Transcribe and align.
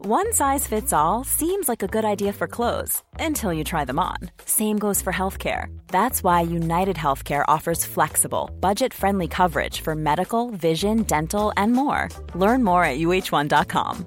One 0.00 0.32
size 0.32 0.64
fits 0.64 0.92
all 0.92 1.24
seems 1.24 1.68
like 1.68 1.82
a 1.82 1.88
good 1.88 2.04
idea 2.04 2.32
for 2.32 2.46
clothes 2.46 3.02
until 3.18 3.52
you 3.52 3.64
try 3.64 3.84
them 3.84 3.98
on. 3.98 4.30
Same 4.44 4.78
goes 4.78 5.02
for 5.02 5.12
healthcare. 5.12 5.76
That's 5.88 6.22
why 6.22 6.42
United 6.42 6.94
Healthcare 6.94 7.44
offers 7.48 7.84
flexible, 7.84 8.48
budget 8.60 8.94
friendly 8.94 9.26
coverage 9.26 9.80
for 9.80 9.96
medical, 9.96 10.50
vision, 10.50 11.02
dental, 11.02 11.52
and 11.56 11.72
more. 11.72 12.10
Learn 12.36 12.62
more 12.62 12.84
at 12.84 12.98
uh1.com. 13.00 14.06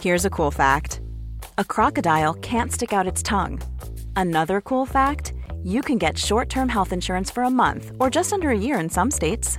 Here's 0.00 0.24
a 0.24 0.30
cool 0.30 0.50
fact 0.50 1.00
a 1.58 1.64
crocodile 1.64 2.34
can't 2.34 2.72
stick 2.72 2.92
out 2.92 3.06
its 3.06 3.22
tongue. 3.22 3.62
Another 4.16 4.60
cool 4.60 4.84
fact 4.84 5.32
you 5.62 5.80
can 5.80 5.96
get 5.96 6.18
short 6.18 6.48
term 6.48 6.68
health 6.68 6.92
insurance 6.92 7.30
for 7.30 7.44
a 7.44 7.50
month 7.50 7.92
or 8.00 8.10
just 8.10 8.32
under 8.32 8.50
a 8.50 8.58
year 8.58 8.80
in 8.80 8.90
some 8.90 9.12
states. 9.12 9.58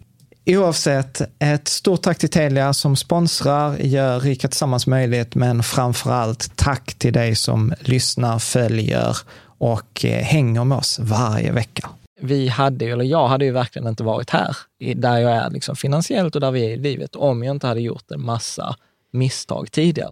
Oavsett, 0.57 1.21
ett 1.39 1.67
stort 1.67 2.01
tack 2.01 2.17
till 2.17 2.29
Telia 2.29 2.73
som 2.73 2.95
sponsrar, 2.95 3.77
gör 3.77 4.19
Rika 4.19 4.47
Tillsammans 4.47 4.87
möjligt, 4.87 5.35
men 5.35 5.63
framför 5.63 6.11
allt 6.11 6.55
tack 6.55 6.93
till 6.93 7.13
dig 7.13 7.35
som 7.35 7.73
lyssnar, 7.79 8.39
följer 8.39 9.17
och 9.57 10.05
eh, 10.05 10.23
hänger 10.23 10.63
med 10.63 10.77
oss 10.77 10.99
varje 10.99 11.51
vecka. 11.51 11.89
Vi 12.21 12.47
hade, 12.47 12.85
eller 12.85 13.05
jag 13.05 13.27
hade 13.27 13.45
ju 13.45 13.51
verkligen 13.51 13.87
inte 13.87 14.03
varit 14.03 14.29
här, 14.29 14.57
där 14.95 15.17
jag 15.17 15.31
är 15.31 15.49
liksom 15.49 15.75
finansiellt 15.75 16.35
och 16.35 16.41
där 16.41 16.51
vi 16.51 16.65
är 16.65 16.69
i 16.69 16.77
livet, 16.77 17.15
om 17.15 17.43
jag 17.43 17.55
inte 17.55 17.67
hade 17.67 17.81
gjort 17.81 18.11
en 18.11 18.25
massa 18.25 18.75
misstag 19.13 19.71
tidigare. 19.71 20.11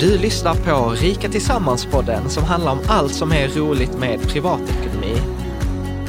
Du 0.00 0.18
lyssnar 0.18 0.54
på 0.54 0.90
Rika 0.90 1.28
Tillsammans-podden 1.28 2.28
som 2.28 2.44
handlar 2.44 2.72
om 2.72 2.80
allt 2.88 3.14
som 3.14 3.32
är 3.32 3.48
roligt 3.48 3.98
med 3.98 4.20
privatekonomi 4.28 5.41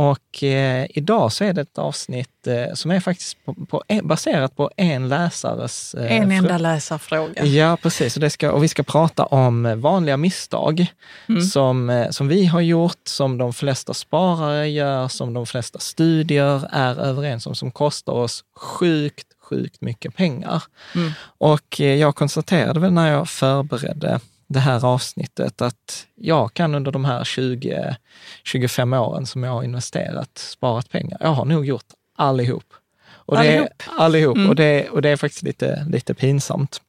och 0.00 0.44
eh, 0.44 0.86
idag 0.90 1.32
så 1.32 1.44
är 1.44 1.52
det 1.52 1.60
ett 1.60 1.78
avsnitt 1.78 2.46
eh, 2.46 2.74
som 2.74 2.90
är 2.90 3.00
faktiskt 3.00 3.44
på, 3.44 3.54
på, 3.54 3.82
baserat 4.02 4.56
på 4.56 4.70
en 4.76 5.08
läsares... 5.08 5.94
Eh, 5.94 6.16
en 6.16 6.30
enda 6.32 6.58
läsarfråga. 6.58 7.44
Ja, 7.44 7.76
precis. 7.82 8.16
Och, 8.16 8.32
ska, 8.32 8.52
och 8.52 8.62
vi 8.62 8.68
ska 8.68 8.82
prata 8.82 9.24
om 9.24 9.80
vanliga 9.80 10.16
misstag 10.16 10.86
mm. 11.28 11.42
som, 11.42 11.90
eh, 11.90 12.10
som 12.10 12.28
vi 12.28 12.46
har 12.46 12.60
gjort, 12.60 13.00
som 13.04 13.38
de 13.38 13.52
flesta 13.52 13.94
sparare 13.94 14.68
gör, 14.68 15.08
som 15.08 15.34
de 15.34 15.46
flesta 15.46 15.78
studier 15.78 16.68
är 16.72 17.00
överens 17.00 17.46
om, 17.46 17.54
som 17.54 17.70
kostar 17.70 18.12
oss 18.12 18.44
sjukt, 18.56 19.26
sjukt 19.42 19.80
mycket 19.80 20.16
pengar. 20.16 20.62
Mm. 20.94 21.12
Och 21.38 21.80
eh, 21.80 21.94
jag 21.94 22.14
konstaterade 22.14 22.80
väl 22.80 22.92
när 22.92 23.12
jag 23.12 23.28
förberedde 23.28 24.20
det 24.50 24.60
här 24.60 24.84
avsnittet 24.84 25.62
att 25.62 26.06
jag 26.14 26.54
kan 26.54 26.74
under 26.74 26.92
de 26.92 27.04
här 27.04 27.24
20-25 27.24 28.98
åren 28.98 29.26
som 29.26 29.42
jag 29.42 29.52
har 29.52 29.62
investerat, 29.62 30.38
sparat 30.38 30.90
pengar, 30.90 31.18
jag 31.20 31.28
har 31.28 31.44
nog 31.44 31.66
gjort 31.66 31.86
allihop. 32.16 32.74
Och 33.10 33.38
allihop? 33.38 33.68
Det 33.78 33.84
är, 33.84 34.00
allihop. 34.00 34.36
Mm. 34.36 34.48
Och, 34.48 34.54
det, 34.54 34.88
och 34.88 35.02
det 35.02 35.08
är 35.08 35.16
faktiskt 35.16 35.42
lite, 35.42 35.86
lite 35.90 36.14
pinsamt. 36.14 36.80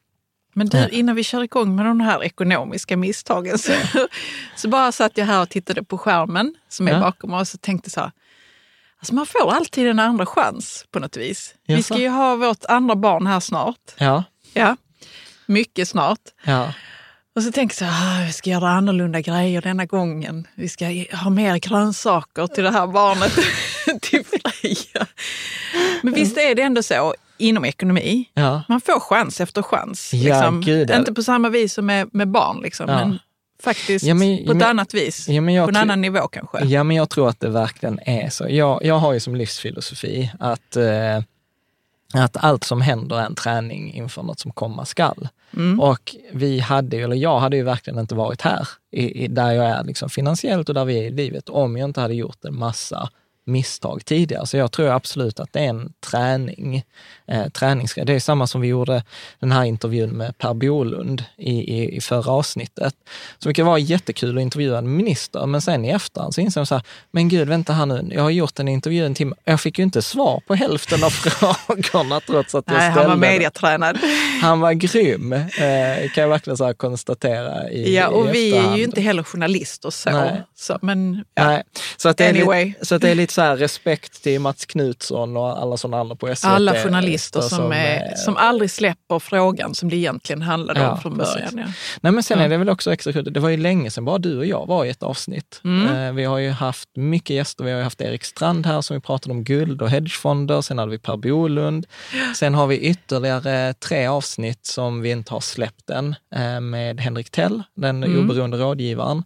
Men 0.53 0.67
du, 0.67 0.87
innan 0.91 1.15
vi 1.15 1.23
kör 1.23 1.43
igång 1.43 1.75
med 1.75 1.85
de 1.85 1.99
här 1.99 2.23
ekonomiska 2.23 2.97
misstagen 2.97 3.57
så, 3.57 3.71
så 4.55 4.67
bara 4.67 4.91
satt 4.91 5.17
jag 5.17 5.25
här 5.25 5.41
och 5.41 5.49
tittade 5.49 5.83
på 5.83 5.97
skärmen 5.97 6.55
som 6.69 6.87
är 6.87 6.91
ja. 6.91 6.99
bakom 6.99 7.33
oss 7.33 7.53
och 7.53 7.61
tänkte 7.61 7.89
så 7.89 7.99
här, 7.99 8.11
alltså 8.99 9.15
man 9.15 9.25
får 9.25 9.51
alltid 9.53 9.87
en 9.87 9.99
andra 9.99 10.25
chans 10.25 10.85
på 10.91 10.99
något 10.99 11.17
vis. 11.17 11.55
Jaså. 11.65 11.77
Vi 11.77 11.83
ska 11.83 11.97
ju 11.97 12.09
ha 12.09 12.35
vårt 12.35 12.65
andra 12.65 12.95
barn 12.95 13.27
här 13.27 13.39
snart. 13.39 13.91
Ja. 13.97 14.23
Ja, 14.53 14.77
mycket 15.45 15.87
snart. 15.87 16.21
Ja. 16.43 16.73
Och 17.35 17.43
så 17.43 17.51
tänker 17.51 17.85
jag 17.85 17.93
att 17.93 18.01
ah, 18.01 18.25
vi 18.25 18.31
ska 18.31 18.49
göra 18.49 18.69
annorlunda 18.69 19.21
grejer 19.21 19.61
denna 19.61 19.85
gången. 19.85 20.47
Vi 20.55 20.69
ska 20.69 20.85
ha 21.13 21.29
mer 21.29 21.57
grönsaker 21.57 22.47
till 22.47 22.63
det 22.63 22.71
här 22.71 22.87
barnet, 22.87 23.31
till 24.01 24.23
Freja. 24.25 25.07
Men 26.01 26.13
visst 26.13 26.37
är 26.37 26.55
det 26.55 26.61
ändå 26.61 26.83
så 26.83 27.15
inom 27.37 27.65
ekonomi. 27.65 28.29
Ja. 28.33 28.63
Man 28.69 28.81
får 28.81 28.99
chans 28.99 29.41
efter 29.41 29.61
chans. 29.61 30.13
Ja, 30.13 30.35
liksom. 30.35 30.61
Gud, 30.61 30.91
Inte 30.91 31.13
på 31.13 31.23
samma 31.23 31.49
vis 31.49 31.73
som 31.73 31.85
med, 31.85 32.09
med 32.13 32.27
barn, 32.27 32.61
liksom, 32.61 32.89
ja. 32.89 32.95
men 32.95 33.19
faktiskt 33.63 34.05
ja, 34.05 34.13
men, 34.13 34.37
på 34.37 34.51
ett 34.51 34.57
men, 34.57 34.67
annat 34.67 34.93
vis. 34.93 35.25
på 35.25 35.31
en 35.31 35.75
annan 35.75 36.01
nivå 36.01 36.27
kanske. 36.27 36.65
Ja, 36.65 36.83
men 36.83 36.97
jag 36.97 37.09
tror 37.09 37.29
att 37.29 37.39
det 37.39 37.49
verkligen 37.49 37.99
är 37.99 38.29
så. 38.29 38.45
Jag, 38.49 38.85
jag 38.85 38.99
har 38.99 39.13
ju 39.13 39.19
som 39.19 39.35
livsfilosofi 39.35 40.31
att 40.39 40.75
eh, 40.75 40.83
att 42.13 42.37
allt 42.37 42.63
som 42.63 42.81
händer 42.81 43.15
är 43.15 43.25
en 43.25 43.35
träning 43.35 43.93
inför 43.93 44.23
något 44.23 44.39
som 44.39 44.51
komma 44.51 44.85
skall. 44.85 45.27
Mm. 45.53 45.79
Och 45.79 46.15
vi 46.33 46.59
hade, 46.59 46.97
eller 46.97 47.15
jag 47.15 47.39
hade 47.39 47.57
ju 47.57 47.63
verkligen 47.63 47.99
inte 47.99 48.15
varit 48.15 48.41
här, 48.41 48.67
i, 48.91 49.23
i, 49.23 49.27
där 49.27 49.51
jag 49.51 49.65
är 49.65 49.83
liksom 49.83 50.09
finansiellt 50.09 50.69
och 50.69 50.75
där 50.75 50.85
vi 50.85 50.99
är 50.99 51.03
i 51.03 51.09
livet, 51.09 51.49
om 51.49 51.77
jag 51.77 51.89
inte 51.89 52.01
hade 52.01 52.13
gjort 52.13 52.45
en 52.45 52.59
massa 52.59 53.09
misstag 53.45 54.05
tidigare. 54.05 54.45
Så 54.47 54.57
jag 54.57 54.71
tror 54.71 54.89
absolut 54.89 55.39
att 55.39 55.53
det 55.53 55.59
är 55.59 55.63
en 55.69 55.93
träning, 56.11 56.83
eh, 57.27 57.47
träningsgrej. 57.49 58.05
Det 58.05 58.13
är 58.13 58.19
samma 58.19 58.47
som 58.47 58.61
vi 58.61 58.67
gjorde 58.67 59.03
den 59.39 59.51
här 59.51 59.63
intervjun 59.63 60.09
med 60.09 60.37
Per 60.37 60.53
Bolund 60.53 61.23
i, 61.37 61.51
i, 61.51 61.95
i 61.95 62.01
förra 62.01 62.31
avsnittet. 62.31 62.93
Så 63.39 63.47
det 63.49 63.53
kan 63.53 63.65
vara 63.65 63.79
jättekul 63.79 64.37
att 64.37 64.41
intervjua 64.41 64.77
en 64.77 64.95
minister, 64.95 65.45
men 65.45 65.61
sen 65.61 65.85
i 65.85 65.89
efterhand 65.89 66.35
så 66.35 66.41
inser 66.41 66.61
jag 66.61 66.67
så 66.67 66.75
här, 66.75 66.83
men 67.11 67.29
gud, 67.29 67.47
vänta 67.49 67.73
här 67.73 67.85
nu, 67.85 68.07
jag 68.11 68.21
har 68.23 68.29
gjort 68.29 68.59
en 68.59 68.67
intervju 68.67 69.05
en 69.05 69.13
timme, 69.15 69.35
jag 69.43 69.61
fick 69.61 69.77
ju 69.79 69.83
inte 69.83 70.01
svar 70.01 70.41
på 70.47 70.55
hälften 70.55 71.03
av 71.03 71.09
frågorna 71.09 72.19
trots 72.19 72.55
att 72.55 72.63
jag 72.67 72.73
Nej, 72.77 72.91
ställde 72.91 73.09
han 73.09 73.19
var 73.19 73.27
mediatränad. 73.27 73.97
Han 74.41 74.59
var 74.59 74.73
grym, 74.73 75.33
eh, 75.33 76.11
kan 76.13 76.21
jag 76.21 76.29
verkligen 76.29 76.57
så 76.57 76.73
konstatera 76.73 77.69
i 77.69 77.95
Ja, 77.95 78.07
och 78.07 78.29
i 78.29 78.31
vi 78.31 78.51
är 78.51 78.55
efterhand. 78.55 78.77
ju 78.77 78.83
inte 78.83 79.01
heller 79.01 79.23
journalister 79.23 79.89
så. 79.89 80.09
Nej. 80.09 80.41
så 80.55 80.79
men 80.81 81.25
ja. 81.35 81.45
Nej, 81.47 81.63
så 81.97 82.09
att, 82.09 82.17
det 82.17 82.25
är 82.25 82.29
Anyway. 82.29 82.65
lite, 82.65 82.85
så 82.85 82.95
att 82.95 83.01
det 83.01 83.09
är 83.09 83.15
lite 83.15 83.30
så 83.31 83.41
här 83.41 83.57
respekt 83.57 84.23
till 84.23 84.39
Mats 84.41 84.65
Knutsson 84.65 85.37
och 85.37 85.61
alla 85.61 85.77
sådana 85.77 85.99
andra 85.99 86.15
på 86.15 86.35
SVT. 86.35 86.45
alla 86.45 86.73
journalister 86.73 87.41
som, 87.41 87.57
som, 87.57 87.71
är, 87.71 87.95
eh, 87.95 88.15
som 88.15 88.37
aldrig 88.37 88.71
släpper 88.71 89.19
frågan 89.19 89.75
som 89.75 89.89
det 89.89 89.95
egentligen 89.95 90.41
handlade 90.41 90.79
Ja, 90.79 90.91
om 90.91 91.01
från 91.01 91.17
början. 91.17 91.57
Ja. 91.57 91.63
Nej 92.01 92.11
men 92.13 92.23
sen 92.23 92.39
Ja. 92.39 92.45
är 92.45 92.49
det 92.49 92.57
väl 92.57 92.69
också 92.69 92.93
extra 92.93 93.13
kul, 93.13 93.33
det 93.33 93.39
var 93.39 93.49
ju 93.49 93.57
länge 93.57 93.91
sedan 93.91 94.05
bara 94.05 94.17
du 94.17 94.37
och 94.37 94.45
jag 94.45 94.67
var 94.67 94.85
i 94.85 94.89
ett 94.89 95.03
avsnitt. 95.03 95.61
Mm. 95.63 95.95
Eh, 96.07 96.13
vi 96.13 96.23
har 96.23 96.37
ju 96.37 96.49
haft 96.49 96.89
mycket 96.95 97.35
gäster, 97.35 97.63
vi 97.63 97.71
har 97.71 97.77
ju 97.77 97.83
haft 97.83 98.01
Erik 98.01 98.23
Strand 98.23 98.65
här 98.65 98.81
som 98.81 98.93
vi 98.95 99.01
pratade 99.01 99.33
om 99.33 99.43
guld 99.43 99.81
och 99.81 99.89
hedgefonder, 99.89 100.61
sen 100.61 100.77
hade 100.79 100.91
vi 100.91 100.97
Per 100.99 101.17
Bolund. 101.17 101.85
Sen 102.35 102.53
har 102.53 102.67
vi 102.67 102.77
ytterligare 102.79 103.73
tre 103.73 104.07
avsnitt 104.07 104.65
som 104.65 105.01
vi 105.01 105.09
inte 105.11 105.33
har 105.33 105.41
släppt 105.41 105.89
än 105.89 106.15
eh, 106.35 106.59
med 106.59 106.99
Henrik 106.99 107.29
Tell, 107.29 107.63
den 107.75 108.03
Mm. 108.03 108.19
oberoende 108.19 108.57
rådgivaren, 108.57 109.23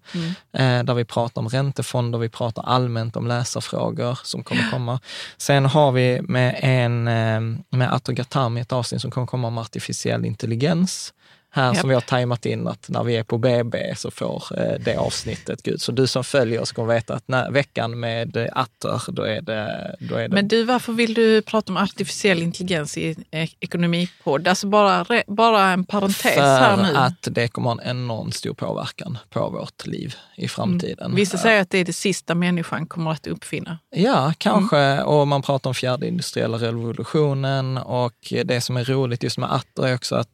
eh, 0.57 0.84
där 0.84 0.94
vi 0.94 1.06
pratar 1.06 1.42
om 1.42 1.50
räntefonder, 1.50 2.19
vi 2.19 2.30
pratar 2.30 2.63
allmänt 2.63 3.16
om 3.16 3.28
läsarfrågor 3.28 3.94
som 4.24 4.44
kommer 4.44 4.71
komma. 4.71 5.00
Sen 5.38 5.65
har 5.65 5.92
vi 5.92 6.21
med 6.21 6.59
en, 6.62 7.07
eh, 7.07 7.42
med 7.77 7.94
Ato 7.94 8.13
Gatami 8.13 8.62
ett 8.62 8.71
avsnitt 8.71 9.01
som 9.01 9.12
kommer 9.12 9.27
komma 9.27 9.47
om 9.47 9.57
artificiell 9.57 10.25
intelligens. 10.25 11.13
Här 11.56 11.68
Japp. 11.68 11.78
som 11.78 11.90
vi 11.90 11.94
har 11.96 12.02
tajmat 12.02 12.46
in 12.46 12.68
att 12.68 12.90
när 12.90 13.04
vi 13.04 13.16
är 13.16 13.24
på 13.24 13.38
BB 13.38 13.96
så 13.96 14.12
får 14.12 14.44
eh, 14.57 14.80
det 14.80 14.96
avsnittet 14.98 15.66
gå 15.66 15.72
ut. 15.72 15.81
Så 15.81 15.92
du 15.92 16.07
som 16.07 16.24
följer 16.24 16.62
oss 16.62 16.72
kommer 16.72 16.94
veta 16.94 17.13
att 17.13 17.28
när, 17.28 17.52
veckan 17.52 18.00
med 18.00 18.38
eh, 18.38 18.48
Atter, 18.52 19.12
då 19.12 19.24
är 19.24 19.42
det... 19.42 19.96
Då 20.00 20.16
är 20.16 20.28
det 20.28 20.36
Men 20.36 20.48
du, 20.48 20.63
varför 20.63 20.94
vill 20.94 21.13
du 21.13 21.42
prata 21.42 21.72
om 21.72 21.78
artificiell 21.78 22.42
intelligens 22.42 22.98
i 22.98 23.16
eh, 23.31 23.50
ekonomipodd? 23.60 24.48
Alltså 24.48 24.68
bara, 24.68 25.06
bara 25.28 25.69
en 25.69 25.86
parentes 25.86 26.24
här 26.24 26.75
för 26.75 26.84
nu. 26.84 26.96
att 26.96 27.28
det 27.31 27.48
kommer 27.48 27.69
ha 27.69 27.81
en 27.81 27.90
enormt 27.90 28.36
stor 28.36 28.54
påverkan 28.54 29.18
på 29.30 29.50
vårt 29.50 29.88
liv 29.88 30.16
i 30.38 30.48
framtiden. 30.48 31.16
Vissa 31.16 31.38
säger 31.38 31.62
att 31.62 31.69
det 31.69 31.78
är 31.78 31.86
det 31.86 31.94
sista 31.94 32.36
människan 32.36 32.88
kommer 32.88 33.12
att 33.12 33.28
uppfinna. 33.28 33.78
Ja, 33.90 34.34
kanske. 34.38 34.78
Mm. 34.78 35.06
Och 35.06 35.28
man 35.28 35.42
pratar 35.42 35.69
om 35.69 35.74
fjärde 35.74 36.07
industriella 36.07 36.57
revolutionen 36.57 37.78
och 37.78 38.34
det 38.46 38.62
som 38.62 38.78
är 38.78 38.84
roligt 38.84 39.24
just 39.24 39.38
med 39.38 39.54
Atter 39.54 39.88
är 39.88 39.96
också 39.96 40.16
att, 40.16 40.30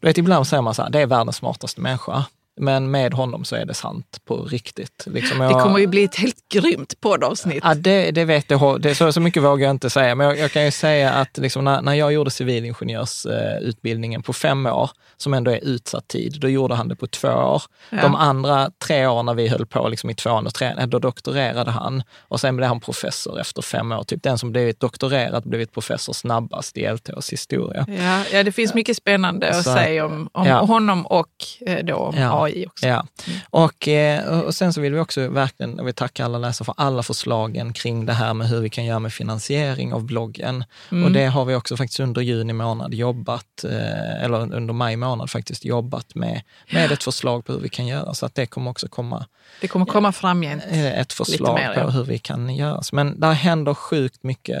du 0.00 0.06
vet 0.06 0.18
ibland 0.18 0.46
säger 0.46 0.59
man 0.62 0.74
så 0.74 0.82
här, 0.82 0.90
det 0.90 1.00
är 1.00 1.06
världens 1.06 1.36
smartaste 1.36 1.80
människa. 1.80 2.24
Men 2.60 2.90
med 2.90 3.14
honom 3.14 3.44
så 3.44 3.56
är 3.56 3.64
det 3.66 3.74
sant 3.74 4.18
på 4.24 4.36
riktigt. 4.42 5.04
Liksom 5.06 5.38
Det 5.38 5.44
jag- 5.44 5.62
kommer 5.62 5.78
ju 5.78 5.86
bli 5.86 6.04
ett 6.04 6.16
helt 6.16 6.48
grymt 6.52 7.00
poddavsnitt. 7.00 7.60
Ja, 7.64 7.74
det, 7.74 8.10
det 8.10 8.24
vet 8.24 8.50
jag. 8.50 8.80
Det, 8.80 8.94
så, 8.94 9.12
så 9.12 9.20
mycket 9.20 9.42
vågar 9.42 9.66
jag 9.66 9.70
inte 9.74 9.90
säga, 9.90 10.14
men 10.14 10.26
jag, 10.26 10.38
jag 10.38 10.52
kan 10.52 10.64
ju 10.64 10.70
säga 10.70 11.10
att 11.12 11.38
liksom 11.38 11.64
när, 11.64 11.82
när 11.82 11.94
jag 11.94 12.12
gjorde 12.12 12.30
civilingenjörsutbildningen 12.30 14.22
på 14.22 14.32
fem 14.32 14.66
år, 14.66 14.90
som 15.16 15.34
ändå 15.34 15.50
är 15.50 15.64
utsatt 15.64 16.08
tid, 16.08 16.36
då 16.40 16.48
gjorde 16.48 16.74
han 16.74 16.88
det 16.88 16.96
på 16.96 17.06
två 17.06 17.28
år. 17.28 17.62
Ja. 17.90 18.02
De 18.02 18.14
andra 18.14 18.70
tre 18.86 19.06
åren 19.06 19.26
när 19.26 19.34
vi 19.34 19.48
höll 19.48 19.66
på 19.66 19.88
liksom 19.88 20.10
i 20.10 20.14
tvåan 20.14 20.46
och 20.46 20.54
trean, 20.54 20.90
då 20.90 20.98
doktorerade 20.98 21.70
han 21.70 22.02
och 22.20 22.40
sen 22.40 22.56
blev 22.56 22.68
han 22.68 22.80
professor 22.80 23.40
efter 23.40 23.62
fem 23.62 23.92
år. 23.92 24.02
Typ 24.04 24.22
den 24.22 24.38
som 24.38 24.52
blivit 24.52 24.80
doktorerad 24.80 25.42
blivit 25.48 25.72
professor 25.72 26.12
snabbast 26.12 26.76
i 26.76 26.86
LTHs 26.92 27.32
historia. 27.32 27.86
Ja, 27.88 28.22
ja, 28.32 28.42
det 28.42 28.52
finns 28.52 28.74
mycket 28.74 28.96
spännande 28.96 29.48
att 29.50 29.64
Så- 29.64 29.72
säga 29.74 30.06
om, 30.06 30.28
om 30.32 30.46
ja. 30.46 30.58
honom 30.60 31.06
och 31.06 31.28
eh, 31.66 31.84
då 31.84 31.94
om 31.96 32.16
Ja. 32.18 32.42
AI 32.44 32.49
också. 32.66 32.86
Ja. 32.86 33.06
Och, 33.50 33.88
eh, 33.88 34.40
och 34.40 34.54
sen 34.54 34.72
så 34.72 34.80
vill 34.80 34.92
vi 34.92 35.00
också 35.00 35.28
verkligen, 35.28 35.84
vill 35.84 35.94
tacka 35.94 36.24
alla 36.24 36.38
läsare 36.38 36.64
för 36.64 36.74
alla 36.76 37.02
förslagen 37.02 37.72
kring 37.72 38.06
det 38.06 38.12
här 38.12 38.34
med 38.34 38.48
hur 38.48 38.60
vi 38.60 38.70
kan 38.70 38.84
göra 38.84 38.98
med 38.98 39.12
finansiering 39.12 39.92
av 39.92 40.04
bloggen. 40.04 40.64
Mm. 40.90 41.04
Och 41.04 41.12
det 41.12 41.26
har 41.26 41.44
vi 41.44 41.54
också 41.54 41.76
faktiskt 41.76 42.00
under 42.00 42.22
juni 42.22 42.52
månad 42.52 42.94
jobbat, 42.94 43.64
eh, 43.64 44.24
eller 44.24 44.54
under 44.54 44.74
maj 44.74 44.96
månad 44.96 45.30
faktiskt 45.30 45.64
jobbat 45.64 46.14
med, 46.14 46.42
med 46.72 46.92
ett 46.92 47.02
förslag 47.02 47.44
på 47.44 47.52
hur 47.52 47.60
vi 47.60 47.68
kan 47.68 47.86
göra. 47.86 48.14
Så 48.14 48.26
att 48.26 48.34
det 48.34 48.46
kommer 48.46 48.70
också 48.70 48.88
komma 48.88 49.26
Det 49.60 49.68
kommer 49.68 49.86
komma 49.86 50.12
framgent. 50.12 50.62
eh, 50.70 51.00
ett 51.00 51.12
förslag 51.12 51.54
mer, 51.54 51.74
ja. 51.76 51.84
på 51.84 51.90
hur 51.90 52.04
vi 52.04 52.18
kan 52.18 52.54
göra. 52.56 52.82
Men 52.92 53.20
där 53.20 53.32
händer 53.32 53.74
sjukt 53.74 54.22
mycket 54.22 54.58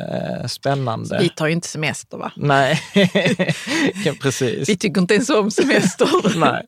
spännande. 0.50 1.18
Vi 1.20 1.28
tar 1.28 1.46
ju 1.46 1.52
inte 1.52 1.68
semester 1.68 2.16
va? 2.16 2.32
Nej, 2.36 2.80
ja, 4.04 4.14
precis. 4.22 4.68
Vi 4.68 4.76
tycker 4.76 5.00
inte 5.00 5.14
ens 5.14 5.30
om 5.30 5.50
semester. 5.50 6.38
Nej. 6.38 6.62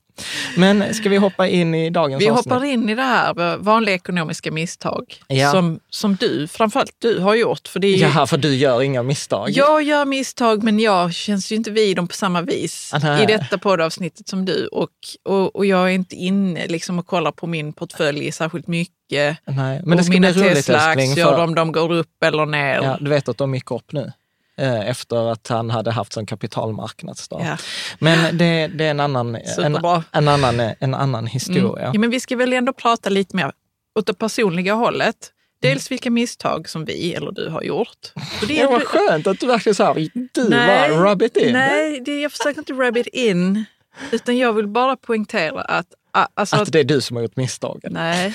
Men 0.57 0.95
ska 0.95 1.09
vi 1.09 1.17
hoppa 1.17 1.49
in 1.49 1.75
i 1.75 1.91
dagens 1.91 2.23
Vi 2.23 2.29
avsnitt? 2.31 2.53
hoppar 2.53 2.65
in 2.65 2.89
i 2.89 2.95
det 2.95 3.03
här 3.03 3.57
vanliga 3.57 3.95
ekonomiska 3.95 4.53
misstag 4.53 5.17
Ja. 5.29 5.51
som, 5.51 5.81
som 5.91 6.15
du, 6.17 6.49
framförallt 6.49 6.93
du, 6.99 7.19
har 7.19 7.35
gjort. 7.35 7.69
För 7.69 7.81
det 7.81 7.87
är 7.87 7.97
ju, 7.97 8.07
Ja, 8.15 8.27
för 8.27 8.37
du 8.37 8.55
gör 8.55 8.83
inga 8.83 9.03
misstag. 9.03 9.51
Jag 9.51 9.83
gör 9.83 10.05
misstag 10.05 10.63
men 10.63 10.81
jag 10.81 11.15
känns 11.15 11.53
ju 11.53 11.57
inte 11.57 11.71
vid 11.71 11.97
dem 11.97 12.09
på 12.09 12.15
samma 12.15 12.41
vis 12.43 12.91
Ah, 12.95 12.99
nej. 13.03 13.23
i 13.23 13.27
detta 13.27 13.59
poddavsnittet 13.59 14.29
som 14.29 14.45
du. 14.45 14.67
Och, 14.67 14.89
och, 15.29 15.57
och 15.57 15.67
jag 15.67 15.85
är 15.91 15.95
inte 15.95 16.17
inne 16.17 16.67
liksom 16.67 16.99
och 16.99 17.07
kollar 17.07 17.33
på 17.33 17.47
min 17.47 17.73
portfölj 17.73 18.33
särskilt 18.33 18.67
mycket. 18.67 18.93
Nej, 19.11 19.37
men 19.85 19.91
det 19.91 19.97
och 19.97 20.05
ska 20.05 20.13
mina 20.13 20.33
bli 20.33 20.43
roligt 20.43 20.55
Tesla-aktier. 20.57 21.25
För, 21.25 21.39
om 21.43 21.55
de 21.55 21.73
går 21.73 21.93
upp 21.93 22.23
eller 22.25 22.47
ner. 22.47 22.83
ja, 22.83 22.99
du 23.01 23.11
vet 23.11 23.29
att 23.29 23.39
de 23.39 23.55
gick 23.55 23.71
upp 23.71 23.93
nu. 23.93 24.13
Eh, 24.59 24.89
Efter 24.89 25.33
att 25.33 25.49
han 25.49 25.71
hade 25.71 25.91
haft 25.91 26.13
sån 26.13 26.27
kapitalmarknadsdag. 26.27 27.43
Ja. 27.45 27.57
Men 27.99 28.39
det, 28.39 28.67
det 28.67 28.85
är 28.85 28.91
en 28.91 29.01
annan, 29.01 29.35
en, 29.35 29.47
Superbra. 29.47 30.05
en 30.13 30.29
annan, 30.29 30.61
en 30.81 30.95
annan 30.95 31.27
historia. 31.27 31.91
Ja, 31.95 32.01
men 32.01 32.11
vi 32.11 32.21
ska 32.21 32.37
väl 32.37 32.53
ändå 32.53 32.73
prata 32.73 33.11
lite 33.11 33.37
mer 33.37 33.53
åt 33.99 34.07
det 34.07 34.15
personliga 34.15 34.75
hållet. 34.75 35.33
Dels 35.63 35.91
vilka 35.91 36.11
misstag 36.11 36.69
som 36.69 36.85
vi 36.85 37.15
eller 37.15 37.33
du 37.33 37.49
har 37.49 37.63
gjort. 37.63 38.13
Och 38.41 38.47
det 38.47 38.55
Det 38.63 38.67
var 38.67 38.81
skönt 38.81 39.27
att 39.27 39.41
du 39.41 39.47
verkligen 39.47 39.75
sa, 39.75 39.95
du 40.33 40.51
bara 40.51 40.89
rub 40.89 41.23
it 41.23 41.37
in. 41.37 41.53
Nej, 41.53 42.01
det, 42.01 42.21
jag 42.21 42.33
försöker 42.33 42.59
inte 42.59 42.73
rub 42.73 42.97
it 42.97 43.07
in. 43.07 43.65
Utan 44.13 44.39
jag 44.39 44.53
vill 44.53 44.69
bara 44.69 44.97
poängtera 44.97 45.61
att... 45.61 45.87
Alltså, 46.35 46.57
Att 46.57 46.73
det 46.73 46.81
är 46.81 46.85
du 46.85 47.01
som 47.01 47.17
har 47.17 47.23
gjort 47.23 47.37
misstagen. 47.37 47.93
Nej. 47.93 48.35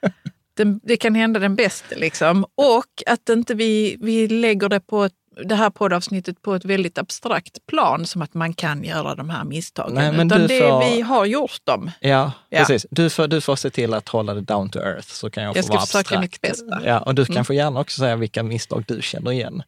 Den, 0.56 0.80
det 0.82 0.96
kan 0.96 1.14
hända 1.14 1.40
den 1.40 1.54
bästa 1.56 1.96
liksom. 1.96 2.44
Och 2.54 3.02
att 3.06 3.28
inte 3.28 3.54
vi, 3.54 3.96
vi 4.00 4.28
lägger 4.28 4.68
det 4.68 4.80
på 4.80 5.04
ett, 5.04 5.12
det 5.44 5.54
här 5.54 5.70
poddavsnittet 5.70 6.42
på 6.42 6.54
ett 6.54 6.64
väldigt 6.64 6.98
abstrakt 6.98 7.66
plan 7.66 8.06
som 8.06 8.22
att 8.22 8.34
man 8.34 8.54
kan 8.54 8.84
göra 8.84 9.14
de 9.14 9.30
här 9.30 9.44
misstagen. 9.44 9.94
Nej, 9.94 10.12
men 10.12 10.26
Utan 10.26 10.40
du 10.40 10.46
det 10.46 10.60
får- 10.60 10.90
vi 10.94 11.00
har 11.00 11.24
gjort 11.26 11.60
dem. 11.64 11.90
Ja, 12.00 12.32
Ja. 12.48 12.58
precis. 12.58 12.86
Du 12.90 13.10
får, 13.10 13.26
du 13.28 13.40
får 13.40 13.56
se 13.56 13.70
till 13.70 13.94
att 13.94 14.08
hålla 14.08 14.34
det 14.34 14.40
down 14.40 14.70
to 14.70 14.78
earth 14.78 15.08
så 15.08 15.30
kan 15.30 15.42
jag, 15.44 15.56
Jag 15.56 15.64
få 15.64 15.66
ska 15.66 15.72
vara 15.74 15.86
försöka 15.86 15.98
abstrakt. 15.98 16.20
mitt 16.22 16.40
bästa. 16.40 16.80
Ja, 16.84 17.00
och 17.00 17.14
du 17.14 17.24
kan 17.24 17.34
Mm. 17.34 17.44
få 17.44 17.54
gärna 17.54 17.80
också 17.80 17.98
säga 17.98 18.16
vilka 18.16 18.42
misstag 18.42 18.84
du 18.88 19.02
känner 19.02 19.32
igen. 19.32 19.62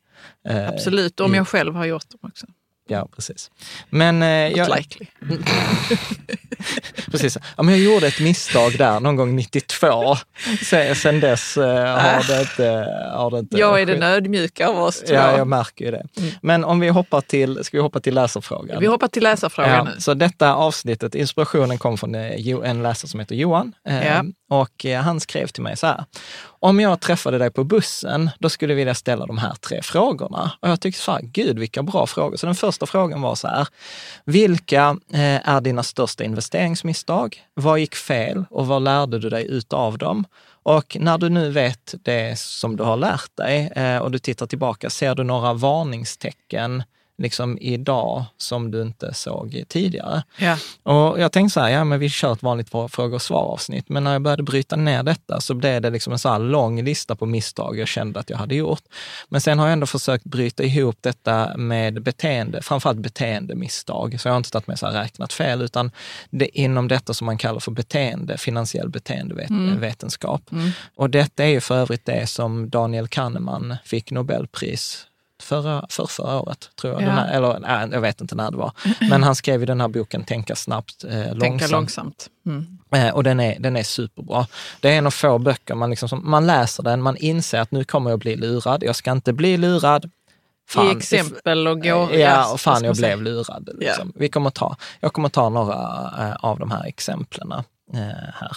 Eh, 0.49 0.69
Absolut, 0.69 1.21
om 1.21 1.35
i- 1.35 1.37
jag 1.37 1.49
själv 1.49 1.75
har 1.75 1.85
gjort 1.85 2.11
dem 2.11 2.19
också. 2.23 2.47
Ja, 2.91 3.09
precis. 3.17 3.51
Men, 3.91 4.23
eh, 4.23 4.29
jag, 4.29 4.77
likely. 4.77 5.07
precis. 7.11 7.39
Ja, 7.57 7.63
men 7.63 7.75
jag 7.75 7.85
gjorde 7.95 8.07
ett 8.07 8.21
misstag 8.21 8.79
där 8.79 9.01
någon 9.01 9.17
gång 9.17 9.37
92. 9.37 10.17
Sen, 10.65 10.95
sen 10.97 11.21
dess 11.21 11.57
eh, 11.57 11.65
har, 11.99 12.29
det 12.29 12.41
inte, 12.41 12.65
har 13.13 13.31
det 13.31 13.39
inte... 13.39 13.59
Jag 13.59 13.81
är 13.83 13.87
den 13.87 14.03
ödmjuka 14.03 14.69
av 14.69 14.79
oss. 14.79 15.03
Ja, 15.09 15.37
jag 15.37 15.47
märker 15.47 15.85
ju 15.85 15.91
det. 15.91 16.07
Men 16.43 16.65
om 16.65 16.81
vi 16.81 16.89
hoppar 16.89 17.21
till, 17.21 17.65
ska 17.65 17.77
vi 17.77 17.83
hoppa 17.83 18.01
till 18.01 18.15
läsarfrågan? 18.15 18.81
Vi 18.81 18.87
hoppar 18.87 19.09
till 19.09 19.23
läsarfrågan 19.23 19.71
Ja, 19.75 19.85
nu. 19.85 20.01
så 20.01 20.15
detta 20.15 20.55
avsnittet, 20.55 21.15
inspirationen 21.15 21.79
kom 21.79 21.99
från 21.99 22.15
en 22.15 22.83
läsare 22.83 23.09
som 23.09 23.21
heter 23.21 23.35
Johan. 23.35 23.73
eh, 23.89 24.07
Ja. 24.07 24.25
Och 24.49 24.87
eh, 24.87 25.03
han 25.03 25.21
skrev 25.21 25.47
till 25.47 25.63
mig 25.63 25.77
så 25.77 25.87
här. 25.87 26.05
Om 26.61 26.81
jag 26.81 27.01
träffade 27.01 27.39
dig 27.39 27.51
på 27.51 27.65
bussen, 27.65 28.31
då 28.39 28.49
skulle 28.49 28.73
jag 28.73 28.77
vilja 28.77 28.95
ställa 28.95 29.27
de 29.27 29.39
här 29.39 29.55
tre 29.55 29.83
frågorna. 29.83 30.53
Och 30.61 30.69
jag 30.69 30.81
tyckte 30.81 31.01
så 31.01 31.13
här, 31.13 31.21
gud 31.23 31.59
vilka 31.59 31.83
bra 31.83 32.07
frågor. 32.07 32.37
Så 32.37 32.47
den 32.47 32.55
första 32.55 32.87
frågan 32.87 33.21
var 33.21 33.35
så 33.35 33.49
här. 33.49 33.69
Vilka 34.25 34.97
eh, 35.13 35.49
är 35.49 35.61
dina 35.61 35.83
största 35.83 36.25
investeringsmisstag? 36.25 37.43
Vad 37.55 37.79
gick 37.79 37.95
fel 37.95 38.45
och 38.51 38.67
vad 38.67 38.83
lärde 38.83 39.19
du 39.19 39.31
dig 39.31 39.47
utav 39.51 39.99
dem? 39.99 40.25
Och 40.63 40.97
när 41.01 41.19
du 41.19 41.29
nu 41.29 41.51
vet 41.51 41.95
det 42.03 42.39
som 42.39 42.77
du 42.77 42.83
har 42.83 42.97
lärt 42.97 43.37
dig 43.37 43.73
eh, 43.77 43.99
och 43.99 44.11
du 44.11 44.19
tittar 44.19 44.47
tillbaka, 44.47 44.91
ser 44.91 45.15
du 45.15 45.25
några 45.25 45.53
varningstecken 45.53 46.83
liksom 47.19 47.59
idag 47.61 48.25
som 48.37 48.71
du 48.71 48.83
inte 48.83 49.15
såg 49.15 49.63
tidigare. 49.69 50.23
Ja. 50.39 50.59
Och 50.83 51.21
jag 51.21 51.33
tänkte 51.33 51.55
så 51.55 51.61
här, 51.61 51.69
ja 51.69 51.85
men 51.85 51.99
vi 51.99 52.09
kör 52.09 52.33
ett 52.33 52.43
vanligt 52.43 52.69
frågor 52.69 53.15
och 53.15 53.23
svar-avsnitt, 53.23 53.89
men 53.89 54.05
när 54.05 54.13
jag 54.13 54.23
började 54.23 54.43
bryta 54.43 54.77
ner 54.77 55.03
detta 55.03 55.41
så 55.41 55.55
blev 55.55 55.83
det 55.83 55.91
liksom 55.91 56.13
en 56.13 56.19
så 56.19 56.29
här 56.29 56.39
lång 56.39 56.83
lista 56.83 57.17
på 57.17 57.27
misstag 57.27 57.79
jag 57.79 57.89
kände 57.89 58.21
att 58.21 58.31
jag 58.31 58.39
hade 58.39 58.55
gjort. 58.55 58.83
Men 59.29 59.41
sen 59.41 59.59
har 59.59 59.67
jag 59.67 59.73
ändå 59.73 59.87
försökt 59.87 60.25
bryta 60.25 60.63
ihop 60.63 60.97
detta 61.01 61.57
med 61.57 62.03
beteende, 62.03 62.63
framförallt 62.63 62.99
beteendemisstag. 62.99 64.21
Så 64.21 64.29
jag 64.29 64.33
har 64.33 64.37
inte 64.37 64.51
tagit 64.51 64.67
med 64.67 64.79
så 64.79 64.87
här 64.87 64.93
räknat 64.93 65.33
fel, 65.33 65.63
utan 65.63 65.91
det 66.31 66.59
inom 66.59 66.89
detta 66.89 67.15
som 67.15 67.27
man 67.27 67.39
kallar 67.39 67.61
för 67.61 67.71
beteende, 67.71 68.39
finansiell 68.39 68.89
beteendevetenskap. 68.89 70.53
Mm. 70.53 70.63
Mm. 70.63 70.73
Och 70.95 71.11
detta 71.11 71.45
är 71.45 71.49
ju 71.49 71.61
för 71.61 71.77
övrigt 71.77 72.05
det 72.05 72.27
som 72.27 72.71
Daniel 72.71 73.09
Kahneman 73.09 73.77
fick 73.85 74.11
Nobelpris 74.11 75.08
förra, 75.43 75.87
för 75.91 76.07
förra 76.07 76.41
året, 76.41 76.71
tror 76.81 76.93
jag. 76.93 77.03
Ja. 77.03 77.11
Här, 77.11 77.33
eller 77.33 77.59
nej, 77.59 77.89
jag 77.93 78.01
vet 78.01 78.21
inte 78.21 78.35
när 78.35 78.51
det 78.51 78.57
var. 78.57 78.73
Men 79.11 79.23
han 79.23 79.35
skrev 79.35 79.61
ju 79.61 79.67
den 79.67 79.81
här 79.81 79.89
boken 79.89 80.25
Tänka 80.25 80.57
snabbt, 80.57 81.05
eh, 81.05 81.11
långsamt. 81.13 81.41
Tänka 81.41 81.67
långsamt. 81.67 82.29
Mm. 82.47 82.79
Eh, 82.95 83.15
och 83.15 83.25
den 83.25 83.41
är, 83.41 83.59
den 83.59 83.77
är 83.77 83.83
superbra. 83.83 84.47
Det 84.81 84.89
är 84.89 84.99
en 84.99 85.07
av 85.07 85.11
få 85.11 85.39
böcker 85.39 85.75
man, 85.75 85.91
liksom, 85.91 86.21
man 86.25 86.47
läser 86.47 86.83
den, 86.83 87.03
man 87.03 87.17
inser 87.17 87.61
att 87.61 87.71
nu 87.71 87.85
kommer 87.85 88.11
jag 88.11 88.19
bli 88.19 88.37
lurad. 88.37 88.83
Jag 88.83 88.97
ska 88.97 89.13
inte 89.13 89.33
bli 89.33 89.57
lurad. 89.57 90.11
Fan, 90.69 90.87
I 90.87 90.91
exempel 90.91 91.69
och 91.69 91.83
gå... 91.83 92.09
Ja, 92.13 92.53
och 92.53 92.61
fan 92.61 92.85
jag 92.85 92.97
blev 92.97 93.23
lurad. 93.23 93.69
Liksom. 93.79 94.13
Ja. 94.15 94.21
Vi 94.21 94.29
kommer 94.29 94.51
ta, 94.51 94.77
jag 95.01 95.13
kommer 95.13 95.29
ta 95.29 95.49
några 95.49 95.75
eh, 96.19 96.37
av 96.45 96.59
de 96.59 96.71
här 96.71 96.85
exemplen 96.87 97.53
eh, 97.53 97.63
här. 98.35 98.57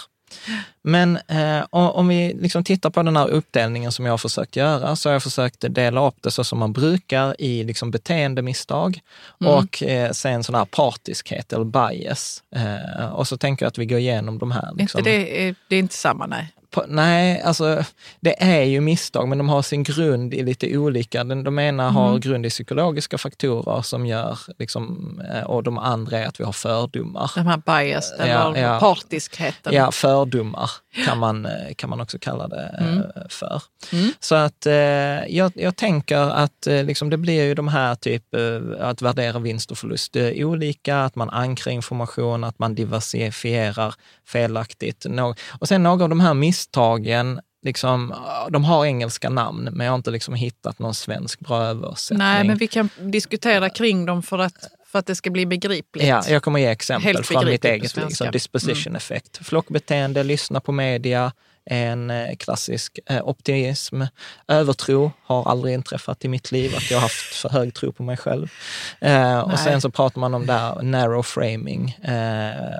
Men 0.82 1.18
eh, 1.28 1.64
om 1.70 2.08
vi 2.08 2.34
liksom 2.40 2.64
tittar 2.64 2.90
på 2.90 3.02
den 3.02 3.16
här 3.16 3.28
uppdelningen 3.28 3.92
som 3.92 4.04
jag 4.04 4.12
har 4.12 4.18
försökt 4.18 4.56
göra, 4.56 4.96
så 4.96 5.08
har 5.08 5.12
jag 5.12 5.22
försökt 5.22 5.64
dela 5.68 6.06
upp 6.06 6.16
det 6.20 6.30
så 6.30 6.44
som 6.44 6.58
man 6.58 6.72
brukar 6.72 7.40
i 7.40 7.64
liksom 7.64 7.90
beteendemisstag 7.90 9.00
mm. 9.40 9.54
och 9.54 9.82
eh, 9.82 10.10
sen 10.10 10.44
sån 10.44 10.54
här 10.54 10.64
partiskhet 10.64 11.52
eller 11.52 11.64
bias. 11.64 12.42
Eh, 12.56 13.06
och 13.06 13.28
så 13.28 13.36
tänker 13.36 13.64
jag 13.64 13.68
att 13.68 13.78
vi 13.78 13.86
går 13.86 13.98
igenom 13.98 14.38
de 14.38 14.50
här. 14.50 14.68
Liksom. 14.74 14.98
Inte 14.98 15.10
det, 15.10 15.54
det 15.68 15.76
är 15.76 15.80
inte 15.80 15.94
samma, 15.94 16.26
nej 16.26 16.52
nej, 16.88 17.42
alltså 17.42 17.84
det 18.20 18.42
är 18.42 18.62
ju 18.62 18.80
misstag, 18.80 19.28
men 19.28 19.38
de 19.38 19.48
har 19.48 19.62
sin 19.62 19.82
grund 19.82 20.34
i 20.34 20.42
lite 20.42 20.78
olika. 20.78 21.24
Den, 21.24 21.44
de 21.44 21.58
ena 21.58 21.82
mm. 21.82 21.94
har 21.94 22.18
grund 22.18 22.46
i 22.46 22.50
psykologiska 22.50 23.18
faktorer 23.18 23.82
som 23.82 24.06
gör, 24.06 24.38
liksom, 24.58 25.20
eh, 25.34 25.42
och 25.42 25.62
de 25.62 25.78
andra 25.78 26.18
är 26.18 26.26
att 26.26 26.40
vi 26.40 26.44
har 26.44 26.52
fördomar. 26.52 27.30
De 27.34 27.46
här 27.46 27.56
bias, 27.56 28.12
ja, 28.18 28.24
eller 28.24 28.62
ja, 28.62 28.80
partiskheten. 28.80 29.72
Ja, 29.74 29.92
fördomar 29.92 30.70
kan 31.06 31.18
man, 31.18 31.46
eh, 31.46 31.74
kan 31.76 31.90
man 31.90 32.00
också 32.00 32.18
kalla 32.18 32.48
det 32.48 32.76
eh, 32.80 32.86
mm. 32.86 33.02
för. 33.28 33.62
Mm. 33.92 34.12
Så 34.20 34.34
att 34.34 34.66
jag, 35.28 35.52
jag 35.54 35.76
tänker 35.76 36.16
att 36.16 36.66
liksom, 36.66 37.10
det 37.10 37.16
blir 37.16 37.44
ju 37.44 37.54
de 37.54 37.68
här 37.68 37.94
typ 37.94 38.24
att 38.80 39.02
värdera 39.02 39.38
vinst 39.38 39.70
och 39.70 39.78
förlust 39.78 40.16
olika, 40.16 41.04
att 41.04 41.14
man 41.14 41.30
ankrar 41.30 41.72
information, 41.72 42.44
att 42.44 42.58
man 42.58 42.74
diversifierar 42.74 43.94
felaktigt. 44.26 45.06
Och 45.58 45.68
sen 45.68 45.82
några 45.82 46.04
av 46.04 46.08
de 46.08 46.20
här 46.20 46.34
misstagen 46.34 46.61
Liksom, 47.64 48.14
de 48.50 48.64
har 48.64 48.86
engelska 48.86 49.30
namn, 49.30 49.68
men 49.72 49.84
jag 49.84 49.92
har 49.92 49.96
inte 49.96 50.10
liksom 50.10 50.34
hittat 50.34 50.78
någon 50.78 50.94
svensk 50.94 51.40
bra 51.40 51.62
översättning. 51.62 52.18
Nej, 52.18 52.46
men 52.46 52.56
vi 52.56 52.66
kan 52.66 52.88
diskutera 53.00 53.70
kring 53.70 54.06
dem 54.06 54.22
för 54.22 54.38
att, 54.38 54.68
för 54.86 54.98
att 54.98 55.06
det 55.06 55.14
ska 55.14 55.30
bli 55.30 55.46
begripligt. 55.46 56.06
Ja, 56.06 56.22
jag 56.28 56.42
kommer 56.42 56.60
ge 56.60 56.66
exempel 56.66 57.24
från 57.24 57.44
mitt 57.44 57.64
eget 57.64 57.96
liv. 57.96 58.30
Disposition 58.32 58.90
mm. 58.90 58.96
effect, 58.96 59.46
flockbeteende, 59.46 60.22
lyssna 60.22 60.60
på 60.60 60.72
media, 60.72 61.32
en 61.64 62.10
eh, 62.10 62.36
klassisk 62.36 62.98
eh, 63.06 63.28
optimism. 63.28 64.02
Övertro 64.48 65.12
har 65.22 65.50
aldrig 65.50 65.74
inträffat 65.74 66.24
i 66.24 66.28
mitt 66.28 66.52
liv, 66.52 66.74
att 66.76 66.90
jag 66.90 66.98
har 66.98 67.02
haft 67.02 67.34
för 67.34 67.48
hög 67.48 67.74
tro 67.74 67.92
på 67.92 68.02
mig 68.02 68.16
själv. 68.16 68.50
Eh, 69.00 69.38
och 69.38 69.58
sen 69.58 69.80
så 69.80 69.90
pratar 69.90 70.20
man 70.20 70.34
om 70.34 70.46
där 70.46 70.82
narrow 70.82 71.22
framing. 71.22 71.98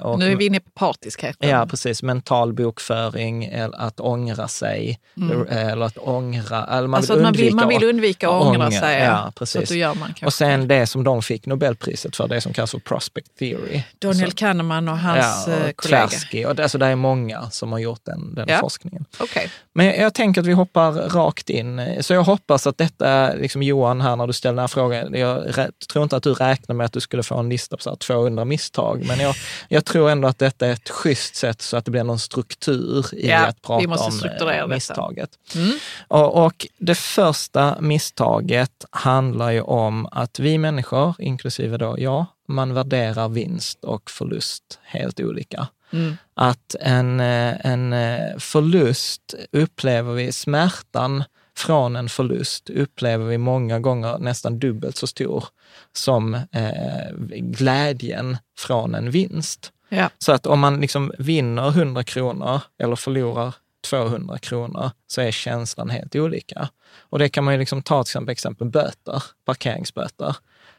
och, 0.02 0.18
nu 0.18 0.32
är 0.32 0.36
vi 0.36 0.46
inne 0.46 0.60
på 0.60 0.70
partiskheten. 0.70 1.50
Ja, 1.50 1.66
precis. 1.66 2.02
Mental 2.02 2.52
bokföring, 2.52 3.50
att 3.72 4.00
ångra 4.00 4.48
sig, 4.48 5.00
mm. 5.16 5.46
eller 5.48 5.86
att 5.86 5.98
ångra... 5.98 6.66
Eller 6.66 6.88
man, 6.88 6.98
alltså 6.98 7.14
vill 7.14 7.22
man, 7.22 7.32
vill, 7.32 7.54
man 7.54 7.68
vill 7.68 7.84
undvika 7.84 8.28
att 8.28 8.42
ångra 8.42 8.70
sig. 8.70 9.02
Ja, 9.02 9.32
precis. 9.36 9.68
Så 9.68 9.74
gör 9.74 9.94
man 9.94 10.14
och 10.24 10.32
sen 10.32 10.68
det 10.68 10.86
som 10.86 11.04
de 11.04 11.22
fick 11.22 11.46
Nobelpriset 11.46 12.16
för, 12.16 12.28
det 12.28 12.40
som 12.40 12.52
kallas 12.52 12.70
för 12.70 12.78
prospect 12.78 13.38
theory. 13.38 13.82
Daniel 13.98 14.30
så, 14.30 14.36
Kahneman 14.36 14.88
och 14.88 14.98
hans 14.98 15.48
ja, 15.48 15.54
och 15.54 15.76
kollega. 15.76 16.08
Tversky. 16.08 16.44
Och 16.44 16.56
det, 16.56 16.62
alltså, 16.62 16.78
det 16.78 16.86
är 16.86 16.96
många 16.96 17.50
som 17.50 17.72
har 17.72 17.78
gjort 17.78 18.04
den, 18.04 18.34
den 18.34 18.48
ja 18.48 18.60
forskningen. 18.72 19.04
Okay. 19.20 19.48
Men 19.72 19.86
jag 19.86 20.14
tänker 20.14 20.40
att 20.40 20.46
vi 20.46 20.52
hoppar 20.52 20.92
rakt 20.92 21.50
in. 21.50 21.96
Så 22.00 22.14
jag 22.14 22.22
hoppas 22.22 22.66
att 22.66 22.78
detta, 22.78 23.34
liksom 23.34 23.62
Johan 23.62 24.00
här 24.00 24.16
när 24.16 24.26
du 24.26 24.32
ställer 24.32 24.52
den 24.52 24.62
här 24.62 24.68
frågan, 24.68 25.14
jag 25.14 25.54
tror 25.92 26.02
inte 26.02 26.16
att 26.16 26.22
du 26.22 26.34
räknar 26.34 26.74
med 26.74 26.86
att 26.86 26.92
du 26.92 27.00
skulle 27.00 27.22
få 27.22 27.38
en 27.38 27.48
lista 27.48 27.76
på 27.76 27.82
så 27.82 27.96
200 27.96 28.44
misstag, 28.44 29.04
men 29.08 29.20
jag, 29.20 29.34
jag 29.68 29.84
tror 29.84 30.10
ändå 30.10 30.28
att 30.28 30.38
detta 30.38 30.66
är 30.66 30.72
ett 30.72 30.90
schysst 30.90 31.34
sätt 31.34 31.62
så 31.62 31.76
att 31.76 31.84
det 31.84 31.90
blir 31.90 32.04
någon 32.04 32.18
struktur 32.18 33.14
i 33.14 33.28
ja, 33.28 33.46
att 33.46 33.62
prata 33.62 33.84
om 33.84 34.48
eh, 34.48 34.66
misstaget. 34.66 35.30
Mm. 35.54 35.78
Och, 36.08 36.44
och 36.44 36.66
det 36.78 36.94
första 36.94 37.76
misstaget 37.80 38.84
handlar 38.90 39.50
ju 39.50 39.60
om 39.60 40.06
att 40.12 40.38
vi 40.38 40.58
människor, 40.58 41.14
inklusive 41.18 41.76
då 41.76 41.96
jag, 41.98 42.26
man 42.48 42.74
värderar 42.74 43.28
vinst 43.28 43.84
och 43.84 44.10
förlust 44.10 44.78
helt 44.82 45.20
olika. 45.20 45.68
Mm. 45.92 46.16
Att 46.34 46.74
en, 46.80 47.20
eh, 47.20 47.66
en 47.66 47.92
eh, 47.92 48.38
förlust 48.38 49.34
upplever 49.52 50.12
vi, 50.12 50.32
smärtan 50.32 51.24
från 51.56 51.96
en 51.96 52.08
förlust 52.08 52.70
upplever 52.70 53.24
vi 53.24 53.38
många 53.38 53.80
gånger 53.80 54.18
nästan 54.18 54.58
dubbelt 54.58 54.96
så 54.96 55.06
stor 55.06 55.44
som 55.92 56.34
eh, 56.34 57.12
glädjen 57.28 58.36
från 58.58 58.94
en 58.94 59.10
vinst. 59.10 59.72
Ja. 59.88 60.10
Så 60.18 60.32
att 60.32 60.46
om 60.46 60.60
man 60.60 60.80
liksom 60.80 61.12
vinner 61.18 61.68
100 61.68 62.04
kronor 62.04 62.60
eller 62.78 62.96
förlorar 62.96 63.54
200 63.90 64.38
kronor 64.38 64.90
så 65.06 65.20
är 65.20 65.30
känslan 65.30 65.90
helt 65.90 66.16
olika. 66.16 66.68
Och 66.98 67.18
det 67.18 67.28
kan 67.28 67.44
man 67.44 67.54
ju 67.54 67.60
liksom 67.60 67.82
ta 67.82 68.04
till 68.04 68.10
exempel, 68.10 68.32
exempel 68.32 68.68
böter, 68.68 69.22
parkeringsböter. 69.44 70.36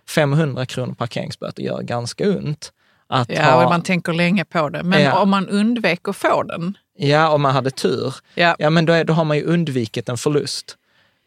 500 0.10 0.65
kronor 0.65 0.93
parkeringsböter 0.93 1.63
gör 1.63 1.82
ganska 1.82 2.29
ont. 2.29 2.72
Att 3.13 3.32
ja, 3.32 3.43
ha... 3.43 3.63
och 3.63 3.70
man 3.70 3.82
tänker 3.82 4.13
länge 4.13 4.46
på 4.46 4.70
det. 4.70 4.84
Men 4.84 5.01
ja. 5.01 5.20
om 5.20 5.29
man 5.29 5.50
undvek 5.50 6.08
att 6.08 6.15
få 6.15 6.43
den? 6.43 6.77
Ja, 6.98 7.29
om 7.29 7.41
man 7.41 7.53
hade 7.53 7.72
tur. 7.72 8.15
Ja, 8.36 8.55
ja 8.60 8.70
men 8.70 8.86
då, 8.86 8.93
är, 8.93 9.03
då 9.03 9.13
har 9.13 9.25
man 9.25 9.38
ju 9.38 9.43
undvikit 9.43 10.10
en 10.10 10.17
förlust. 10.17 10.77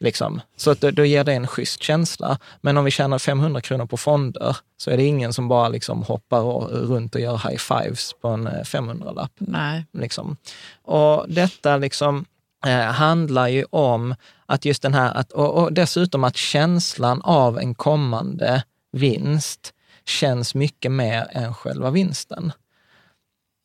Liksom. 0.00 0.40
Så 0.57 0.71
att 0.71 0.81
då, 0.81 0.90
då 0.90 1.05
ger 1.05 1.25
det 1.25 1.33
en 1.33 1.47
schysst 1.47 1.83
känsla. 1.83 2.38
Men 2.61 2.76
om 2.76 2.85
vi 2.85 2.90
tjänar 2.90 3.19
500 3.19 3.61
kronor 3.61 3.87
på 3.87 3.97
fonder 3.97 4.57
så 4.76 4.90
är 4.90 4.97
det 4.97 5.05
ingen 5.05 5.33
som 5.33 5.49
bara 5.49 5.69
liksom 5.69 6.02
hoppar 6.02 6.40
runt 6.69 7.14
och 7.14 7.21
gör 7.21 7.49
high 7.49 7.57
fives 7.57 8.12
på 8.21 8.28
en 8.28 8.49
500-lapp. 8.49 9.40
Eh, 9.40 9.47
Nej. 9.49 9.87
Liksom. 9.93 10.37
Och 10.83 11.25
detta 11.28 11.76
liksom, 11.76 12.25
eh, 12.66 12.81
handlar 12.81 13.49
ju 13.49 13.64
om 13.71 14.14
att 14.47 14.64
just 14.64 14.83
den 14.83 14.95
här, 14.95 15.14
att, 15.14 15.33
och, 15.33 15.62
och 15.62 15.73
dessutom 15.73 16.25
att 16.25 16.37
känslan 16.37 17.23
av 17.23 17.59
en 17.59 17.75
kommande 17.75 18.62
vinst 18.93 19.73
känns 20.06 20.54
mycket 20.54 20.92
mer 20.92 21.26
än 21.32 21.54
själva 21.54 21.90
vinsten. 21.90 22.52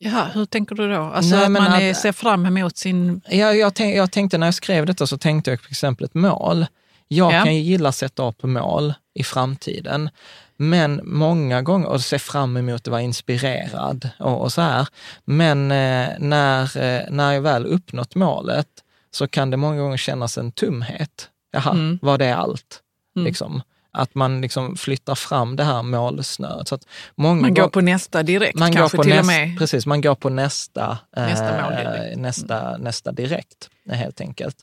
Ja, 0.04 0.28
hur 0.34 0.46
tänker 0.46 0.76
du 0.76 0.94
då? 0.94 1.02
Alltså 1.02 1.36
Nej, 1.36 1.46
att 1.46 1.52
man 1.52 1.90
att, 1.90 1.98
ser 1.98 2.12
fram 2.12 2.46
emot 2.46 2.78
sin... 2.78 3.22
Ja, 3.28 3.54
jag, 3.54 3.76
tänk, 3.76 3.98
jag 3.98 4.12
tänkte 4.12 4.38
när 4.38 4.48
jag 4.48 4.54
skrev 4.54 4.86
detta 4.86 5.08
så 5.08 5.18
tänkte 5.18 5.52
jag 5.52 5.62
på 5.62 5.68
exempel 5.70 6.06
ett 6.06 6.14
mål. 6.14 6.66
Jag 7.08 7.34
ja. 7.34 7.44
kan 7.44 7.56
ju 7.56 7.62
gilla 7.62 7.90
att 7.90 7.96
sätta 7.96 8.28
upp 8.28 8.44
mål 8.44 8.94
i 9.14 9.24
framtiden, 9.24 10.10
men 10.58 11.02
många 11.04 11.62
gånger, 11.62 11.88
och 11.88 12.02
se 12.02 12.20
fram 12.20 12.58
emot 12.58 12.82
att 12.82 12.88
vara 12.88 13.02
inspirerad 13.02 14.10
och, 14.20 14.42
och 14.42 14.54
så 14.54 14.62
här. 14.62 14.88
Men 15.26 15.72
eh, 15.72 16.10
när, 16.20 16.78
eh, 16.78 17.02
när 17.10 17.34
jag 17.34 17.42
väl 17.42 17.66
uppnått 17.66 18.16
målet 18.16 18.68
så 19.12 19.28
kan 19.28 19.50
det 19.50 19.58
många 19.58 19.82
gånger 19.82 19.98
kännas 19.98 20.38
en 20.38 20.52
tumhet. 20.52 21.30
Jaha, 21.52 21.72
mm. 21.72 22.00
var 22.02 22.18
det 22.18 22.36
allt? 22.36 22.82
Mm. 23.16 23.26
Liksom 23.26 23.62
att 23.94 24.16
man 24.16 24.42
liksom 24.42 24.76
flyttar 24.76 25.16
fram 25.16 25.56
det 25.56 25.64
här 25.64 25.84
målsnöret. 25.84 26.68
Så 26.68 26.76
att 26.76 26.86
många 27.16 27.42
man 27.42 27.54
går 27.54 27.68
på 27.68 27.82
nästa 27.82 28.24
direkt 28.24 28.60
man 28.60 28.74
kanske 28.74 28.98
går 28.98 29.04
på 29.04 29.10
till 29.10 29.16
näst, 29.16 29.22
och 29.22 29.26
med? 29.26 29.58
Precis, 29.58 29.86
man 29.86 30.02
går 30.02 30.16
på 30.16 30.30
nästa, 30.30 30.98
nästa, 31.16 31.58
eh, 31.58 31.64
mål 31.64 31.76
direkt. 31.76 32.18
Nästa, 32.18 32.70
mm. 32.70 32.82
nästa 32.82 33.12
direkt 33.12 33.70
helt 33.90 34.22
enkelt. 34.22 34.56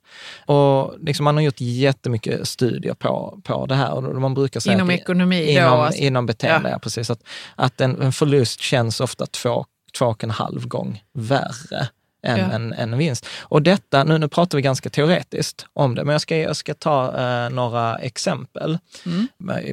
Och 0.46 0.94
liksom 1.00 1.24
man 1.24 1.34
har 1.36 1.42
gjort 1.42 1.60
jättemycket 1.60 2.48
studier 2.48 2.94
på, 2.94 3.40
på 3.44 3.66
det 3.66 3.74
här. 3.74 3.92
Och 3.92 4.20
man 4.20 4.34
brukar 4.34 4.60
säga 4.60 4.74
inom 4.74 4.90
ekonomi? 4.90 5.50
Inom, 5.52 5.70
då, 5.70 5.76
alltså. 5.76 6.02
inom 6.02 6.26
beteende, 6.26 6.70
ja. 6.70 6.78
precis. 6.78 7.10
Att, 7.10 7.22
att 7.56 7.80
en, 7.80 8.02
en 8.02 8.12
förlust 8.12 8.60
känns 8.60 9.00
ofta 9.00 9.26
två, 9.26 9.64
två 9.98 10.06
och 10.06 10.24
en 10.24 10.30
halv 10.30 10.68
gång 10.68 11.02
värre 11.12 11.88
än 12.22 12.38
ja. 12.38 12.44
en, 12.44 12.72
en 12.72 12.98
vinst. 12.98 13.26
Och 13.40 13.62
detta, 13.62 14.04
nu, 14.04 14.18
nu 14.18 14.28
pratar 14.28 14.58
vi 14.58 14.62
ganska 14.62 14.90
teoretiskt 14.90 15.66
om 15.72 15.94
det, 15.94 16.04
men 16.04 16.12
jag 16.12 16.20
ska, 16.20 16.36
jag 16.36 16.56
ska 16.56 16.74
ta 16.74 17.18
eh, 17.18 17.50
några 17.50 17.98
exempel 17.98 18.78
mm. 19.06 19.28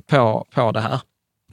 på, 0.08 0.46
på 0.54 0.72
det 0.72 0.82
här. 0.82 1.00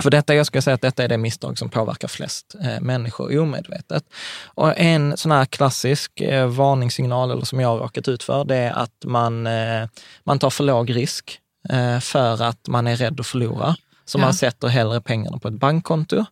För 0.02 0.10
detta, 0.10 0.34
jag 0.34 0.46
skulle 0.46 0.62
säga 0.62 0.74
att 0.74 0.80
detta 0.80 1.04
är 1.04 1.08
det 1.08 1.18
misstag 1.18 1.58
som 1.58 1.68
påverkar 1.68 2.08
flest 2.08 2.54
eh, 2.60 2.80
människor 2.80 3.38
omedvetet. 3.38 4.04
Och 4.44 4.78
en 4.78 5.16
sån 5.16 5.32
här 5.32 5.44
klassisk 5.44 6.20
eh, 6.20 6.46
varningssignal, 6.46 7.30
eller 7.30 7.44
som 7.44 7.60
jag 7.60 7.68
har 7.68 7.78
råkat 7.78 8.08
ut 8.08 8.22
för, 8.22 8.44
det 8.44 8.56
är 8.56 8.72
att 8.72 9.04
man, 9.04 9.46
eh, 9.46 9.88
man 10.24 10.38
tar 10.38 10.50
för 10.50 10.64
låg 10.64 10.96
risk 10.96 11.38
eh, 11.68 11.98
för 11.98 12.42
att 12.42 12.68
man 12.68 12.86
är 12.86 12.96
rädd 12.96 13.20
att 13.20 13.26
förlora. 13.26 13.76
Så 14.04 14.18
Ja. 14.18 14.22
man 14.22 14.34
sätter 14.34 14.68
hellre 14.68 15.00
pengarna 15.00 15.38
på 15.38 15.48
ett 15.48 15.54
bankkonto. 15.54 16.24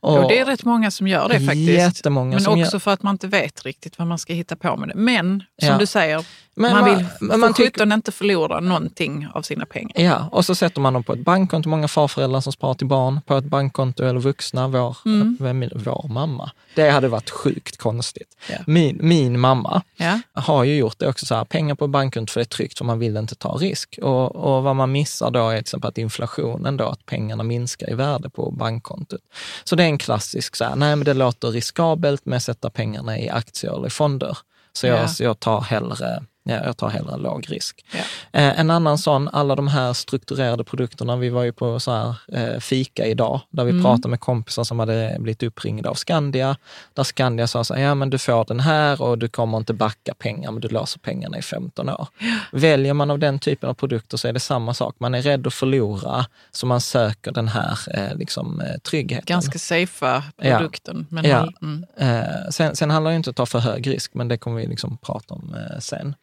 Och 0.00 0.28
det 0.28 0.38
är 0.38 0.44
rätt 0.44 0.64
många 0.64 0.90
som 0.90 1.08
gör 1.08 1.28
det 1.28 1.40
faktiskt. 1.40 1.68
Jättemånga 1.70 2.36
Men 2.36 2.46
också 2.46 2.58
gör- 2.74 2.78
för 2.78 2.90
att 2.90 3.02
man 3.02 3.14
inte 3.14 3.26
vet 3.26 3.64
riktigt 3.64 3.98
vad 3.98 4.06
man 4.08 4.18
ska 4.18 4.32
hitta 4.32 4.56
på 4.56 4.76
med 4.76 4.88
det. 4.88 4.94
Men 4.94 5.42
som 5.62 5.68
Ja. 5.68 5.78
du 5.78 5.86
säger, 5.86 6.24
Men 6.60 6.72
man 6.72 6.80
man- 6.84 6.96
vill 6.96 7.06
för 7.06 7.36
man 7.38 7.54
tycker- 7.54 7.64
sjutton 7.70 7.92
inte 7.92 8.12
förlora 8.12 8.60
någonting 8.60 9.28
av 9.34 9.42
sina 9.42 9.66
pengar. 9.66 9.92
Ja, 9.94 10.28
och 10.32 10.44
så 10.44 10.54
sätter 10.54 10.80
man 10.80 10.92
dem 10.92 11.04
på 11.04 11.12
ett 11.12 11.24
bankkonto. 11.24 11.68
Många 11.68 11.88
farföräldrar 11.88 12.40
som 12.40 12.52
sparar 12.52 12.74
till 12.74 12.86
barn 12.86 13.20
på 13.26 13.36
ett 13.36 13.44
bankkonto 13.44 14.04
eller 14.04 14.20
vuxna, 14.20 14.68
vår, 14.68 14.96
Mm. 15.04 15.36
är- 15.62 15.72
vår 15.84 16.08
mamma. 16.08 16.50
Det 16.74 16.90
hade 16.90 17.08
varit 17.08 17.30
sjukt 17.30 17.76
konstigt. 17.76 18.36
Ja. 18.50 18.56
Min, 18.66 18.98
min 19.02 19.40
mamma 19.40 19.82
Ja. 19.96 20.20
har 20.32 20.64
ju 20.64 20.76
gjort 20.76 20.98
det 20.98 21.08
också, 21.08 21.26
så 21.26 21.34
här, 21.34 21.44
pengar 21.44 21.74
på 21.74 21.86
bankkonto 21.88 22.32
för 22.32 22.40
det 22.40 22.44
är 22.44 22.56
tryggt 22.56 22.78
för 22.78 22.84
man 22.84 22.98
vill 22.98 23.16
inte 23.16 23.34
ta 23.34 23.48
risk. 23.52 23.98
Och, 24.02 24.36
och 24.36 24.62
vad 24.62 24.76
man 24.76 24.92
missar 24.92 25.30
då 25.30 25.48
är 25.48 25.52
till 25.56 25.60
exempel 25.60 25.88
att 25.88 25.98
inflationen 25.98 26.76
då, 26.76 26.84
att 26.84 27.06
pengarna 27.06 27.42
minskar 27.42 27.90
i 27.90 27.94
värde 27.94 28.30
på 28.30 28.50
bankkontot. 28.50 29.20
Så 29.64 29.76
det 29.76 29.82
är 29.82 29.86
en 29.86 29.98
klassisk, 29.98 30.56
så 30.56 30.64
här, 30.64 30.76
nej 30.76 30.96
men 30.96 31.04
det 31.04 31.14
låter 31.14 31.48
riskabelt 31.48 32.26
med 32.26 32.36
att 32.36 32.42
sätta 32.42 32.70
pengarna 32.70 33.18
i 33.18 33.28
aktier 33.28 33.72
eller 33.76 33.86
i 33.86 33.90
fonder. 33.90 34.38
Så 34.72 34.86
jag, 34.86 34.98
Ja. 34.98 35.08
så 35.08 35.24
jag 35.24 35.40
tar 35.40 35.60
hellre 35.60 36.22
Ja, 36.42 36.64
jag 36.64 36.76
tar 36.76 36.88
hellre 36.88 37.16
låg 37.16 37.46
risk. 37.50 37.84
Ja. 37.92 37.98
Eh, 38.40 38.60
en 38.60 38.70
annan 38.70 38.98
sån, 38.98 39.28
alla 39.28 39.56
de 39.56 39.68
här 39.68 39.92
strukturerade 39.92 40.64
produkterna. 40.64 41.16
Vi 41.16 41.28
var 41.28 41.42
ju 41.42 41.52
på 41.52 41.80
så 41.80 41.92
här, 41.92 42.14
eh, 42.32 42.58
fika 42.60 43.06
idag, 43.06 43.40
där 43.50 43.64
vi 43.64 43.70
Mm. 43.70 43.82
pratade 43.82 44.08
med 44.08 44.20
kompisar 44.20 44.64
som 44.64 44.78
hade 44.78 45.16
blivit 45.18 45.42
uppringda 45.42 45.90
av 45.90 45.94
Skandia. 45.94 46.56
Där 46.94 47.02
Skandia 47.04 47.46
sa 47.46 47.64
så 47.64 47.74
här, 47.74 47.82
ja 47.82 47.94
men 47.94 48.10
du 48.10 48.18
får 48.18 48.44
den 48.44 48.60
här 48.60 49.02
och 49.02 49.18
du 49.18 49.28
kommer 49.28 49.58
inte 49.58 49.72
backa 49.74 50.14
pengar, 50.14 50.50
men 50.52 50.60
du 50.60 50.68
låser 50.68 51.00
pengarna 51.00 51.38
i 51.38 51.42
15 51.42 51.88
år. 51.88 52.08
Väljer 52.52 52.94
man 52.94 53.10
av 53.10 53.18
den 53.18 53.38
typen 53.38 53.68
av 53.70 53.74
produkter 53.74 54.16
så 54.16 54.28
är 54.28 54.32
det 54.32 54.40
samma 54.40 54.74
sak. 54.74 54.96
Man 54.98 55.14
är 55.14 55.22
rädd 55.22 55.46
att 55.46 55.54
förlora, 55.54 56.26
så 56.50 56.66
man 56.66 56.80
söker 56.80 57.32
den 57.32 57.48
här 57.48 57.78
eh, 57.94 58.14
liksom, 58.16 58.60
eh, 58.60 58.78
tryggheten. 58.78 59.24
Ganska 59.26 59.58
safea 59.58 60.22
Ja. 60.36 60.56
produkten. 60.58 61.06
Men 61.10 61.24
Ja. 61.24 61.48
mm. 61.62 61.84
Eh, 61.96 62.48
sen, 62.50 62.76
sen 62.76 62.90
handlar 62.90 63.10
det 63.10 63.16
inte 63.16 63.30
om 63.30 63.32
att 63.32 63.36
ta 63.36 63.46
för 63.46 63.58
hög 63.58 63.86
risk, 63.86 64.14
men 64.14 64.28
det 64.28 64.38
kommer 64.38 64.60
vi 64.60 64.66
liksom 64.66 64.98
prata 64.98 65.34
om 65.34 65.54
eh, 65.54 65.78
sen. 65.78 66.14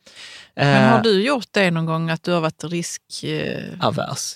Men 0.56 0.84
Eh, 0.84 0.90
har 0.92 1.04
du 1.04 1.22
gjort 1.24 1.48
det 1.52 1.72
någon 1.72 1.86
gång 1.86 2.10
att 2.10 2.24
du 2.24 2.32
har 2.32 2.42
varit 2.42 2.64
risk... 2.64 3.02
Eh... 3.24 3.64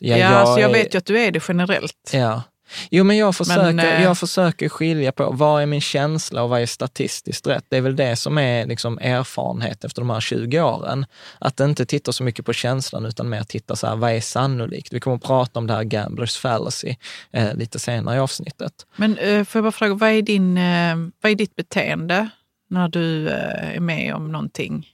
Ja, 0.01 0.27
alltså 0.27 0.59
jag 0.59 0.69
är- 0.69 0.73
vet 0.73 0.93
ju 0.93 0.97
att 0.97 1.05
du 1.05 1.19
är 1.19 1.31
det 1.31 1.43
generellt. 1.47 2.09
Ja. 2.13 2.41
Jo, 2.89 3.03
men 3.03 3.17
jag 3.17 3.35
försöker, 3.35 3.77
eh, 3.79 4.03
jag 4.03 4.17
försöker 4.17 4.69
skilja 4.69 5.11
på 5.11 5.31
vad 5.31 5.61
är 5.61 5.65
min 5.65 5.81
känsla 5.81 6.43
och 6.43 6.49
vad 6.49 6.61
är 6.61 6.65
statistiskt 6.65 7.47
rätt. 7.47 7.65
Det 7.69 7.77
är 7.77 7.81
väl 7.81 7.95
det 7.95 8.15
som 8.15 8.37
är 8.37 8.65
liksom 8.65 8.97
erfarenhet 8.99 9.83
efter 9.83 10.01
de 10.01 10.09
här 10.09 10.19
20 10.19 10.61
åren. 10.61 11.05
Att 11.39 11.59
inte 11.59 11.85
titta 11.85 12.11
så 12.11 12.23
mycket 12.23 12.45
på 12.45 12.53
känslan 12.53 13.05
utan 13.05 13.29
mer 13.29 13.43
titta 13.43 13.75
så 13.75 13.87
här, 13.87 13.95
vad 13.95 14.11
är 14.11 14.21
sannolikt? 14.21 14.93
Vi 14.93 14.99
kommer 14.99 15.17
att 15.17 15.23
prata 15.23 15.59
om 15.59 15.67
det 15.67 15.73
här 15.73 15.83
gamblers 15.83 16.37
fallacy 16.37 16.95
eh, 17.33 17.53
lite 17.55 17.79
senare 17.79 18.15
i 18.15 18.19
avsnittet. 18.19 18.73
Men 18.95 19.17
eh, 19.17 19.43
får 19.43 19.59
jag 19.59 19.63
bara 19.63 19.71
fråga, 19.71 19.93
vad 19.93 20.09
är, 20.09 20.21
din, 20.21 20.57
eh, 20.57 20.95
vad 21.21 21.31
är 21.31 21.35
ditt 21.35 21.55
beteende 21.55 22.29
när 22.69 22.87
du 22.87 23.27
eh, 23.29 23.75
är 23.75 23.79
med 23.79 24.15
om 24.15 24.31
någonting? 24.31 24.87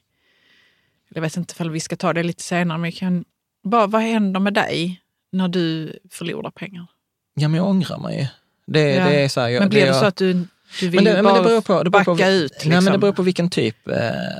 Jag 1.14 1.20
vet 1.22 1.36
inte 1.36 1.62
om 1.64 1.72
vi 1.72 1.80
ska 1.80 1.96
ta 1.96 2.12
det 2.12 2.22
lite 2.22 2.42
senare, 2.42 2.78
men 2.78 2.92
kan, 2.92 3.24
bara, 3.64 3.86
vad 3.86 4.02
händer 4.02 4.40
med 4.40 4.54
dig 4.54 5.00
när 5.32 5.48
du 5.48 5.98
förlorar 6.10 6.50
pengar? 6.50 6.86
Ja, 7.34 7.48
men 7.48 7.58
jag 7.58 7.68
ångrar 7.68 7.98
mig. 7.98 8.30
Det, 8.66 8.80
Ja. 8.94 9.04
det 9.04 9.24
är 9.24 9.28
så 9.28 9.40
här, 9.40 9.48
jag, 9.48 9.60
men 9.60 9.68
blir 9.68 9.80
det, 9.80 9.86
jag- 9.86 9.96
så 9.96 10.04
att 10.04 10.16
du, 10.16 10.32
du 10.80 10.88
vill 10.88 10.94
men 10.94 11.04
det, 11.04 11.12
men 11.12 11.24
bara 11.24 11.38
det 11.42 11.48
beror 11.48 11.60
på, 11.60 11.82
det 11.82 11.90
beror 11.90 12.04
backa 12.04 12.24
på, 12.24 12.30
ut? 12.30 12.52
Liksom? 12.52 12.70
Nej, 12.70 12.80
men 12.80 12.92
det 12.92 12.98
beror 12.98 13.12
på 13.12 13.22
vilken 13.22 13.50
typ 13.50 13.88
eh, 13.88 13.94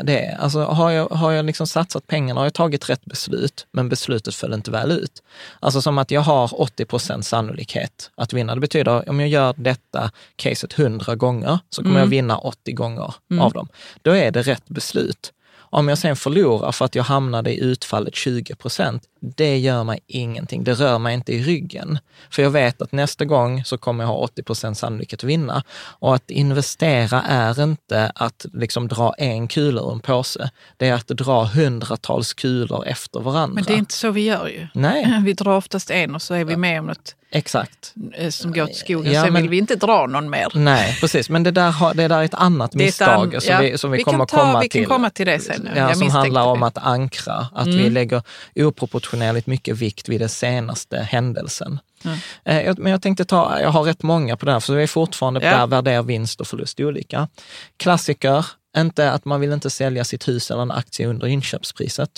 det 0.05 0.25
är. 0.27 0.37
Alltså, 0.39 0.61
har 0.65 0.91
jag, 0.91 1.09
har 1.09 1.33
jag 1.33 1.45
liksom 1.45 1.67
satsat 1.67 2.07
pengarna, 2.07 2.41
har 2.41 2.47
jag 2.47 2.55
tagit 2.55 2.91
rätt 2.91 3.05
beslut, 3.05 3.67
men 3.73 3.89
beslutet 3.89 4.35
föll 4.35 4.53
inte 4.55 4.71
väl 4.71 4.93
ut. 4.93 5.23
Alltså 5.61 5.83
som 5.83 5.99
att 5.99 6.11
jag 6.11 6.21
har 6.21 6.61
80 6.61 6.85
procent 6.85 7.27
sannolikhet 7.27 8.11
att 8.15 8.33
vinna. 8.33 8.55
Det 8.55 8.61
betyder 8.61 9.09
om 9.11 9.21
jag 9.21 9.29
gör 9.29 9.55
detta 9.57 10.11
caset 10.37 10.79
100 10.79 11.15
gånger 11.15 11.59
så 11.71 11.83
kommer 11.83 11.91
Mm. 11.95 12.01
jag 12.03 12.07
vinna 12.11 12.39
80 12.39 12.73
gånger 12.73 13.15
av 13.41 13.53
dem. 13.53 13.69
Då 14.03 14.11
är 14.17 14.31
det 14.31 14.43
rätt 14.43 14.69
beslut. 14.69 15.33
Om 15.71 15.89
jag 15.89 15.99
sen 15.99 16.17
förlorar 16.17 16.73
för 16.73 16.85
att 16.85 16.95
jag 16.95 17.05
hamnade 17.05 17.55
i 17.55 17.61
utfallet 17.61 18.15
20 18.15 18.55
procent, 18.55 19.03
det 19.21 19.59
gör 19.59 19.85
mig 19.85 20.01
ingenting. 20.07 20.65
Det 20.65 20.73
rör 20.75 20.99
mig 20.99 21.15
inte 21.15 21.33
i 21.33 21.43
ryggen. 21.43 21.99
För 22.31 22.43
jag 22.43 22.51
vet 22.51 22.83
att 22.83 22.93
nästa 22.93 23.25
gång 23.25 23.65
så 23.65 23.79
kommer 23.79 24.05
jag 24.05 24.09
ha 24.09 24.17
80 24.17 24.43
procent 24.43 24.79
sannolikhet 24.79 25.21
att 25.21 25.25
vinna. 25.25 25.63
Och 25.79 26.15
att 26.15 26.31
investera 26.31 27.23
är 27.23 27.63
inte 27.63 28.13
att 28.15 28.47
liksom 28.53 28.89
dra 28.89 29.15
en 29.19 29.49
kula 29.49 29.81
ur 29.81 29.93
en 29.93 30.01
påse. 30.01 30.51
Det 30.77 30.89
är 30.89 30.95
att 30.95 31.07
dra 31.09 31.45
hundratals 31.45 32.35
kulor 32.35 32.87
efter 32.87 33.21
varandra. 33.21 33.55
Men 33.55 33.65
det 33.65 33.73
är 33.73 33.79
inte 33.79 33.95
så 33.95 34.11
vi 34.11 34.25
gör 34.25 34.47
ju. 34.49 34.67
Nej, 34.75 35.21
Vi 35.25 35.33
drar 35.33 35.57
oftast 35.57 35.91
en 35.91 36.15
och 36.15 36.23
så 36.23 36.35
är 36.35 36.45
vi 36.45 36.57
med 36.57 36.81
om 36.81 36.87
något 36.87 37.15
exakt. 37.31 37.95
eh, 38.15 38.31
som 38.31 38.53
går 38.53 38.67
till 38.67 38.77
skogen. 38.77 39.13
Ja, 39.13 39.23
Sen 39.25 39.33
men- 39.33 39.43
vill 39.43 39.51
vi 39.51 39.59
inte 39.59 39.77
dra 39.77 40.07
någon 40.07 40.31
mer. 40.31 40.47
Nej, 40.55 40.97
precis. 41.01 41.31
Men 41.31 41.43
det 41.43 41.51
där, 41.51 41.71
har, 41.71 41.95
det 41.95 42.09
där 42.09 42.19
är 42.19 42.25
ett 42.25 42.35
annat 42.35 42.75
är 42.75 42.79
misstag 42.79 43.35
an- 43.35 43.41
som, 43.41 43.55
ja, 43.55 43.61
vi, 43.61 43.79
som 43.79 43.91
vi, 43.91 43.97
vi 43.99 44.05
kommer 44.05 44.19
kan 44.19 44.27
ta- 44.27 44.37
komma 44.37 44.61
vi 44.61 44.69
kan 44.69 44.81
till. 44.81 44.87
komma 44.89 45.11
till 45.11 45.27
det 45.27 45.39
sen, 45.41 45.69
ja. 45.77 45.95
Som 45.95 46.11
handlar 46.11 46.43
om 46.45 46.61
det. 46.61 46.67
att 46.67 46.79
ankra, 46.79 47.47
att 47.55 47.67
vi 47.67 47.81
Mm. 47.81 47.93
lägger 47.93 48.23
oproportionerligt 48.57 49.08
mycket 49.47 49.77
vikt 49.77 50.09
vid 50.09 50.21
den 50.21 50.29
senaste 50.29 50.99
händelsen. 50.99 51.81
Mm. 52.05 52.19
Eh, 52.45 52.75
Men 52.79 52.93
jag 52.93 53.03
tänkte 53.03 53.25
ta, 53.25 53.61
jag 53.61 53.71
har 53.71 53.83
rätt 53.83 54.03
många 54.03 54.37
på 54.37 54.47
det 54.47 54.53
här, 54.53 54.61
för 54.61 54.75
vi 54.75 54.83
är 54.83 54.87
fortfarande 54.87 55.41
Ja. 55.45 55.51
där 55.51 55.67
värderar 55.67 56.03
vinst 56.03 56.41
och 56.41 56.47
förlust 56.47 56.81
olika. 56.81 57.29
Klassiker, 57.77 58.47
inte 58.77 59.13
att 59.13 59.25
man 59.25 59.41
vill 59.41 59.53
inte 59.53 59.71
sälja 59.71 60.05
sitt 60.05 60.29
hus 60.29 60.51
eller 60.51 60.63
en 60.63 60.71
aktie 60.71 61.07
under 61.07 61.27
inköpspriset. 61.27 62.11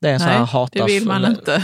Det 0.00 0.08
är 0.08 0.12
en 0.12 0.20
sån 0.20 0.28
här 0.28 0.48
Nej, 0.52 0.68
det 0.72 0.84
vill 0.84 1.06
man 1.06 1.24
inte. 1.24 1.62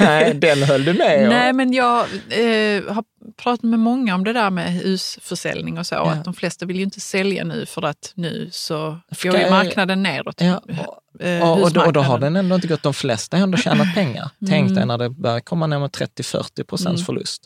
Nej, 0.00 0.34
den 0.34 0.62
höll 0.62 0.84
du 0.84 0.92
med 0.92 1.22
om. 1.22 1.28
Nej, 1.28 1.52
men 1.52 1.72
jag 1.72 1.98
eh, 2.30 2.94
har 2.94 3.04
pratat 3.36 3.62
med 3.62 3.78
många 3.78 4.14
om 4.14 4.24
det 4.24 4.32
där 4.32 4.50
med 4.50 4.72
husförsäljning 4.72 5.78
och 5.78 5.86
så. 5.86 5.94
Ja. 5.94 6.10
Att 6.10 6.24
de 6.24 6.34
flesta 6.34 6.66
vill 6.66 6.76
ju 6.76 6.82
inte 6.82 7.00
sälja 7.00 7.44
nu 7.44 7.66
för 7.66 7.82
att 7.82 8.12
nu 8.14 8.48
så 8.52 8.98
Ska 9.16 9.30
går 9.30 9.40
ju 9.40 9.50
marknaden 9.50 10.02
neråt. 10.02 10.40
Ja, 10.40 10.62
Eh, 11.20 11.50
och, 11.50 11.62
och, 11.62 11.72
då, 11.72 11.80
och 11.82 11.92
då 11.92 12.00
har 12.00 12.18
den 12.18 12.36
ändå 12.36 12.54
inte 12.54 12.68
gått, 12.68 12.82
de 12.82 12.94
flesta 12.94 13.36
har 13.36 13.42
ändå 13.44 13.58
tjänat 13.58 13.94
pengar. 13.94 14.30
Tänk 14.48 14.74
dig 14.74 14.86
när 14.86 14.98
det 14.98 15.10
börjar 15.10 15.40
komma 15.40 15.66
ner 15.66 15.78
med 15.78 15.90
30-40 15.90 16.64
procents 16.64 17.00
Mm. 17.00 17.04
förlust. 17.06 17.42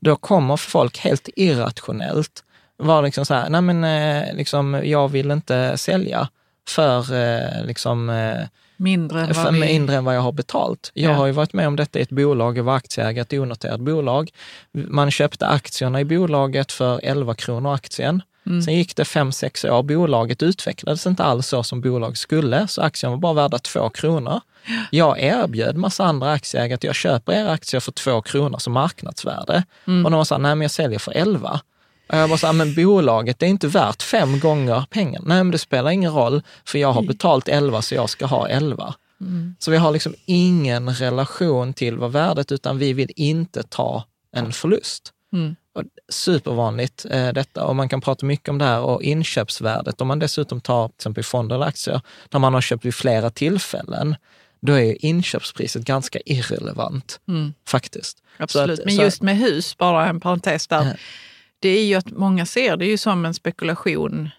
Då 0.00 0.16
kommer 0.16 0.56
folk 0.56 0.98
helt 0.98 1.28
irrationellt 1.36 2.44
vara 2.76 3.00
liksom 3.00 3.26
så 3.26 3.34
här, 3.34 3.48
nej 3.50 3.60
men 3.60 3.84
eh, 3.84 4.34
liksom, 4.34 4.80
jag 4.84 5.08
vill 5.08 5.30
inte 5.30 5.76
sälja 5.78 6.28
för 6.68 7.14
eh, 7.14 7.64
liksom, 7.64 8.10
eh, 8.10 8.34
Mindre 8.76 9.20
än 9.22 9.32
vad 9.32 9.54
vi... 9.54 9.60
mindre 9.60 9.96
än 9.96 10.04
vad 10.04 10.16
jag 10.16 10.20
har 10.20 10.32
betalt. 10.32 10.90
Jag 10.94 11.12
Ja. 11.12 11.16
har 11.16 11.26
ju 11.26 11.32
varit 11.32 11.52
med 11.52 11.66
om 11.66 11.76
detta 11.76 11.98
i 11.98 12.02
ett 12.02 12.10
bolag, 12.10 12.58
jag 12.58 12.64
var 12.64 12.76
aktieägare 12.76 13.18
i 13.30 13.36
ett 13.36 13.42
onoterat 13.42 13.80
bolag. 13.80 14.30
Man 14.72 15.10
köpte 15.10 15.46
aktierna 15.46 16.00
i 16.00 16.04
bolaget 16.04 16.72
för 16.72 17.00
11 17.02 17.34
kronor 17.34 17.74
aktien. 17.74 18.22
Mm. 18.48 18.62
Sen 18.62 18.74
gick 18.74 18.96
det 18.96 19.04
fem 19.04 19.32
sex 19.32 19.64
år. 19.64 19.82
Bolaget 19.82 20.42
utvecklades 20.42 21.06
inte 21.06 21.24
alls 21.24 21.46
så 21.46 21.62
som 21.62 21.80
bolag 21.80 22.18
skulle, 22.18 22.68
så 22.68 22.82
aktien 22.82 23.12
var 23.12 23.18
bara 23.18 23.32
värda 23.32 23.58
två 23.58 23.88
kronor. 23.88 24.40
Jag 24.90 25.20
erbjöd 25.20 25.76
massa 25.76 26.04
andra 26.04 26.32
aktieägare 26.32 26.74
att 26.74 26.84
jag 26.84 26.94
köper 26.94 27.32
era 27.32 27.50
aktier 27.50 27.80
för 27.80 27.92
två 27.92 28.22
kronor 28.22 28.58
som 28.58 28.72
marknadsvärde. 28.72 29.64
Mm. 29.86 30.04
Och 30.04 30.10
de 30.10 30.24
sa, 30.26 30.38
nej 30.38 30.54
men 30.54 30.62
jag 30.62 30.70
säljer 30.70 30.98
för 30.98 31.12
11. 31.12 31.60
Och 32.08 32.16
jag 32.18 32.28
bara 32.28 32.38
sa, 32.38 32.52
men 32.52 32.74
bolaget 32.74 33.42
är 33.42 33.46
inte 33.46 33.68
värt 33.68 34.02
fem 34.02 34.40
gånger 34.40 34.84
pengarna. 34.90 35.24
Nej, 35.28 35.44
men 35.44 35.50
det 35.50 35.58
spelar 35.58 35.90
ingen 35.90 36.12
roll, 36.12 36.42
för 36.64 36.78
jag 36.78 36.92
har 36.92 37.02
betalt 37.02 37.48
11 37.48 37.82
så 37.82 37.94
jag 37.94 38.10
ska 38.10 38.26
ha 38.26 38.48
11. 38.48 38.94
Mm. 39.20 39.56
Så 39.58 39.70
vi 39.70 39.76
har 39.76 39.92
liksom 39.92 40.14
ingen 40.26 40.94
relation 40.94 41.74
till 41.74 41.98
vad 41.98 42.12
värdet, 42.12 42.52
utan 42.52 42.78
vi 42.78 42.92
vill 42.92 43.10
inte 43.16 43.62
ta 43.62 44.04
en 44.36 44.52
förlust. 44.52 45.12
Mm. 45.32 45.56
Och 45.78 45.84
supervanligt 46.08 47.06
eh, 47.10 47.28
detta 47.32 47.64
och 47.64 47.76
man 47.76 47.88
kan 47.88 48.00
prata 48.00 48.26
mycket 48.26 48.48
om 48.48 48.58
det 48.58 48.64
här 48.64 48.80
och 48.80 49.02
inköpsvärdet. 49.02 50.00
Om 50.00 50.08
man 50.08 50.18
dessutom 50.18 50.60
tar 50.60 50.88
till 50.88 50.94
exempel 50.96 51.24
fonder 51.24 51.56
eller 51.56 51.66
aktier 51.66 52.00
där 52.28 52.38
man 52.38 52.54
har 52.54 52.60
köpt 52.60 52.84
vid 52.84 52.94
flera 52.94 53.30
tillfällen, 53.30 54.16
då 54.60 54.72
är 54.78 55.04
inköpspriset 55.04 55.82
ganska 55.84 56.18
irrelevant 56.26 57.20
Mm. 57.28 57.54
faktiskt. 57.68 58.22
Absolut, 58.36 58.78
att- 58.78 58.84
men 58.86 58.96
just 58.96 59.22
med 59.22 59.36
hus, 59.36 59.76
bara 59.76 60.06
en 60.06 60.20
parentes 60.20 60.66
där. 60.66 60.84
Ja. 60.84 60.92
Det 61.60 61.68
är 61.68 61.84
ju 61.84 61.94
att 61.94 62.10
många 62.10 62.46
ser 62.46 62.76
det 62.76 62.86
ju 62.86 62.98
som 62.98 63.24
en 63.24 63.34
spekulation 63.34 64.30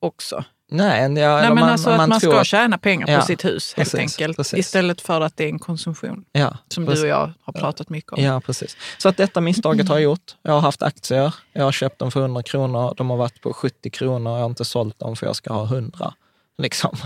också. 0.00 0.44
Nej, 0.72 1.00
ja, 1.02 1.08
Nej, 1.08 1.42
men 1.48 1.54
man, 1.54 1.68
alltså 1.68 1.90
att 1.90 2.08
man 2.08 2.20
ska 2.20 2.44
tjäna 2.44 2.78
pengar 2.78 3.06
på 3.06 3.12
Ja, 3.12 3.22
sitt 3.22 3.44
hus 3.44 3.74
helt 3.76 3.90
precis, 3.92 4.00
enkelt. 4.00 4.36
precis. 4.36 4.58
Istället 4.58 5.00
för 5.00 5.20
att 5.20 5.36
det 5.36 5.44
är 5.44 5.48
en 5.48 5.58
konsumtion, 5.58 6.24
ja, 6.32 6.56
som 6.68 6.86
precis. 6.86 7.00
du 7.02 7.06
och 7.06 7.10
jag 7.20 7.32
har 7.42 7.52
pratat 7.52 7.88
mycket 7.88 8.12
om. 8.12 8.22
Ja, 8.24 8.40
precis. 8.40 8.76
Så 8.98 9.08
att 9.08 9.16
detta 9.16 9.40
misstaget 9.40 9.88
har 9.88 9.94
jag 9.96 10.02
gjort. 10.02 10.36
Jag 10.42 10.52
har 10.52 10.60
haft 10.60 10.82
aktier, 10.82 11.34
jag 11.52 11.64
har 11.64 11.72
köpt 11.72 11.98
dem 11.98 12.10
för 12.10 12.20
100 12.20 12.42
kronor, 12.42 12.94
de 12.96 13.10
har 13.10 13.16
varit 13.16 13.40
på 13.40 13.52
70 13.52 13.90
kronor, 13.90 14.32
jag 14.32 14.38
har 14.40 14.46
inte 14.46 14.64
sålt 14.64 14.98
dem 14.98 15.16
för 15.16 15.26
jag 15.26 15.36
ska 15.36 15.52
ha 15.52 15.64
100. 15.64 16.14
Liksom. 16.58 16.96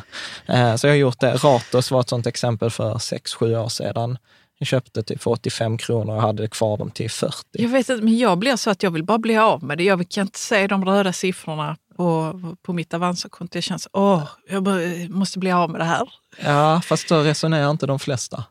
Eh, 0.46 0.76
Så 0.76 0.86
jag 0.86 0.92
har 0.92 0.96
gjort 0.98 1.20
det. 1.20 1.34
Ratos 1.34 1.90
var 1.90 2.00
ett 2.00 2.08
sånt 2.08 2.26
exempel 2.26 2.70
för 2.70 2.94
6-7 2.94 3.56
år 3.56 3.68
sedan. 3.68 4.18
Jag 4.58 4.66
köpte 4.68 5.02
typ 5.02 5.22
för 5.22 5.30
85 5.30 5.78
kronor 5.78 6.14
och 6.14 6.22
hade 6.22 6.48
kvar 6.48 6.76
dem 6.76 6.90
till 6.90 7.10
40. 7.10 7.34
Jag 7.52 7.68
vet 7.68 7.88
inte, 7.88 8.04
men 8.04 8.18
jag 8.18 8.38
blir 8.38 8.56
så 8.56 8.70
att 8.70 8.82
jag 8.82 8.90
vill 8.90 9.04
bara 9.04 9.18
bli 9.18 9.36
av 9.36 9.64
med 9.64 9.78
det. 9.78 9.84
Jag 9.84 10.08
kan 10.08 10.22
inte 10.22 10.38
se 10.38 10.66
de 10.66 10.84
röda 10.84 11.12
siffrorna 11.12 11.76
på, 11.96 12.40
på 12.62 12.72
mitt 12.72 12.94
Avanza-konto. 12.94 13.56
Jag 13.56 13.64
känner 13.64 13.78
så, 13.78 13.88
åh, 13.92 14.28
jag 14.48 14.62
bara, 14.62 14.78
måste 15.08 15.38
bli 15.38 15.52
av 15.52 15.70
med 15.70 15.80
det 15.80 15.84
här. 15.84 16.08
Ja, 16.44 16.80
fast 16.84 17.08
så 17.08 17.22
resonerar 17.22 17.70
inte 17.70 17.86
de 17.86 17.98
flesta. 17.98 18.44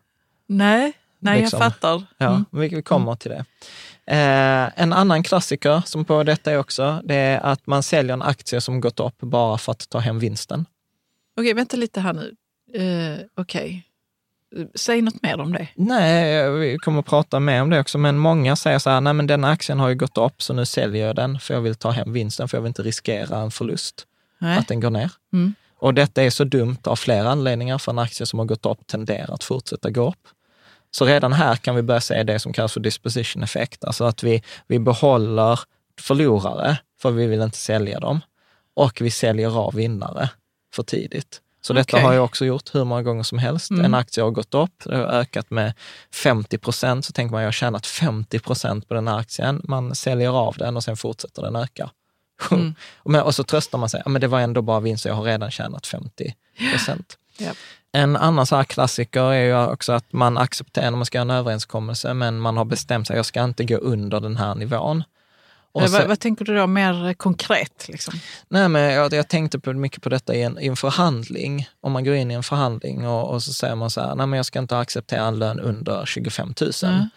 Nej, 0.48 0.94
Nej, 1.20 1.42
liksom. 1.42 1.60
jag 1.62 1.74
fattar. 1.74 2.04
Ja, 2.18 2.28
Mm. 2.30 2.46
vi, 2.52 2.68
vi 2.68 2.82
kommer 2.82 3.16
till 3.16 3.32
det. 3.32 3.46
Eh, 4.06 4.82
en 4.82 4.94
annan 4.94 5.24
klassiker 5.24 5.82
som 5.86 6.06
på 6.06 6.24
detta 6.24 6.52
är 6.52 6.58
också, 6.58 7.02
det 7.04 7.16
är 7.16 7.40
att 7.40 7.68
man 7.68 7.84
säljer 7.84 8.14
en 8.14 8.22
aktie 8.22 8.62
som 8.62 8.82
gått 8.82 9.00
upp 9.00 9.20
bara 9.20 9.58
för 9.58 9.72
att 9.72 9.90
ta 9.90 10.00
hem 10.00 10.20
vinsten. 10.20 10.66
Okej, 11.38 11.54
vänta 11.54 11.78
lite 11.78 12.00
här 12.00 12.14
nu. 12.14 12.36
Uh, 12.82 13.18
Okej. 13.38 13.84
Säg 14.76 15.02
något 15.02 15.24
mer 15.24 15.40
om 15.40 15.54
det. 15.54 15.68
Nej, 15.76 16.52
vi 16.52 16.78
kommer 16.78 17.00
att 17.00 17.06
prata 17.06 17.40
mer 17.40 17.62
om 17.62 17.70
det 17.70 17.80
också, 17.80 17.98
men 17.98 18.18
många 18.18 18.56
säger 18.56 18.80
så 18.80 18.90
här, 18.90 19.02
nej 19.02 19.14
men 19.14 19.28
den 19.28 19.44
aktien 19.44 19.80
har 19.80 19.90
ju 19.90 19.96
gått 19.96 20.18
upp 20.18 20.42
så 20.42 20.54
nu 20.54 20.66
säljer 20.66 21.08
jag 21.08 21.16
den 21.16 21.40
för 21.40 21.54
jag 21.54 21.62
vill 21.62 21.76
ta 21.76 21.90
hem 21.90 22.14
vinsten 22.14 22.48
för 22.48 22.58
jag 22.58 22.62
vill 22.62 22.68
inte 22.68 22.84
riskera 22.84 23.38
en 23.38 23.52
förlust, 23.52 24.08
Nej. 24.40 24.58
att 24.58 24.68
den 24.68 24.80
går 24.80 24.90
ner. 24.90 25.12
Mm. 25.34 25.54
Och 25.78 25.94
detta 25.94 26.24
är 26.24 26.30
så 26.30 26.44
dumt 26.44 26.78
av 26.84 26.96
flera 26.96 27.30
anledningar, 27.30 27.78
för 27.78 27.92
en 27.92 28.00
aktie 28.00 28.26
som 28.26 28.40
har 28.40 28.46
gått 28.46 28.66
upp 28.66 28.88
tenderar 28.88 29.34
att 29.34 29.44
fortsätta 29.44 29.90
gå 29.90 30.08
upp. 30.08 30.28
Så 30.92 31.06
redan 31.06 31.34
här 31.34 31.56
kan 31.56 31.76
vi 31.76 31.82
börja 31.82 32.02
se 32.02 32.24
det 32.24 32.40
som 32.40 32.54
kallas 32.54 32.74
för 32.74 32.80
disposition 32.80 33.44
effect, 33.44 33.84
alltså 33.84 34.04
att 34.04 34.24
vi, 34.24 34.44
vi 34.68 34.80
behåller 34.80 35.60
förlorare 36.00 36.78
för 37.02 37.12
vi 37.12 37.28
vill 37.28 37.42
inte 37.42 37.58
sälja 37.58 38.00
dem 38.00 38.22
och 38.74 39.02
vi 39.02 39.12
säljer 39.12 39.60
av 39.60 39.74
vinnare 39.74 40.30
för 40.74 40.84
tidigt. 40.84 41.42
Så 41.66 41.74
detta 41.74 42.00
har 42.00 42.14
jag 42.14 42.24
också 42.24 42.46
gjort 42.46 42.76
hur 42.76 42.84
många 42.84 43.04
gånger 43.04 43.24
som 43.24 43.38
helst. 43.38 43.72
Mm. 43.72 43.86
En 43.86 43.94
aktie 43.94 44.24
har 44.24 44.32
gått 44.32 44.54
upp, 44.54 44.84
det 44.86 44.96
har 44.96 45.04
ökat 45.04 45.50
med 45.52 45.74
50 46.12 46.58
procent, 46.58 47.06
så 47.06 47.14
tänker 47.14 47.32
man 47.32 47.42
jag 47.42 47.48
har 47.48 47.52
tjänat 47.52 47.86
50 47.86 48.40
procent 48.40 48.88
på 48.88 48.94
den 48.94 49.08
här 49.08 49.18
aktien. 49.18 49.62
Man 49.64 49.96
säljer 49.96 50.30
av 50.30 50.56
den 50.58 50.76
och 50.78 50.84
sen 50.84 50.98
fortsätter 50.98 51.42
den 51.42 51.56
öka. 51.56 51.90
Mm. 52.52 52.76
Och 53.24 53.36
så 53.36 53.44
tröstar 53.44 53.78
man 53.78 53.90
sig, 53.90 54.02
ja, 54.06 54.12
men 54.12 54.22
det 54.22 54.28
var 54.28 54.40
ändå 54.40 54.62
bara 54.62 54.80
vinst, 54.80 55.06
jag 55.06 55.14
har 55.14 55.24
redan 55.24 55.52
tjänat 55.52 55.88
50 55.88 56.36
procent. 56.72 57.18
Ja. 57.38 57.52
En 57.92 58.16
annan 58.16 58.46
så 58.46 58.56
här 58.56 58.64
klassiker 58.64 59.32
är 59.34 59.44
ju 59.44 59.72
också 59.72 59.94
att 59.94 60.14
man 60.14 60.38
accepterar 60.38 60.92
när 60.92 60.98
man 60.98 61.06
ska 61.06 61.18
göra 61.18 61.22
en 61.22 61.30
överenskommelse, 61.30 62.14
men 62.14 62.40
man 62.40 62.58
har 62.58 62.66
bestämt 62.66 63.08
sig, 63.08 63.16
jag 63.16 63.26
ska 63.26 63.44
inte 63.44 63.64
gå 63.64 63.76
under 63.76 64.20
den 64.20 64.38
här 64.38 64.56
nivån. 64.56 65.04
Så- 65.74 65.98
vad, 65.98 66.08
vad 66.08 66.20
tänker 66.20 66.46
du 66.46 66.56
då 66.56 66.68
mer 66.68 67.14
konkret? 67.14 67.88
Liksom? 67.88 68.14
Nej, 68.50 68.70
men 68.70 68.82
jag, 68.82 69.14
jag 69.14 69.28
tänkte 69.28 69.60
på, 69.60 69.74
mycket 69.74 70.02
på 70.04 70.10
detta 70.10 70.36
i 70.36 70.42
en, 70.42 70.60
i 70.60 70.68
en 70.68 70.76
förhandling. 70.76 71.68
Om 71.82 71.92
man 71.92 72.04
går 72.04 72.16
in 72.16 72.32
i 72.32 72.34
en 72.34 72.44
förhandling 72.44 73.08
och, 73.08 73.30
och 73.30 73.44
så 73.44 73.54
säger 73.54 73.76
man 73.76 73.90
så 73.90 74.02
här, 74.02 74.16
nej 74.16 74.28
men 74.28 74.38
jag 74.38 74.46
ska 74.46 74.60
inte 74.60 74.78
acceptera 74.78 75.26
en 75.26 75.40
lön 75.40 75.60
under 75.60 76.06
25 76.06 76.54
000. 76.62 76.72
Mm. 76.84 77.10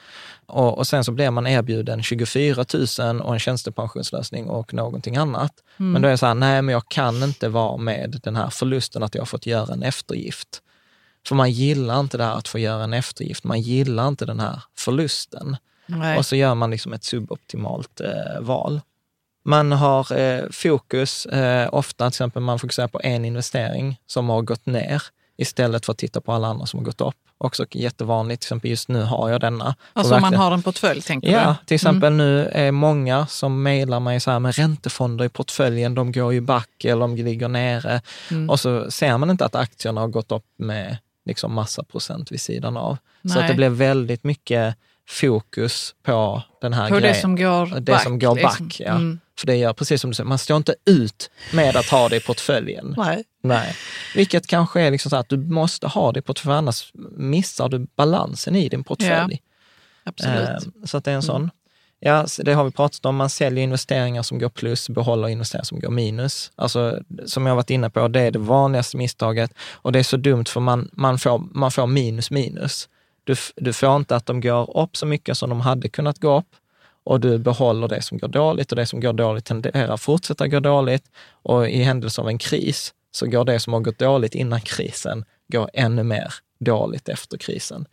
Och, 0.46 0.78
och 0.78 0.86
sen 0.86 1.04
så 1.04 1.12
blir 1.12 1.30
man 1.30 1.46
erbjuden 1.46 2.02
24 2.02 2.64
000 2.98 3.20
och 3.20 3.32
en 3.32 3.38
tjänstepensionslösning 3.38 4.48
och 4.48 4.74
någonting 4.74 5.16
annat. 5.16 5.52
Mm. 5.78 5.92
Men 5.92 6.02
då 6.02 6.08
är 6.08 6.12
det 6.12 6.18
så 6.18 6.26
här, 6.26 6.34
nej 6.34 6.62
men 6.62 6.72
jag 6.72 6.88
kan 6.88 7.22
inte 7.22 7.48
vara 7.48 7.76
med 7.76 8.20
den 8.22 8.36
här 8.36 8.50
förlusten 8.50 9.02
att 9.02 9.14
jag 9.14 9.22
har 9.22 9.26
fått 9.26 9.46
göra 9.46 9.72
en 9.72 9.82
eftergift. 9.82 10.62
För 11.28 11.34
man 11.34 11.50
gillar 11.50 12.00
inte 12.00 12.18
det 12.18 12.24
här 12.24 12.34
att 12.34 12.48
få 12.48 12.58
göra 12.58 12.84
en 12.84 12.92
eftergift, 12.92 13.44
man 13.44 13.60
gillar 13.60 14.08
inte 14.08 14.24
den 14.26 14.40
här 14.40 14.62
förlusten. 14.78 15.56
Nej. 15.86 16.18
Och 16.18 16.26
så 16.26 16.36
gör 16.36 16.54
man 16.54 16.70
liksom 16.70 16.92
ett 16.92 17.04
suboptimalt 17.04 18.00
eh, 18.00 18.40
val. 18.40 18.80
Man 19.44 19.72
har 19.72 20.18
eh, 20.18 20.44
fokus, 20.50 21.26
eh, 21.26 21.68
ofta 21.72 22.04
till 22.04 22.08
exempel 22.08 22.42
man 22.42 22.58
fokuserar 22.58 22.88
på 22.88 23.00
en 23.02 23.24
investering 23.24 24.00
som 24.06 24.28
har 24.28 24.42
gått 24.42 24.66
ner 24.66 25.02
istället 25.36 25.86
för 25.86 25.92
att 25.92 25.98
titta 25.98 26.20
på 26.20 26.32
alla 26.32 26.46
andra 26.48 26.66
som 26.66 26.78
har 26.78 26.84
gått 26.84 27.00
upp. 27.00 27.14
Också 27.38 27.66
jättevanligt, 27.70 28.42
till 28.42 28.46
exempel 28.46 28.70
just 28.70 28.88
nu 28.88 29.02
har 29.02 29.30
jag 29.30 29.40
denna. 29.40 29.74
Alltså 29.92 30.18
man 30.18 30.34
har 30.34 30.52
en 30.52 30.62
portfölj, 30.62 31.02
tänker 31.02 31.32
Ja, 31.32 31.56
du? 31.60 31.66
till 31.66 31.74
exempel 31.74 32.12
nu 32.12 32.48
är 32.48 32.70
många 32.70 33.26
som 33.26 33.62
mejlar 33.62 34.00
mig 34.00 34.20
så 34.20 34.30
här 34.30 34.38
med 34.38 34.54
räntefonder 34.54 35.24
i 35.24 35.28
portföljen, 35.28 35.94
de 35.94 36.12
går 36.12 36.32
ju 36.32 36.40
back 36.40 36.84
eller 36.84 37.00
de 37.00 37.16
ligger 37.16 37.48
nere. 37.48 38.00
Mm. 38.30 38.50
Och 38.50 38.60
så 38.60 38.90
ser 38.90 39.18
man 39.18 39.30
inte 39.30 39.44
att 39.44 39.54
aktierna 39.54 40.00
har 40.00 40.08
gått 40.08 40.32
upp 40.32 40.46
med 40.58 40.96
liksom 41.24 41.54
massa 41.54 41.82
procent 41.84 42.32
vid 42.32 42.40
sidan 42.40 42.76
av. 42.76 42.96
Så 43.22 43.34
Nej. 43.34 43.42
att 43.42 43.48
det 43.48 43.54
blir 43.54 43.68
väldigt 43.68 44.24
mycket 44.24 44.76
fokus 45.08 45.94
på 46.02 46.42
den 46.60 46.72
här 46.72 46.88
På 46.88 46.96
grejen. 46.96 47.14
det 47.14 47.20
som 47.20 47.36
går 47.36 47.66
Det 47.66 47.80
back. 47.80 48.02
som 48.02 48.18
går 48.18 48.34
liksom. 48.34 48.66
back, 48.68 48.80
ja. 48.80 48.90
Mm. 48.94 49.20
För 49.38 49.46
det 49.46 49.56
gör 49.56 49.72
precis 49.72 50.00
som 50.00 50.10
du 50.10 50.14
säger, 50.14 50.28
man 50.28 50.38
står 50.38 50.56
inte 50.56 50.74
ut 50.86 51.30
med 51.52 51.76
att 51.76 51.86
ha 51.88 52.08
det 52.08 52.16
i 52.16 52.20
portföljen. 52.20 52.94
Nej. 52.96 53.24
Nej. 53.42 53.74
Vilket 54.14 54.46
kanske 54.46 54.80
är 54.80 54.90
liksom 54.90 55.10
så 55.10 55.16
att 55.16 55.28
du 55.28 55.36
måste 55.36 55.86
ha 55.86 56.12
det 56.12 56.18
i 56.18 56.22
portföljen, 56.22 56.58
annars 56.58 56.90
missar 57.16 57.68
du 57.68 57.86
balansen 57.96 58.56
i 58.56 58.68
din 58.68 58.84
portfölj. 58.84 59.42
Absolut. 60.04 60.48
Eh, 60.48 60.58
Så 60.84 60.96
att 60.96 61.04
det 61.04 61.10
är 61.10 61.14
en 61.14 61.22
sån. 61.22 61.50
Ja, 62.00 62.26
så 62.26 62.42
det 62.42 62.52
har 62.52 62.64
vi 62.64 62.70
pratat 62.70 63.04
om. 63.06 63.16
Man 63.16 63.30
säljer 63.30 63.64
investeringar 63.64 64.22
som 64.22 64.38
går 64.38 64.48
plus, 64.48 64.88
behåller 64.88 65.28
investeringar 65.28 65.64
som 65.64 65.80
går 65.80 65.90
minus. 65.90 66.52
Alltså, 66.56 66.98
som 67.26 67.46
jag 67.46 67.54
varit 67.54 67.70
inne 67.70 67.90
på, 67.90 68.08
det 68.08 68.20
är 68.20 68.30
det 68.30 68.38
vanligaste 68.38 68.96
misstaget. 68.96 69.50
Och 69.72 69.92
det 69.92 69.98
är 69.98 70.02
så 70.02 70.16
dumt 70.16 70.44
för 70.44 70.60
man, 70.60 70.90
man, 70.92 71.18
får, 71.18 71.38
man 71.54 71.70
får 71.70 71.86
minus 71.86 72.30
minus. 72.30 72.88
Du, 73.26 73.34
du 73.56 73.72
får 73.72 73.96
inte 73.96 74.16
att 74.16 74.26
de 74.26 74.40
går 74.40 74.78
upp 74.78 74.96
så 74.96 75.06
mycket 75.06 75.38
som 75.38 75.50
de 75.50 75.60
hade 75.60 75.88
kunnat 75.88 76.18
gå 76.18 76.38
upp 76.38 76.48
och 77.04 77.20
du 77.20 77.38
behåller 77.38 77.88
det 77.88 78.02
som 78.02 78.18
går 78.18 78.28
dåligt 78.28 78.72
och 78.72 78.76
det 78.76 78.86
som 78.86 79.00
går 79.00 79.12
dåligt 79.12 79.44
tenderar 79.44 79.88
att 79.94 80.00
fortsätta 80.00 80.48
gå 80.48 80.60
dåligt. 80.60 81.04
Och 81.42 81.68
i 81.68 81.82
händelse 81.82 82.20
av 82.20 82.28
en 82.28 82.38
kris 82.38 82.94
så 83.10 83.26
går 83.26 83.44
det 83.44 83.60
som 83.60 83.72
har 83.72 83.80
gått 83.80 83.98
dåligt 83.98 84.34
innan 84.34 84.60
krisen, 84.60 85.24
går 85.52 85.70
ännu 85.74 86.02
mer 86.02 86.34
dåligt 86.60 87.08
efter 87.08 87.38
krisen. 87.38 87.86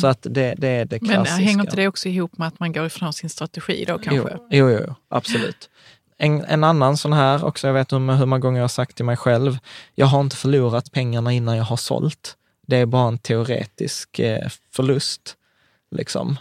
Så 0.00 0.06
att 0.06 0.22
det, 0.22 0.54
det 0.58 0.68
är 0.68 0.84
det 0.84 1.02
Men 1.02 1.10
klassiska. 1.10 1.44
hänger 1.44 1.60
inte 1.60 1.76
det 1.76 1.88
också 1.88 2.08
ihop 2.08 2.38
med 2.38 2.48
att 2.48 2.60
man 2.60 2.72
går 2.72 2.86
ifrån 2.86 3.12
sin 3.12 3.30
strategi 3.30 3.84
då 3.88 3.98
kanske? 3.98 4.36
Jo, 4.50 4.70
jo, 4.70 4.70
jo 4.70 4.94
absolut. 5.08 5.70
En, 6.18 6.44
en 6.44 6.64
annan 6.64 6.96
sån 6.96 7.12
här 7.12 7.44
också, 7.44 7.66
jag 7.66 7.74
vet 7.74 7.92
hur, 7.92 8.12
hur 8.16 8.26
många 8.26 8.40
gånger 8.40 8.58
jag 8.58 8.64
har 8.64 8.68
sagt 8.68 8.96
till 8.96 9.04
mig 9.04 9.16
själv, 9.16 9.58
jag 9.94 10.06
har 10.06 10.20
inte 10.20 10.36
förlorat 10.36 10.92
pengarna 10.92 11.32
innan 11.32 11.56
jag 11.56 11.64
har 11.64 11.76
sålt. 11.76 12.36
Det 12.66 12.76
är 12.76 12.86
bara 12.86 13.08
en 13.08 13.18
teoretisk 13.18 14.18
eh, 14.18 14.48
förlust. 14.72 15.36
Liksom. 15.90 16.36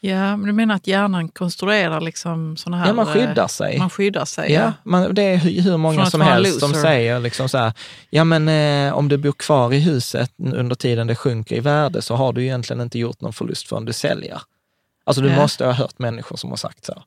Ja, 0.00 0.36
men 0.36 0.46
du 0.46 0.52
menar 0.52 0.74
att 0.74 0.86
hjärnan 0.86 1.28
konstruerar 1.28 2.00
liksom 2.00 2.56
såna 2.56 2.76
här... 2.76 2.86
Ja, 2.86 2.92
man 2.92 3.06
skyddar 3.06 3.42
eh, 3.42 3.46
sig. 3.46 3.78
Man 3.78 3.90
skyddar 3.90 4.24
sig, 4.24 4.52
Ja, 4.52 4.60
ja. 4.60 4.72
man, 4.84 5.14
det 5.14 5.22
är 5.22 5.36
hur, 5.36 5.76
många 5.76 6.06
som 6.06 6.20
helst 6.20 6.60
som 6.60 6.74
säger 6.74 7.20
liksom 7.20 7.48
så 7.48 7.58
här, 7.58 7.72
ja 8.10 8.24
men 8.24 8.48
eh, 8.48 8.94
om 8.94 9.08
du 9.08 9.16
bor 9.16 9.32
kvar 9.32 9.72
i 9.72 9.80
huset 9.80 10.32
under 10.38 10.76
tiden 10.76 11.06
det 11.06 11.14
sjunker 11.14 11.56
i 11.56 11.60
värde 11.60 12.02
så 12.02 12.14
har 12.14 12.32
du 12.32 12.42
egentligen 12.44 12.80
inte 12.82 12.98
gjort 12.98 13.20
någon 13.20 13.32
förlust 13.32 13.68
förrän 13.68 13.84
du 13.84 13.92
säljer. 13.92 14.42
Alltså 15.04 15.22
du 15.22 15.28
Ja. 15.28 15.36
måste 15.36 15.64
ha 15.66 15.72
hört 15.72 15.98
människor 15.98 16.36
som 16.36 16.50
har 16.50 16.56
sagt 16.56 16.84
så. 16.84 17.02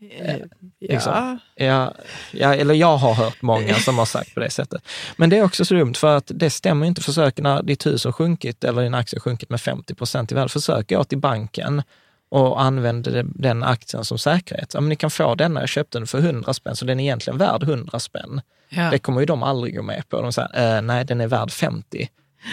Eh, 0.00 0.36
liksom. 0.80 1.12
ja. 1.12 1.38
Ja, 1.64 1.94
ja, 2.32 2.54
eller 2.54 2.74
jag 2.74 2.96
har 2.96 3.14
hört 3.14 3.42
många 3.42 3.74
som 3.74 3.98
har 3.98 4.04
sagt 4.04 4.34
på 4.34 4.40
det 4.40 4.50
sättet. 4.50 4.82
Men 5.16 5.30
det 5.30 5.38
är 5.38 5.44
också 5.44 5.64
så 5.64 5.74
dumt 5.74 5.94
för 5.94 6.16
att 6.16 6.30
det 6.34 6.50
stämmer 6.50 6.86
inte. 6.86 7.02
Försök 7.02 7.38
när 7.38 7.62
ditt 7.62 7.86
hus 7.86 8.04
har 8.04 8.12
sjunkit 8.12 8.64
eller 8.64 8.82
din 8.82 8.94
aktie 8.94 9.16
har 9.16 9.20
sjunkit 9.20 9.50
med 9.50 9.60
50 9.60 9.94
procent 9.94 10.32
i 10.32 10.34
värde, 10.34 10.48
försök 10.48 10.88
gå 10.88 11.04
till 11.04 11.18
banken 11.18 11.82
och 12.28 12.62
använd 12.62 13.24
den 13.34 13.62
aktien 13.62 14.04
som 14.04 14.18
säkerhet. 14.18 14.74
Ja, 14.74 14.80
men 14.80 14.88
ni 14.88 14.96
kan 14.96 15.10
få 15.10 15.34
denna, 15.34 15.60
jag 15.60 15.68
köpte 15.68 15.98
den 15.98 16.06
för 16.06 16.18
100 16.18 16.54
spänn, 16.54 16.76
så 16.76 16.84
den 16.84 17.00
är 17.00 17.04
egentligen 17.04 17.38
värd 17.38 17.62
100 17.62 17.98
spänn. 17.98 18.40
Ja. 18.68 18.90
Det 18.90 18.98
kommer 18.98 19.20
ju 19.20 19.26
de 19.26 19.42
aldrig 19.42 19.76
gå 19.76 19.82
med 19.82 20.08
på. 20.08 20.22
De 20.22 20.32
säger, 20.32 20.76
eh, 20.76 20.82
nej 20.82 21.04
den 21.04 21.20
är 21.20 21.26
värd 21.26 21.50
50. 21.50 22.08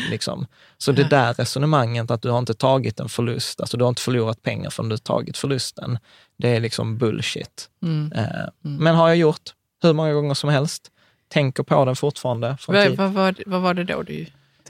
Liksom. 0.10 0.48
Så 0.78 0.92
det 0.92 1.04
där 1.04 1.34
resonemanget 1.34 2.12
att 2.12 2.22
du 2.22 2.30
har 2.30 2.40
inte 2.40 2.54
tagit 2.54 3.00
en 3.00 3.10
förlust, 3.10 3.62
alltså 3.62 3.78
du 3.78 3.84
har 3.84 3.90
inte 3.90 4.02
förlorat 4.02 4.42
pengar 4.42 4.70
förrän 4.70 4.90
du 4.90 4.94
har 4.94 4.98
tagit 4.98 5.38
förlusten, 5.38 5.98
det 6.38 6.50
är 6.56 6.60
liksom 6.60 6.98
bullshit. 6.98 7.70
Mm. 7.84 8.12
Eh, 8.12 8.46
Men 8.62 8.96
har 8.96 9.08
jag 9.08 9.18
gjort 9.18 9.54
hur 9.84 9.94
många 9.94 10.14
gånger 10.14 10.34
som 10.34 10.50
helst, 10.50 10.92
tänker 11.28 11.64
på 11.64 11.86
den 11.86 11.96
fortfarande. 11.96 12.58
Vad, 12.68 12.86
tid. 12.86 12.98
vad, 12.98 13.12
var, 13.12 13.36
vad 13.46 13.62
var 13.62 13.74
det 13.74 13.84
då 13.84 14.04
du... 14.04 14.26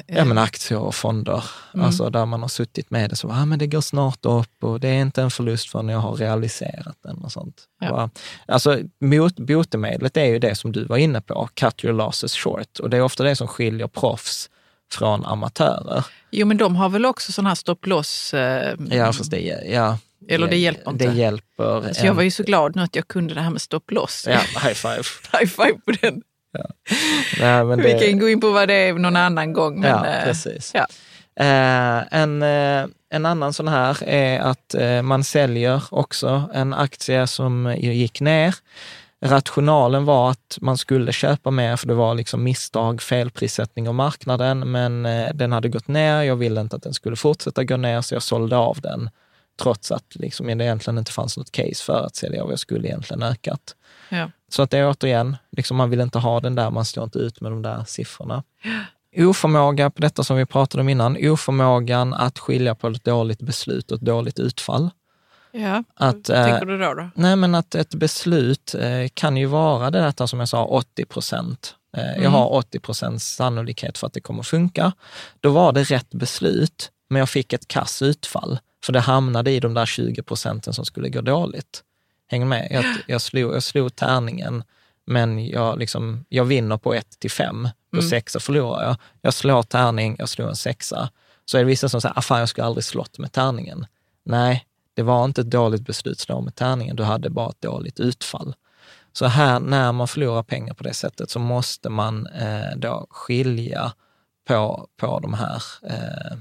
Ja, 0.08 0.26
men 0.26 0.38
aktier 0.38 0.80
och 0.80 0.96
fonder, 0.96 1.44
Mm. 1.74 1.86
alltså 1.86 2.10
där 2.10 2.26
man 2.26 2.42
har 2.42 2.48
suttit 2.48 2.92
med 2.92 3.10
det, 3.10 3.16
så 3.16 3.30
ah, 3.32 3.46
men 3.46 3.60
det 3.60 3.68
går 3.68 3.82
snart 3.82 4.26
upp 4.26 4.64
och 4.64 4.80
det 4.80 4.88
är 4.88 5.02
inte 5.02 5.22
en 5.22 5.32
förlust 5.32 5.70
förrän 5.70 5.90
jag 5.90 6.00
har 6.00 6.14
realiserat 6.16 6.98
den 7.04 7.18
och 7.18 7.32
sånt. 7.32 7.64
Ja. 7.80 8.10
Alltså 8.48 8.80
mot, 9.00 9.36
botemedlet 9.36 10.18
är 10.18 10.26
ju 10.26 10.40
det 10.40 10.56
som 10.56 10.72
du 10.72 10.86
var 10.86 10.98
inne 10.98 11.22
på, 11.22 11.50
cut 11.54 11.84
your 11.86 11.94
losses 11.94 12.36
short. 12.36 12.80
Och 12.80 12.90
det 12.90 12.98
är 12.98 13.02
ofta 13.02 13.24
det 13.24 13.36
som 13.36 13.48
skiljer 13.48 13.88
proffs 13.88 14.50
från 14.94 15.26
amatörer. 15.26 16.06
Jo, 16.32 16.48
men 16.48 16.58
de 16.58 16.76
har 16.76 16.90
väl 16.90 17.06
också 17.06 17.32
sån 17.32 17.46
här 17.46 17.56
stopp 17.56 17.86
loss... 17.86 18.34
Eh, 18.34 18.76
Ja, 18.92 19.14
fast 19.14 19.32
det, 19.32 19.40
ja, 19.66 19.98
Eller 20.30 20.48
det 20.48 20.58
hjälper 20.58 20.92
inte. 20.92 21.08
Det 21.08 21.14
hjälper. 21.14 21.94
så 21.94 22.00
jag 22.00 22.06
en- 22.06 22.16
var 22.16 22.24
ju 22.24 22.32
så 22.32 22.44
glad 22.44 22.76
nu 22.76 22.82
att 22.82 22.96
jag 22.96 23.08
kunde 23.08 23.34
det 23.34 23.42
här 23.42 23.50
med 23.50 23.62
stopp 23.62 23.92
loss. 23.92 24.26
Ja, 24.30 24.38
high 24.64 24.74
five. 24.74 25.04
High 25.40 25.46
five 25.50 25.74
på 25.86 25.92
den. 26.02 26.22
Nej, 27.40 27.64
men 27.66 27.82
Vi 27.82 27.94
det- 27.94 28.00
kan 28.10 28.20
gå 28.20 28.30
in 28.30 28.40
på 28.42 28.52
vad 28.52 28.68
det 28.68 28.74
är 28.74 28.94
någon 28.94 29.16
annan 29.16 29.54
gång. 29.54 29.80
Men, 29.80 29.90
ja, 29.90 30.06
eh, 30.06 30.24
precis. 30.24 30.72
ja. 30.74 30.88
Eh, 31.40 32.04
en, 32.22 32.44
eh, 32.44 32.86
en 33.10 33.26
annan 33.26 33.54
sån 33.54 33.68
här 33.68 34.04
är 34.04 34.40
att 34.40 34.74
eh, 34.74 35.02
man 35.02 35.24
säljer 35.24 35.82
också 35.92 36.50
en 36.54 36.74
aktie 36.74 37.28
som 37.28 37.76
gick 37.80 38.22
ner. 38.22 38.56
Rationalen 39.26 40.06
var 40.06 40.32
att 40.32 40.58
man 40.62 40.78
skulle 40.78 41.12
köpa 41.12 41.52
mer 41.52 41.76
för 41.76 41.88
det 41.88 41.94
var 41.94 42.16
liksom 42.16 42.44
misstag, 42.44 43.02
felprissättning 43.02 43.88
av 43.88 43.96
marknaden, 43.96 44.72
men 44.72 45.06
eh, 45.06 45.34
den 45.34 45.52
hade 45.52 45.70
gått 45.70 45.88
ner. 45.88 46.22
Jag 46.22 46.36
ville 46.36 46.62
inte 46.62 46.76
att 46.76 46.84
den 46.84 46.94
skulle 46.94 47.16
fortsätta 47.16 47.64
gå 47.64 47.78
ner, 47.78 48.02
så 48.02 48.16
jag 48.16 48.24
sålde 48.24 48.58
av 48.58 48.82
den 48.82 49.10
trots 49.62 49.92
att 49.92 50.16
liksom, 50.16 50.48
det 50.48 50.66
egentligen 50.66 50.98
inte 50.98 51.12
fanns 51.12 51.38
något 51.38 51.52
case 51.52 51.84
för 51.84 52.06
att 52.06 52.16
sälja 52.16 52.44
av. 52.44 52.50
Jag 52.50 52.60
skulle 52.60 52.88
egentligen 52.88 53.24
ökat. 53.24 53.76
Ja. 54.10 54.32
Så 54.50 54.62
att 54.62 54.72
det 54.72 54.78
är 54.78 54.90
återigen, 54.90 55.38
liksom 55.52 55.78
man 55.78 55.90
vill 55.90 56.02
inte 56.02 56.20
ha 56.20 56.40
den 56.40 56.56
där, 56.56 56.72
man 56.72 56.86
står 56.86 57.04
inte 57.04 57.20
ut 57.20 57.42
med 57.42 57.52
de 57.52 57.62
där 57.62 57.84
siffrorna. 57.88 58.44
oförmåga 59.18 59.90
på 59.90 60.02
detta 60.02 60.24
som 60.24 60.38
vi 60.38 60.46
pratade 60.46 60.82
om 60.82 60.90
innan, 60.90 61.18
oförmågan 61.22 62.14
att 62.14 62.40
skilja 62.40 62.76
på 62.76 62.88
ett 62.88 63.04
dåligt 63.04 63.42
beslut 63.42 63.92
och 63.92 63.98
ett 63.98 64.06
dåligt 64.06 64.40
utfall. 64.40 64.90
Ja, 65.58 65.84
Att, 65.96 66.30
vad 66.30 66.38
eh, 66.38 66.46
tänker 66.46 66.66
du 66.66 66.78
då? 66.78 66.94
då? 66.94 67.10
Nej, 67.16 67.36
men 67.36 67.56
att 67.56 67.76
ett 67.76 67.96
beslut 67.96 68.76
eh, 68.76 69.08
kan 69.14 69.38
ju 69.38 69.46
vara 69.46 69.92
det 69.92 70.02
detta 70.02 70.28
som 70.28 70.40
jag 70.40 70.50
sa, 70.50 70.66
80 70.66 71.06
procent. 71.06 71.76
Eh, 71.98 72.04
Mm. 72.10 72.24
Jag 72.24 72.30
har 72.30 72.54
80 72.54 72.80
procents 72.80 73.36
sannolikhet 73.36 73.98
för 73.98 74.08
att 74.08 74.14
det 74.14 74.22
kommer 74.22 74.44
funka. 74.44 74.92
Då 75.40 75.50
var 75.50 75.72
det 75.72 75.84
rätt 75.84 76.10
beslut, 76.12 76.92
men 77.10 77.20
jag 77.20 77.30
fick 77.30 77.54
ett 77.54 77.68
kass 77.68 78.02
utfall, 78.02 78.60
för 78.86 78.94
det 78.94 79.00
hamnade 79.00 79.52
i 79.52 79.60
de 79.60 79.74
där 79.74 79.86
20 79.86 80.24
procenten 80.24 80.74
som 80.74 80.86
skulle 80.86 81.10
gå 81.10 81.22
dåligt. 81.22 81.84
Hänger 82.28 82.46
med? 82.46 82.68
Jag, 82.72 82.86
jag, 83.08 83.22
slog, 83.22 83.56
jag 83.56 83.64
slog 83.64 83.96
tärningen, 83.96 84.64
men 85.06 85.48
jag, 85.48 85.80
liksom, 85.80 86.26
jag 86.30 86.46
vinner 86.46 86.78
på 86.78 86.94
1 86.94 87.20
till 87.20 87.32
5. 87.32 87.70
På 87.92 87.98
Mm. 87.98 88.10
sexa 88.10 88.40
förlorar 88.40 88.84
jag. 88.84 88.96
Jag 89.22 89.34
slår 89.34 89.64
tärning, 89.64 90.16
jag 90.20 90.30
slår 90.30 90.50
en 90.50 90.56
sexa. 90.56 91.10
Så 91.46 91.58
är 91.58 91.62
det 91.62 91.68
vissa 91.68 91.90
som 91.90 92.02
säger, 92.02 92.18
ah, 92.18 92.22
fan 92.22 92.40
jag 92.40 92.50
skulle 92.50 92.66
aldrig 92.68 92.84
slått 92.84 93.18
med 93.20 93.32
tärningen. 93.32 93.86
Nej, 94.26 94.66
det 94.96 95.04
var 95.04 95.26
inte 95.26 95.42
ett 95.42 95.50
dåligt 95.50 95.86
beslut 95.86 96.20
slå 96.20 96.42
med 96.42 96.56
tärningen, 96.56 96.96
du 96.96 97.04
hade 97.04 97.30
bara 97.30 97.50
ett 97.50 97.62
dåligt 97.62 98.00
utfall. 98.00 98.56
Så 99.14 99.26
här, 99.26 99.60
när 99.60 99.92
man 99.92 100.08
förlorar 100.08 100.44
pengar 100.44 100.74
på 100.74 100.84
det 100.84 100.94
sättet 100.94 101.30
så 101.30 101.40
måste 101.40 101.90
man 101.90 102.28
eh, 102.28 102.78
då 102.78 103.08
skilja 103.10 103.94
på, 104.48 104.88
på, 104.98 105.20
de 105.20 105.34
här, 105.34 105.64
eh, 105.84 106.38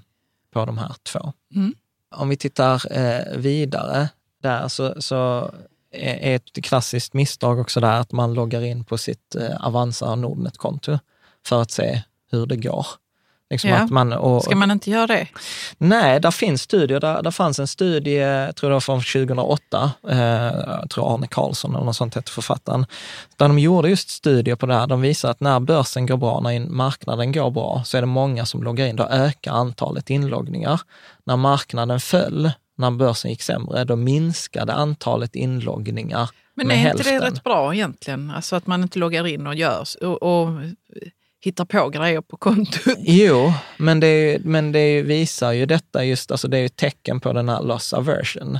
på 0.53 0.65
de 0.65 0.79
här 0.79 0.95
två. 1.03 1.33
Mm. 1.55 1.75
Om 2.11 2.29
vi 2.29 2.37
tittar 2.37 2.99
eh, 2.99 3.37
vidare 3.37 4.09
där 4.43 4.69
så, 4.69 5.03
så 5.03 5.51
är 5.91 6.37
ett 6.37 6.65
klassiskt 6.65 7.15
misstag 7.15 7.59
också 7.59 7.81
där 7.81 8.01
att 8.01 8.13
man 8.13 8.35
loggar 8.35 8.63
in 8.63 8.85
på 8.85 8.99
sitt 8.99 9.35
eh, 9.35 9.67
Avanza 9.67 10.15
Nordnet-konto 10.15 10.99
för 11.47 11.63
att 11.63 11.71
se 11.71 12.03
hur 12.31 12.47
det 12.47 12.57
går. 12.57 12.87
Liksom 13.51 13.71
Ja. 13.71 13.77
att 13.77 13.91
man, 13.91 14.13
och, 14.13 14.43
Ska 14.45 14.57
man 14.57 14.71
inte 14.71 14.91
göra 14.91 15.07
det? 15.07 15.29
Nej, 15.79 16.21
där 16.21 16.31
finns 16.31 16.63
studier. 16.63 17.01
Där, 17.01 17.23
där 17.23 17.31
fanns 17.31 17.59
en 17.59 17.67
studie, 17.67 18.15
jag 18.17 18.57
tror 18.57 18.71
det 18.71 18.75
var 18.75 18.81
från 18.81 19.01
2008, 19.01 19.93
eh, 20.09 20.19
jag 20.81 20.91
tror 20.91 21.15
Arne 21.15 21.27
Karlsson 21.27 21.75
eller 21.75 21.85
något 21.85 21.97
sånt 21.97 22.15
hette 22.15 22.31
författaren, 22.33 22.87
där 23.37 23.49
de 23.49 23.59
gjorde 23.59 23.89
just 23.89 24.11
studier 24.11 24.57
på 24.57 24.67
det 24.67 24.75
här. 24.75 24.87
De 24.87 25.01
visar 25.01 25.31
att 25.31 25.41
när 25.41 25.61
börsen 25.61 26.07
går 26.07 26.17
bra, 26.17 26.41
när 26.41 26.61
marknaden 26.61 27.33
går 27.33 27.51
bra, 27.51 27.83
så 27.85 27.97
är 27.97 28.01
det 28.01 28.07
många 28.07 28.47
som 28.47 28.63
loggar 28.63 28.87
in. 28.87 28.97
Då 28.97 29.05
ökar 29.05 29.53
antalet 29.53 30.11
inloggningar. 30.11 30.81
När 31.27 31.37
marknaden 31.37 32.01
föll, 32.01 32.51
när 32.77 32.91
börsen 32.91 33.31
gick 33.31 33.43
sämre, 33.43 33.85
då 33.85 33.97
minskade 33.97 34.73
antalet 34.73 35.35
inloggningar 35.35 36.31
Men 36.55 36.71
är 36.71 36.75
hälften. 36.75 37.15
inte 37.15 37.27
det 37.27 37.31
rätt 37.35 37.45
bra 37.45 37.75
egentligen? 37.75 38.31
Alltså 38.37 38.57
att 38.57 38.67
man 38.67 38.83
inte 38.83 38.99
loggar 38.99 39.27
in 39.27 39.47
och 39.47 39.55
gör 39.55 39.85
och, 40.03 40.23
och 40.23 40.49
hittar 41.45 41.65
på 41.65 41.89
grejer 41.89 42.21
på 42.21 42.37
kontot. 42.37 42.95
Jo, 42.99 43.53
men 43.77 44.01
det, 44.01 44.39
men 44.45 44.73
det 44.73 45.03
visar 45.03 45.53
ju 45.53 45.67
detta 45.67 46.05
just, 46.05 46.31
alltså 46.31 46.49
det 46.49 46.57
är 46.57 46.61
ju 46.61 46.67
ett 46.67 46.77
tecken 46.77 47.21
på 47.21 47.33
den 47.33 47.49
här 47.49 47.63
loss 47.63 47.93
aversion. 47.93 48.59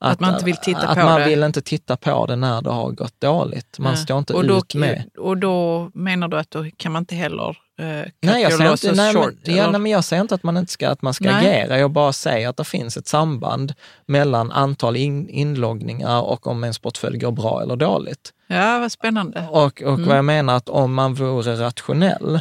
Att 0.00 0.20
man 0.20 0.32
inte 0.32 0.44
vill 0.44 0.56
titta 0.56 0.88
att 0.88 0.98
på 0.98 1.04
man 1.04 1.20
det. 1.20 1.26
vill 1.28 1.42
inte 1.42 1.62
titta 1.62 1.96
på 1.96 2.26
det 2.26 2.36
när 2.36 2.62
det 2.62 2.70
har 2.70 2.90
gått 2.90 3.20
dåligt. 3.20 3.78
Man 3.78 3.92
Ja. 3.92 3.96
står 3.96 4.18
inte 4.18 4.32
och 4.32 4.46
då, 4.46 4.58
ut 4.58 4.74
med... 4.74 5.04
Och 5.18 5.38
då 5.38 5.90
menar 5.94 6.28
du 6.28 6.38
att 6.38 6.50
då 6.50 6.64
kan 6.76 6.92
man 6.92 7.02
inte 7.02 7.14
heller 7.14 7.48
eh, 7.80 7.86
Nej, 8.20 8.42
jag 8.42 8.52
säger, 8.52 8.70
inte, 8.72 8.92
nej, 8.92 9.14
short? 9.14 9.34
men, 9.46 9.54
ja, 9.56 9.62
eller? 9.62 9.72
nej, 9.72 9.80
men 9.80 9.92
jag 9.92 10.04
säger 10.04 10.22
inte 10.22 10.34
att 10.34 10.42
man 10.42 10.56
inte 10.56 10.72
ska, 10.72 10.88
att 10.88 11.02
man 11.02 11.14
ska 11.14 11.24
Nej. 11.24 11.34
agera. 11.62 11.78
Jag 11.78 11.90
bara 11.90 12.12
säger 12.12 12.48
att 12.48 12.56
det 12.56 12.64
finns 12.64 12.96
ett 12.96 13.08
samband 13.08 13.74
mellan 14.06 14.52
antal 14.52 14.96
in, 14.96 15.28
inloggningar 15.28 16.22
och 16.22 16.46
om 16.46 16.64
ens 16.64 16.78
portfölj 16.78 17.18
går 17.18 17.30
bra 17.32 17.62
eller 17.62 17.76
dåligt. 17.76 18.32
Ja, 18.46 18.78
vad 18.78 18.92
spännande. 18.92 19.48
Och, 19.50 19.82
och 19.82 19.82
Mm. 19.82 20.08
vad 20.08 20.16
jag 20.18 20.24
menar 20.24 20.56
att 20.56 20.68
om 20.68 20.94
man 20.94 21.14
vore 21.14 21.56
rationell 21.66 22.40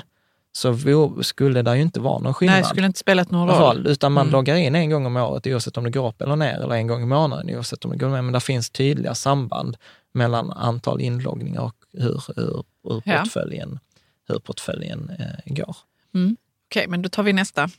så 0.51 0.71
vore, 0.71 1.23
skulle 1.23 1.61
det 1.61 1.75
ju 1.75 1.81
inte 1.81 1.99
vara 1.99 2.19
någon 2.19 2.33
skillnad. 2.33 2.53
Nej, 2.55 2.61
det 2.61 2.67
skulle 2.69 2.85
inte 2.87 2.99
spelat 2.99 3.31
någon 3.31 3.47
roll. 3.47 3.59
roll, 3.77 3.87
utan 3.87 4.11
man 4.11 4.21
Mm. 4.21 4.31
loggar 4.31 4.55
in 4.55 4.75
en 4.75 4.89
gång 4.89 5.05
om 5.05 5.17
året 5.17 5.47
oavsett 5.47 5.77
om 5.77 5.83
det 5.83 5.89
går 5.89 6.07
upp 6.09 6.21
eller 6.21 6.35
ner, 6.35 6.53
eller 6.61 6.75
en 6.75 6.87
gång 6.87 7.03
i 7.03 7.05
månaden 7.05 7.55
oavsett 7.55 7.85
om 7.85 7.91
det 7.91 7.97
går 7.97 8.09
ner. 8.09 8.21
Men 8.21 8.33
det 8.33 8.39
finns 8.39 8.69
tydliga 8.69 9.15
samband 9.15 9.77
mellan 10.11 10.51
antal 10.51 11.01
inloggningar 11.01 11.61
och 11.61 11.75
hur, 11.93 12.23
hur, 12.35 12.63
hur 12.83 13.01
Ja. 13.05 13.19
portföljen, 13.19 13.79
hur 14.27 14.39
portföljen 14.39 15.11
eh, 15.19 15.53
går. 15.53 15.75
Mm. 16.15 16.37
Okej, 16.69 16.87
men 16.87 17.01
då 17.01 17.09
tar 17.09 17.23
vi 17.23 17.33
nästa. 17.33 17.69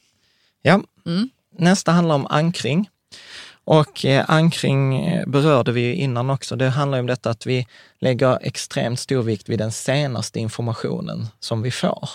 Ja. 0.62 0.80
Mm. 1.06 1.28
Nästa 1.58 1.92
handlar 1.92 2.14
om 2.14 2.26
ankring. 2.30 2.88
Och 3.64 4.04
eh, 4.04 4.24
ankring 4.28 5.06
eh, 5.06 5.26
berörde 5.26 5.72
vi 5.72 5.80
ju 5.80 5.94
innan 5.94 6.30
också. 6.30 6.56
Det 6.56 6.68
handlar 6.68 6.98
om 7.00 7.06
detta 7.06 7.30
att 7.30 7.46
vi 7.46 7.66
lägger 8.00 8.38
extremt 8.42 9.00
stor 9.00 9.22
vikt 9.22 9.48
vid 9.48 9.58
den 9.58 9.72
senaste 9.72 10.40
informationen 10.40 11.26
som 11.40 11.62
vi 11.62 11.70
får. 11.70 12.08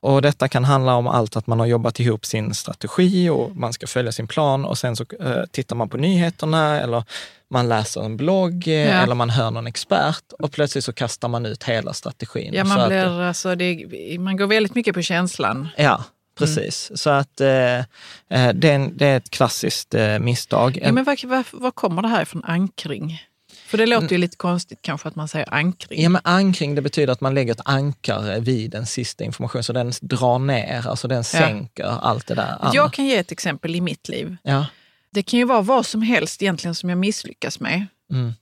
Och 0.00 0.22
detta 0.22 0.48
kan 0.48 0.64
handla 0.64 0.94
om 0.94 1.06
allt 1.06 1.36
att 1.36 1.46
man 1.46 1.60
har 1.60 1.66
jobbat 1.66 2.00
ihop 2.00 2.24
sin 2.26 2.54
strategi 2.54 3.28
och 3.28 3.56
man 3.56 3.72
ska 3.72 3.86
följa 3.86 4.12
sin 4.12 4.28
plan 4.28 4.64
och 4.64 4.78
sen 4.78 4.96
så 4.96 5.04
eh, 5.20 5.42
tittar 5.50 5.76
man 5.76 5.88
på 5.88 5.96
nyheterna 5.96 6.80
eller 6.80 7.04
man 7.50 7.68
läser 7.68 8.00
en 8.04 8.16
blogg 8.16 8.68
eh, 8.68 8.74
Ja. 8.74 8.80
eller 9.02 9.14
man 9.14 9.30
hör 9.30 9.50
någon 9.50 9.66
expert 9.66 10.32
och 10.38 10.52
plötsligt 10.52 10.84
så 10.84 10.92
kastar 10.92 11.28
man 11.28 11.46
ut 11.46 11.64
hela 11.64 11.92
strategin. 11.92 12.50
Ja, 12.54 12.64
man, 12.64 12.80
att- 12.80 12.88
blir, 12.88 13.20
alltså, 13.20 13.54
det, 13.54 13.86
man 14.20 14.36
går 14.36 14.46
väldigt 14.46 14.74
mycket 14.74 14.94
på 14.94 15.02
känslan. 15.02 15.68
Ja, 15.76 16.04
precis. 16.38 16.90
Så 16.94 17.10
att 17.10 17.40
eh, 17.40 17.48
eh, 17.48 17.84
det, 18.28 18.68
är 18.70 18.74
en, 18.74 18.96
det 18.96 19.06
är 19.06 19.16
ett 19.16 19.30
klassiskt 19.30 19.94
eh, 19.94 20.18
misstag. 20.18 20.78
Ja, 20.82 20.92
men 20.92 21.04
vad, 21.04 21.24
vad, 21.24 21.44
vad 21.52 21.74
kommer 21.74 22.02
det 22.02 22.08
här 22.08 22.22
ifrån 22.22 22.44
ankring? 22.44 23.22
För 23.66 23.78
det 23.78 23.86
låter 23.86 24.12
ju 24.12 24.18
lite 24.18 24.36
konstigt 24.36 24.78
kanske 24.82 25.08
att 25.08 25.14
man 25.16 25.28
säger 25.28 25.54
ankring. 25.54 26.02
Ja, 26.02 26.08
men 26.08 26.20
ankring 26.24 26.74
det 26.74 26.82
betyder 26.82 27.12
att 27.12 27.20
man 27.20 27.34
lägger 27.34 27.52
ett 27.52 27.60
ankare 27.64 28.40
vid 28.40 28.70
den 28.70 28.86
sista 28.86 29.24
informationen, 29.24 29.64
så 29.64 29.72
den 29.72 29.92
drar 30.00 30.38
ner, 30.38 30.86
alltså 30.88 31.08
den 31.08 31.24
sänker 31.24 31.84
allt 31.84 32.26
det 32.26 32.34
där. 32.34 32.56
andra. 32.60 32.70
Jag 32.74 32.92
kan 32.92 33.04
ge 33.06 33.16
ett 33.16 33.32
exempel 33.32 33.74
i 33.76 33.80
mitt 33.80 34.08
liv. 34.08 34.36
Ja, 34.42 34.66
Det 35.10 35.22
kan 35.22 35.38
ju 35.38 35.44
vara 35.44 35.60
vad 35.62 35.86
som 35.86 36.02
helst 36.02 36.42
egentligen 36.42 36.74
som 36.74 36.88
jag 36.88 36.98
misslyckas 36.98 37.60
med. 37.60 37.86
mm, 38.12 38.32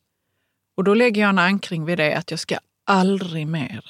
Och 0.77 0.85
då 0.85 0.95
lägger 0.95 1.21
jag 1.23 1.29
en 1.29 1.39
ankring 1.39 1.85
vid 1.85 1.99
det 1.99 2.15
att 2.15 2.31
jag 2.31 2.41
ska 2.41 2.59
aldrig 2.87 3.47
mer, 3.47 3.85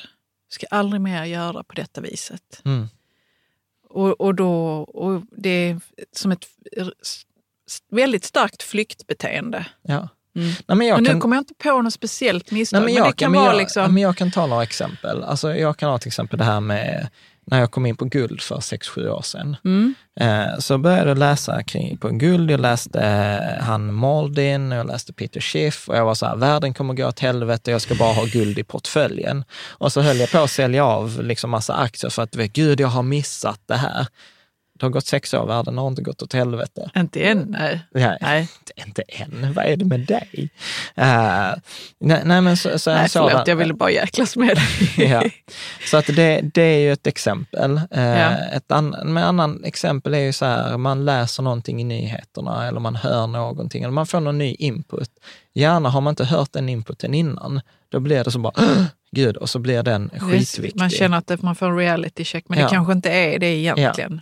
ska 0.48 0.66
aldrig 0.70 1.00
mer 1.00 1.24
göra 1.24 1.62
på 1.64 1.72
detta 1.74 2.00
viset. 2.00 2.62
mm, 2.64 2.88
Och, 3.94 4.20
och, 4.20 4.34
då, 4.34 4.50
och 4.78 5.22
det 5.36 5.50
är 5.50 5.80
som 6.12 6.32
ett 6.32 6.46
väldigt 7.90 8.24
starkt 8.24 8.62
flyktbeteende. 8.62 9.66
ja. 9.82 10.08
Mm. 10.36 10.48
Nej, 10.66 10.76
men 10.76 10.86
jag 10.86 10.96
och 10.96 11.02
nu 11.02 11.08
kan, 11.08 11.20
kommer 11.20 11.36
jag 11.36 11.40
inte 11.40 11.54
på 11.54 11.82
något 11.82 11.92
speciellt 11.92 12.50
misstag, 12.50 12.78
nej, 12.78 12.84
men, 12.84 12.94
men 12.94 13.04
jag, 13.04 13.12
det 13.12 13.16
kan 13.16 13.32
men 13.32 13.40
vara 13.40 13.52
jag, 13.52 13.58
liksom... 13.58 13.94
men 13.94 14.02
jag 14.02 14.16
kan 14.16 14.30
ta 14.30 14.46
några 14.46 14.62
exempel. 14.62 15.22
Alltså, 15.22 15.54
jag 15.54 15.76
kan 15.76 15.90
ha 15.90 15.98
till 15.98 16.08
exempel 16.08 16.38
det 16.38 16.44
här 16.44 16.60
med 16.60 17.08
när 17.46 17.60
jag 17.60 17.70
kom 17.70 17.86
in 17.86 17.96
på 17.96 18.04
guld 18.04 18.40
för 18.40 18.56
6-7 18.56 19.08
år 19.08 19.22
sedan. 19.22 19.56
Mm. 19.64 19.94
Eh, 20.20 20.58
så 20.58 20.78
började 20.78 21.08
jag 21.08 21.18
läsa 21.18 21.62
kring 21.62 21.96
på 21.96 22.08
guld. 22.08 22.50
Jag 22.50 22.60
läste 22.60 23.00
eh, 23.00 23.64
han 23.64 23.94
Maldin, 23.94 24.70
jag 24.70 24.86
läste 24.86 25.12
Peter 25.12 25.40
Schiff 25.40 25.88
och 25.88 25.96
jag 25.96 26.04
var 26.04 26.14
så 26.14 26.26
här, 26.26 26.36
världen 26.36 26.74
kommer 26.74 26.94
gå 26.94 27.06
åt 27.06 27.20
helvete, 27.20 27.70
jag 27.70 27.80
ska 27.80 27.94
bara 27.94 28.12
ha 28.12 28.24
guld 28.24 28.58
i 28.58 28.64
portföljen. 28.64 29.44
Och 29.68 29.92
så 29.92 30.00
höll 30.00 30.16
jag 30.16 30.30
på 30.30 30.38
att 30.38 30.50
sälja 30.50 30.84
av 30.84 31.22
liksom 31.22 31.50
massa 31.50 31.74
aktier 31.74 32.10
för 32.10 32.22
att, 32.22 32.34
gud, 32.34 32.80
jag 32.80 32.88
har 32.88 33.02
missat 33.02 33.60
det 33.66 33.76
här. 33.76 34.06
Det 34.78 34.86
har 34.86 34.90
gått 34.90 35.06
sex 35.06 35.34
år, 35.34 35.46
världen 35.46 35.78
har 35.78 35.88
inte 35.88 36.02
gått 36.02 36.22
åt 36.22 36.32
helvete. 36.32 36.90
Inte 36.96 37.20
än, 37.20 37.38
nej. 37.58 37.80
Nej, 37.94 38.18
Nej, 38.20 38.48
Inte 38.86 39.02
än, 39.08 39.52
vad 39.56 39.64
är 39.64 39.76
det 39.76 39.84
med 39.84 40.00
dig? 40.00 40.50
Eh, 40.94 41.52
nej, 42.00 42.22
nej, 42.24 42.40
men 42.40 42.56
så, 42.56 42.78
så, 42.78 42.90
nej 42.94 43.08
sådan- 43.08 43.30
förlåt, 43.30 43.48
jag 43.48 43.56
ville 43.56 43.74
bara 43.74 43.90
jäklas 43.90 44.36
med 44.36 44.56
dig. 44.56 44.66
ja. 45.10 45.22
Så 45.90 45.96
att 45.96 46.06
det, 46.06 46.40
det 46.54 46.62
är 46.62 46.78
ju 46.78 46.92
ett 46.92 47.06
exempel. 47.06 47.80
Eh, 47.90 48.02
Ja. 48.04 48.30
Ett 48.52 48.72
an, 48.72 48.96
med 49.04 49.26
annan 49.26 49.64
exempel 49.64 50.14
är 50.14 50.18
ju 50.18 50.32
så 50.32 50.44
här, 50.44 50.76
man 50.78 51.04
läser 51.04 51.42
någonting 51.42 51.80
i 51.80 51.84
nyheterna 51.84 52.68
eller 52.68 52.80
man 52.80 52.96
hör 52.96 53.26
någonting 53.26 53.82
eller 53.82 53.92
man 53.92 54.06
får 54.06 54.20
någon 54.20 54.38
ny 54.38 54.54
input. 54.54 55.10
Gärna 55.54 55.88
har 55.88 56.00
man 56.00 56.12
inte 56.12 56.24
hört 56.24 56.52
den 56.52 56.68
inputen 56.68 57.14
innan, 57.14 57.60
då 57.88 58.00
blir 58.00 58.24
det 58.24 58.30
så 58.30 58.38
bara, 58.38 58.52
"Åh, 58.56 58.84
gud, 59.12 59.36
och 59.36 59.48
så 59.50 59.58
blir 59.58 59.82
den 59.82 60.10
skitviktig. 60.20 60.80
Man 60.80 60.90
känner 60.90 61.18
att 61.18 61.42
man 61.42 61.54
får 61.54 61.66
en 61.66 61.76
reality 61.76 62.24
check, 62.24 62.44
men 62.48 62.58
Ja. 62.58 62.64
det 62.64 62.70
kanske 62.70 62.92
inte 62.92 63.10
är 63.10 63.38
det 63.38 63.46
egentligen. 63.46 64.20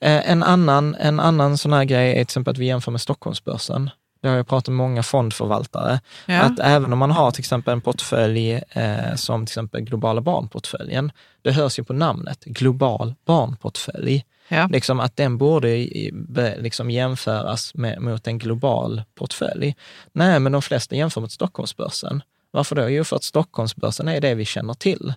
Eh, 0.00 0.30
En 0.30 0.42
annan, 0.42 0.94
en 0.94 1.20
annan 1.20 1.58
sån 1.58 1.72
här 1.72 1.84
grej 1.84 2.10
är 2.10 2.14
till 2.14 2.22
exempel 2.22 2.52
att 2.52 2.58
vi 2.58 2.66
jämför 2.66 2.92
med 2.92 3.00
Stockholmsbörsen. 3.00 3.90
Det 4.20 4.28
har 4.28 4.36
jag 4.36 4.48
pratat 4.48 4.68
med 4.68 4.76
många 4.76 5.02
fondförvaltare. 5.02 6.00
Ja. 6.26 6.40
Att 6.40 6.58
även 6.58 6.92
om 6.92 6.98
man 6.98 7.10
har 7.10 7.30
till 7.30 7.40
exempel 7.40 7.72
en 7.72 7.80
portfölj 7.80 8.52
eh, 8.52 9.14
som 9.16 9.46
till 9.46 9.50
exempel 9.50 9.80
globala 9.80 10.20
barnportföljen, 10.20 11.12
det 11.42 11.52
hörs 11.52 11.78
ju 11.78 11.84
på 11.84 11.92
namnet, 11.92 12.44
global 12.44 13.14
barnportfölj. 13.24 14.24
Ja. 14.48 14.68
Liksom 14.72 15.00
att 15.00 15.16
den 15.16 15.38
borde 15.38 15.76
liksom 16.58 16.90
jämföras 16.90 17.74
med, 17.74 18.02
mot 18.02 18.26
en 18.26 18.38
global 18.38 19.02
portfölj. 19.14 19.74
Nej, 20.12 20.40
men 20.40 20.52
de 20.52 20.62
flesta 20.62 20.96
jämför 20.96 21.20
mot 21.20 21.32
Stockholmsbörsen. 21.32 22.22
Varför 22.50 22.76
då? 22.76 22.88
Jo, 22.88 23.04
för 23.04 23.16
att 23.16 23.24
Stockholmsbörsen 23.24 24.08
är 24.08 24.20
det 24.20 24.34
vi 24.34 24.44
känner 24.44 24.74
till. 24.74 25.14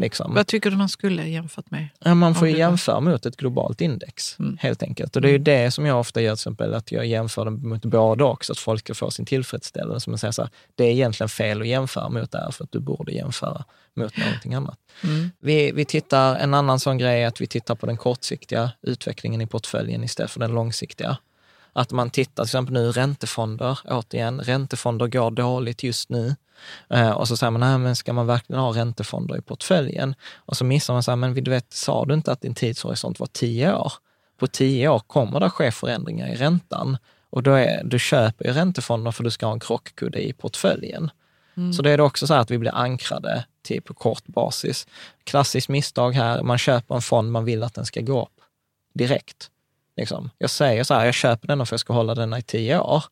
Liksom. 0.00 0.34
Vad 0.34 0.46
tycker 0.46 0.70
du 0.70 0.76
man 0.76 0.88
skulle 0.88 1.28
jämfört 1.28 1.70
med? 1.70 1.88
Ja, 1.98 2.14
man 2.14 2.34
får 2.34 2.48
jämföra 2.48 3.00
mot 3.00 3.26
ett 3.26 3.36
globalt 3.36 3.80
index, 3.80 4.38
Mm. 4.38 4.58
helt 4.60 4.82
enkelt. 4.82 5.16
Och 5.16 5.22
det 5.22 5.28
är 5.28 5.32
ju 5.32 5.38
det 5.38 5.70
som 5.70 5.86
jag 5.86 6.00
ofta 6.00 6.20
gör, 6.20 6.30
till 6.30 6.40
exempel, 6.40 6.74
att 6.74 6.92
jag 6.92 7.06
jämför 7.06 7.44
det 7.44 7.50
mot 7.50 7.84
båda 7.84 8.24
också, 8.24 8.52
att 8.52 8.58
folk 8.58 8.80
ska 8.80 8.94
få 8.94 9.10
sin 9.10 9.26
tillfredsställelse. 9.26 10.04
Som 10.04 10.10
man 10.10 10.18
säger 10.18 10.32
så 10.32 10.42
här, 10.42 10.50
det 10.74 10.84
är 10.84 10.90
egentligen 10.90 11.28
fel 11.28 11.60
att 11.60 11.66
jämföra 11.68 12.08
mot 12.08 12.30
det 12.32 12.38
här, 12.38 12.50
för 12.50 12.64
att 12.64 12.72
du 12.72 12.78
borde 12.78 13.12
jämföra 13.12 13.64
mot 13.96 14.16
någonting 14.16 14.54
annat. 14.54 14.78
Mm. 15.04 15.30
Vi, 15.40 15.72
vi 15.72 15.84
tittar, 15.84 16.36
en 16.36 16.54
annan 16.54 16.80
sån 16.80 16.98
grej 16.98 17.22
är 17.22 17.26
att 17.26 17.40
vi 17.40 17.46
tittar 17.46 17.74
på 17.74 17.86
den 17.86 17.96
kortsiktiga 17.96 18.70
utvecklingen 18.82 19.40
i 19.40 19.46
portföljen 19.46 20.04
istället 20.04 20.30
för 20.30 20.40
den 20.40 20.52
långsiktiga. 20.52 21.16
Att 21.76 21.92
man 21.92 22.10
tittar 22.10 22.44
till 22.44 22.48
exempel 22.48 22.74
nu 22.74 22.92
räntefonder, 22.92 23.78
återigen, 23.84 24.40
räntefonder 24.40 25.06
går 25.06 25.30
dåligt 25.30 25.82
just 25.82 26.08
nu. 26.08 26.36
Eh, 26.90 27.10
och 27.10 27.28
så 27.28 27.36
säger 27.36 27.50
man, 27.50 27.60
nej 27.60 27.78
men 27.78 27.96
ska 27.96 28.12
man 28.12 28.26
verkligen 28.26 28.62
ha 28.62 28.74
räntefonder 28.74 29.38
i 29.38 29.40
portföljen? 29.40 30.14
Och 30.36 30.56
så 30.56 30.64
missar 30.64 30.94
man, 30.94 31.02
så 31.02 31.10
här, 31.10 31.16
men 31.16 31.34
du 31.34 31.50
vet, 31.50 31.72
sa 31.72 32.04
du 32.04 32.14
inte 32.14 32.32
att 32.32 32.40
din 32.40 32.54
tidshorisont 32.54 33.20
var 33.20 33.26
tio 33.26 33.74
år? 33.74 33.92
På 34.38 34.46
tio 34.46 34.88
år 34.88 34.98
kommer 34.98 35.40
det 35.40 35.50
ske 35.50 35.70
förändringar 35.70 36.28
i 36.28 36.34
räntan. 36.34 36.98
Och 37.30 37.42
då 37.42 37.52
är, 37.52 37.84
du 37.84 37.98
köper 37.98 38.44
ju 38.44 38.52
räntefonder 38.52 39.10
för 39.10 39.24
du 39.24 39.30
ska 39.30 39.46
ha 39.46 39.52
en 39.52 39.60
krockkudde 39.60 40.28
i 40.28 40.32
portföljen. 40.32 41.10
Så 41.76 41.82
då 41.82 41.90
är 41.90 41.96
det 41.96 42.02
också 42.02 42.26
så 42.26 42.34
här 42.34 42.40
att 42.40 42.50
vi 42.50 42.58
blir 42.58 42.74
ankrade 42.74 43.44
till 43.62 43.82
på 43.82 43.94
kort 43.94 44.26
basis. 44.26 44.86
Klassiskt 45.24 45.68
misstag 45.68 46.12
här, 46.12 46.42
man 46.42 46.58
köper 46.58 46.94
en 46.94 47.02
fond, 47.02 47.32
man 47.32 47.44
vill 47.44 47.62
att 47.62 47.74
den 47.74 47.86
ska 47.86 48.00
gå 48.00 48.22
upp 48.22 48.40
direkt. 48.94 49.50
Liksom. 49.96 50.30
Jag 50.38 50.50
säger 50.50 50.84
så 50.84 50.94
här, 50.94 51.04
jag 51.04 51.14
köper 51.14 51.48
den 51.48 51.58
för 51.58 51.62
att 51.62 51.70
jag 51.70 51.80
ska 51.80 51.92
hålla 51.92 52.14
den 52.14 52.34
i 52.34 52.42
tio 52.42 52.78
år. 52.80 53.04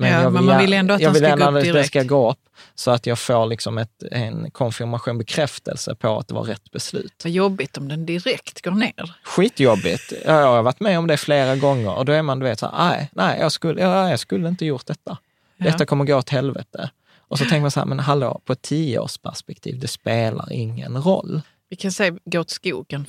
Ja, 0.00 0.06
jag 0.06 0.32
men 0.32 0.44
man 0.44 0.58
vill 0.58 0.72
ändå 0.72 0.94
att 0.94 1.00
jag 1.00 1.10
vill 1.10 1.22
ska 1.24 1.36
gå 1.36 1.42
upp 1.42 1.48
att 1.48 1.54
den 1.54 1.62
direkt. 1.64 1.86
ska 1.88 2.02
gå 2.02 2.30
upp 2.30 2.38
så 2.74 2.90
att 2.90 3.06
jag 3.06 3.18
får 3.18 3.46
liksom 3.46 3.78
ett, 3.78 4.02
en 4.10 4.50
konfirmation, 4.50 5.18
bekräftelse 5.18 5.94
på 5.94 6.18
att 6.18 6.28
det 6.28 6.34
var 6.34 6.42
rätt 6.42 6.70
beslut. 6.70 7.12
Vad 7.24 7.30
jobbigt 7.32 7.76
om 7.76 7.88
den 7.88 8.06
direkt 8.06 8.62
går 8.62 8.70
ner. 8.70 9.14
Skitjobbigt. 9.24 10.12
Ja, 10.26 10.40
Jag 10.40 10.46
har 10.46 10.62
varit 10.62 10.80
med 10.80 10.98
om 10.98 11.06
det 11.06 11.16
flera 11.16 11.56
gånger 11.56 11.94
och 11.98 12.04
då 12.04 12.12
är 12.12 12.22
man, 12.22 12.38
du 12.38 12.44
vet, 12.46 12.58
så 12.58 12.66
här, 12.66 12.88
nej, 12.88 13.10
nej 13.12 13.40
jag, 13.40 13.52
skulle, 13.52 13.80
ja, 13.82 14.10
jag 14.10 14.20
skulle 14.20 14.48
inte 14.48 14.66
gjort 14.66 14.86
detta. 14.86 15.18
Detta 15.58 15.76
Ja. 15.78 15.86
kommer 15.86 16.04
gå 16.04 16.16
åt 16.16 16.28
helvete. 16.30 16.90
Och 17.28 17.38
så 17.38 17.44
tänker 17.44 17.60
man 17.60 17.70
så 17.70 17.80
här, 17.80 17.86
men 17.86 18.00
hallå, 18.00 18.40
på 18.44 18.52
ett 18.52 18.62
tioårsperspektiv, 18.62 19.78
det 19.80 19.88
spelar 19.88 20.52
ingen 20.52 21.02
roll. 21.02 21.40
Vi 21.68 21.76
kan 21.76 21.92
säga 21.92 22.16
gå 22.24 22.40
åt 22.40 22.50
skogen 22.50 23.06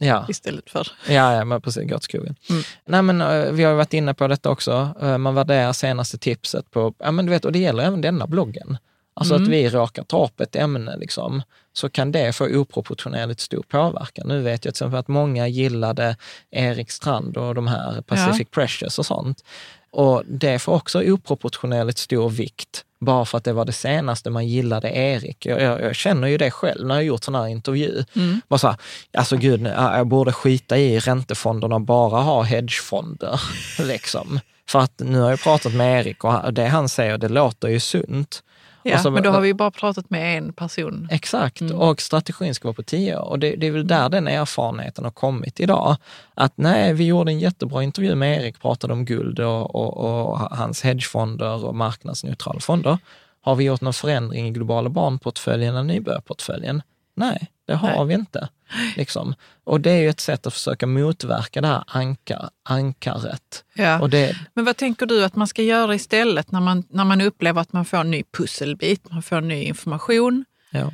Ja, 0.00 0.26
istället 0.28 0.70
för... 0.70 0.88
ja, 1.08 1.34
ja 1.34 1.44
men 1.44 1.60
precis, 1.60 1.88
gå 1.90 1.96
åt 1.96 2.02
skogen. 2.02 2.36
Mm. 2.50 2.62
Nej, 2.86 3.02
men 3.02 3.20
eh, 3.20 3.52
vi 3.52 3.64
har 3.64 3.74
varit 3.74 3.94
inne 3.94 4.14
på 4.14 4.28
detta 4.28 4.50
också. 4.50 4.94
Eh, 5.02 5.18
Man 5.18 5.34
värderar 5.34 5.72
senaste 5.72 6.18
tipset 6.18 6.70
på, 6.70 6.94
ja 6.98 7.10
men 7.10 7.26
du 7.26 7.30
vet, 7.30 7.44
och 7.44 7.52
det 7.52 7.58
gäller 7.58 7.82
även 7.84 8.00
denna 8.00 8.26
bloggen. 8.26 8.78
Alltså 9.14 9.34
Mm. 9.34 9.44
att 9.44 9.48
vi 9.52 9.68
råkar 9.70 10.02
ta 10.04 10.24
upp 10.24 10.40
ett 10.40 10.56
ämne, 10.56 10.96
liksom, 10.96 11.42
så 11.72 11.88
kan 11.90 12.12
det 12.12 12.32
få 12.32 12.46
oproportionerligt 12.46 13.40
stor 13.40 13.62
påverkan. 13.68 14.28
Nu 14.28 14.42
vet 14.42 14.52
jag 14.52 14.74
till 14.74 14.82
exempel 14.82 14.98
att 14.98 15.08
många 15.08 15.48
gillade 15.48 16.16
Erik 16.50 16.90
Strand 16.90 17.36
och 17.36 17.54
de 17.54 17.66
här 17.66 18.00
Pacific 18.00 18.48
Precious 18.50 18.98
och 18.98 19.06
sånt. 19.06 19.44
Och 19.90 20.22
det 20.26 20.58
får 20.58 20.74
också 20.74 21.02
oproportionerligt 21.02 21.98
stor 21.98 22.30
vikt, 22.30 22.84
bara 23.00 23.24
för 23.24 23.38
att 23.38 23.44
det 23.44 23.52
var 23.52 23.64
det 23.64 23.72
senaste 23.72 24.30
man 24.30 24.46
gillade 24.48 24.90
Erik. 24.90 25.46
Jag, 25.46 25.62
jag, 25.62 25.80
jag 25.82 25.96
känner 25.96 26.28
ju 26.28 26.38
det 26.38 26.50
själv 26.50 26.86
när 26.86 26.94
jag 26.94 27.04
gjort 27.04 27.24
sån 27.24 27.34
här 27.34 27.46
intervju. 27.46 28.04
Mm. 28.16 28.40
Bara 28.48 28.58
så 28.58 28.68
här, 28.68 28.76
alltså 29.12 29.36
gud, 29.36 29.66
jag 29.66 30.06
borde 30.06 30.32
skita 30.32 30.78
i 30.78 30.98
räntefonderna 30.98 31.74
och 31.74 31.80
bara 31.80 32.20
ha 32.20 32.42
hedgefonder. 32.42 33.40
liksom. 33.78 34.40
För 34.68 34.78
att 34.78 34.98
nu 34.98 35.20
har 35.20 35.30
jag 35.30 35.40
pratat 35.40 35.74
med 35.74 36.00
Erik 36.00 36.24
och 36.24 36.54
det 36.54 36.66
han 36.66 36.88
säger, 36.88 37.18
det 37.18 37.28
låter 37.28 37.68
ju 37.68 37.80
sunt. 37.80 38.42
Ja, 38.82 38.98
så- 38.98 39.10
men 39.10 39.22
då 39.22 39.30
har 39.30 39.40
vi 39.40 39.54
bara 39.54 39.70
pratat 39.70 40.10
med 40.10 40.38
en 40.38 40.52
person. 40.52 41.08
Exakt, 41.10 41.60
Mm. 41.60 41.76
och 41.76 42.00
strategin 42.00 42.54
ska 42.54 42.68
vara 42.68 42.74
på 42.74 42.82
tio 42.82 43.16
år. 43.18 43.24
Och 43.24 43.38
det, 43.38 43.56
det 43.56 43.66
är 43.66 43.70
väl 43.70 43.86
där 43.86 44.08
den 44.08 44.28
erfarenheten 44.28 45.04
har 45.04 45.10
kommit 45.10 45.60
idag. 45.60 45.96
Att 46.34 46.52
nej, 46.56 46.92
vi 46.94 47.04
gjorde 47.06 47.32
en 47.32 47.38
jättebra 47.38 47.82
intervju 47.82 48.14
med 48.14 48.40
Erik, 48.42 48.60
pratade 48.60 48.92
om 48.92 49.04
guld 49.04 49.40
och, 49.40 49.74
och, 49.74 49.96
och 50.30 50.38
hans 50.38 50.82
hedgefonder 50.82 51.64
och 51.64 51.74
marknadsneutrala 51.74 52.60
fonder. 52.60 52.98
Har 53.40 53.54
vi 53.54 53.64
gjort 53.64 53.80
någon 53.80 53.92
förändring 53.92 54.46
i 54.46 54.50
globala 54.50 54.88
barnportföljen 54.88 55.74
eller 55.74 55.84
nybörjarportföljen? 55.84 56.82
Nej, 57.14 57.48
det 57.66 57.74
har 57.74 57.88
Nej. 57.88 58.06
vi 58.06 58.14
inte. 58.14 58.48
Liksom. 58.96 59.34
Och 59.64 59.80
det 59.80 59.90
är 59.90 59.98
ju 59.98 60.08
ett 60.08 60.20
sätt 60.20 60.46
att 60.46 60.52
försöka 60.54 60.86
motverka 60.86 61.60
det 61.60 61.66
här 61.68 61.84
ankar, 61.86 62.50
ankaret. 62.64 63.64
Ja. 63.74 64.00
Och 64.00 64.10
det, 64.10 64.36
Men 64.54 64.64
vad 64.64 64.76
tänker 64.76 65.06
du 65.06 65.24
att 65.24 65.36
man 65.36 65.46
ska 65.48 65.62
göra 65.62 65.94
istället 65.94 66.52
när 66.52 66.60
man, 66.60 66.84
när 66.90 67.04
man 67.04 67.20
upplever 67.20 67.60
att 67.60 67.72
man 67.72 67.84
får 67.84 67.98
en 67.98 68.10
ny 68.10 68.22
pusselbit, 68.38 69.10
man 69.10 69.22
får 69.22 69.40
ny 69.40 69.62
information? 69.64 70.44
ja. 70.70 70.90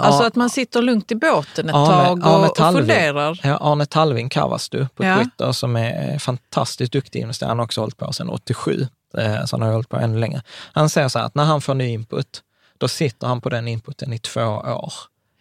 Alltså 0.00 0.22
att 0.24 0.34
man 0.34 0.50
sitter 0.50 0.82
lugnt 0.82 1.12
i 1.12 1.14
båten 1.14 1.68
ett 1.68 1.74
Arne- 1.74 1.86
tag 2.04 2.20
Arne 2.22 2.46
och, 2.46 2.50
och 2.60 2.74
funderar. 2.74 3.40
Ja, 3.42 3.56
Arne 3.60 3.86
Talving 3.86 4.28
Kavastu 4.28 4.86
på 4.94 5.04
Ja. 5.04 5.18
Twitter 5.18 5.52
som 5.52 5.76
är 5.76 6.18
fantastiskt 6.18 6.92
duktig 6.92 7.20
investerare. 7.20 7.50
Han 7.50 7.58
har 7.58 7.64
också 7.64 7.80
hållit 7.80 7.96
på 7.96 8.12
sedan 8.12 8.28
87, 8.28 8.86
eh, 9.18 9.44
så 9.44 9.56
han 9.56 9.62
har 9.62 9.72
hållit 9.72 9.88
på 9.88 9.96
ännu 9.96 10.18
längre. 10.18 10.42
Han 10.72 10.88
säger 10.88 11.08
så 11.08 11.18
här 11.18 11.26
att 11.26 11.34
när 11.34 11.44
han 11.44 11.60
får 11.60 11.74
ny 11.74 11.88
input, 11.88 12.42
då 12.78 12.88
sitter 12.88 13.26
han 13.26 13.40
på 13.40 13.48
den 13.48 13.68
inputen 13.68 14.12
i 14.12 14.18
två 14.18 14.40
år 14.46 14.92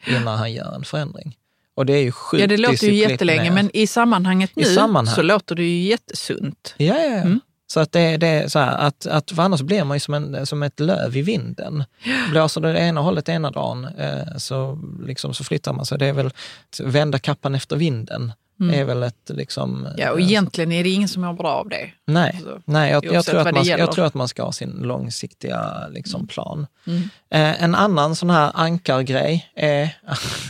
innan 0.07 0.37
han 0.37 0.53
gör 0.53 0.75
en 0.75 0.83
förändring. 0.83 1.35
Och 1.77 1.85
det 1.85 1.93
är 1.93 2.03
ju 2.03 2.11
sjukt 2.11 2.41
Ja, 2.41 2.47
det 2.47 2.57
låter 2.57 2.87
ju 2.87 2.93
jättelänge, 2.93 3.51
men 3.51 3.69
i 3.73 3.87
sammanhanget 3.87 4.51
I 4.55 4.59
nu 4.59 4.65
sammanhang. 4.65 5.15
så 5.15 5.21
låter 5.21 5.55
det 5.55 5.63
ju 5.63 5.87
jättesunt. 5.87 6.75
Ja, 6.77 6.95
ja, 6.95 7.03
ja. 7.03 7.21
Mm. 7.21 7.39
Så 7.67 7.79
att 7.79 7.91
det, 7.91 8.17
det 8.17 8.27
är 8.27 8.47
så 8.47 8.59
här 8.59 8.77
att, 8.77 9.05
att 9.05 9.31
för 9.31 9.43
annars 9.43 9.61
blir 9.61 9.83
man 9.83 9.95
ju 9.95 9.99
som, 9.99 10.13
en, 10.13 10.45
som 10.45 10.63
ett 10.63 10.79
löv 10.79 11.17
i 11.17 11.21
vinden. 11.21 11.83
Blåser 12.31 12.61
det 12.61 12.79
ena 12.79 13.01
hållet 13.01 13.29
ena 13.29 13.51
dagen 13.51 13.87
eh, 13.97 14.37
så, 14.37 14.79
liksom, 15.05 15.33
så 15.33 15.43
flyttar 15.43 15.73
man 15.73 15.85
sig. 15.85 15.97
Det 15.97 16.05
är 16.05 16.13
väl 16.13 16.27
att 16.27 16.79
vända 16.83 17.19
kappan 17.19 17.55
efter 17.55 17.75
vinden. 17.75 18.31
Är 18.59 18.83
väl 18.83 19.03
ett 19.03 19.29
liksom... 19.33 19.85
Mm. 19.85 19.93
Ja, 19.97 20.11
och 20.11 20.19
eh, 20.19 20.25
egentligen 20.25 20.71
är 20.71 20.83
det 20.83 20.89
ingen 20.89 21.07
som 21.07 21.21
mår 21.21 21.33
bra 21.33 21.49
av 21.49 21.69
det. 21.69 21.91
Nej, 22.05 22.33
Alltså, 22.35 22.61
nej 22.65 22.91
jag, 22.91 23.05
jag, 23.05 23.25
tror 23.25 23.39
att 23.39 23.55
man, 23.55 23.65
jag 23.65 23.91
tror 23.91 24.05
att 24.05 24.13
man 24.13 24.27
ska 24.27 24.43
ha 24.43 24.51
sin 24.51 24.69
långsiktiga 24.69 25.87
liksom, 25.89 26.27
plan. 26.27 26.67
Mm. 26.87 27.01
Eh, 27.29 27.63
en 27.63 27.75
annan 27.75 28.15
sån 28.15 28.29
här 28.29 28.51
ankargrej 28.53 29.51
är, 29.55 29.97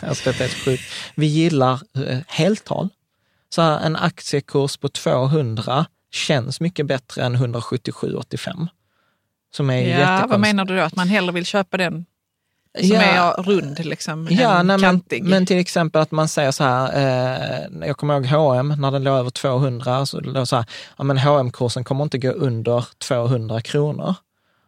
alltså 0.01 0.29
detta 0.31 0.43
är 0.43 0.65
sjukt, 0.65 0.83
vi 1.15 1.25
gillar 1.25 1.81
eh, 2.07 2.17
heltal. 2.27 2.89
Så 3.49 3.61
här, 3.61 3.79
en 3.79 3.95
aktiekurs 3.95 4.77
på 4.77 4.89
200 4.89 5.85
känns 6.11 6.61
mycket 6.61 6.85
bättre 6.85 7.23
än 7.23 7.35
177,85. 7.35 8.67
Som 9.51 9.69
är 9.69 9.99
Ja, 9.99 10.25
vad 10.29 10.39
menar 10.39 10.65
du 10.65 10.75
då? 10.75 10.81
Att 10.81 10.95
man 10.95 11.07
hellre 11.07 11.31
vill 11.31 11.45
köpa 11.45 11.77
den 11.77 12.05
som 12.79 12.87
Ja. 12.95 13.01
är 13.01 13.43
rund, 13.43 13.85
liksom, 13.85 14.27
Ja, 14.31 14.53
nej, 14.53 14.63
men, 14.63 14.79
kantig? 14.79 15.23
men 15.23 15.45
till 15.45 15.57
exempel 15.59 16.01
att 16.01 16.11
man 16.11 16.27
säger 16.27 16.51
så 16.51 16.63
här, 16.63 16.91
eh, 17.81 17.87
jag 17.87 17.97
kommer 17.97 18.13
ihåg 18.13 18.25
H&M 18.25 18.75
när 18.79 18.91
den 18.91 19.03
låg 19.03 19.17
över 19.17 19.29
200, 19.29 20.05
så 20.05 20.19
det 20.19 20.29
låg 20.29 20.47
så 20.47 20.55
här, 20.55 20.65
ja 20.97 21.03
men 21.03 21.17
hm 21.17 21.51
kursen 21.51 21.83
kommer 21.83 22.03
inte 22.03 22.17
gå 22.17 22.29
under 22.31 22.85
200 22.99 23.61
kronor. 23.61 24.15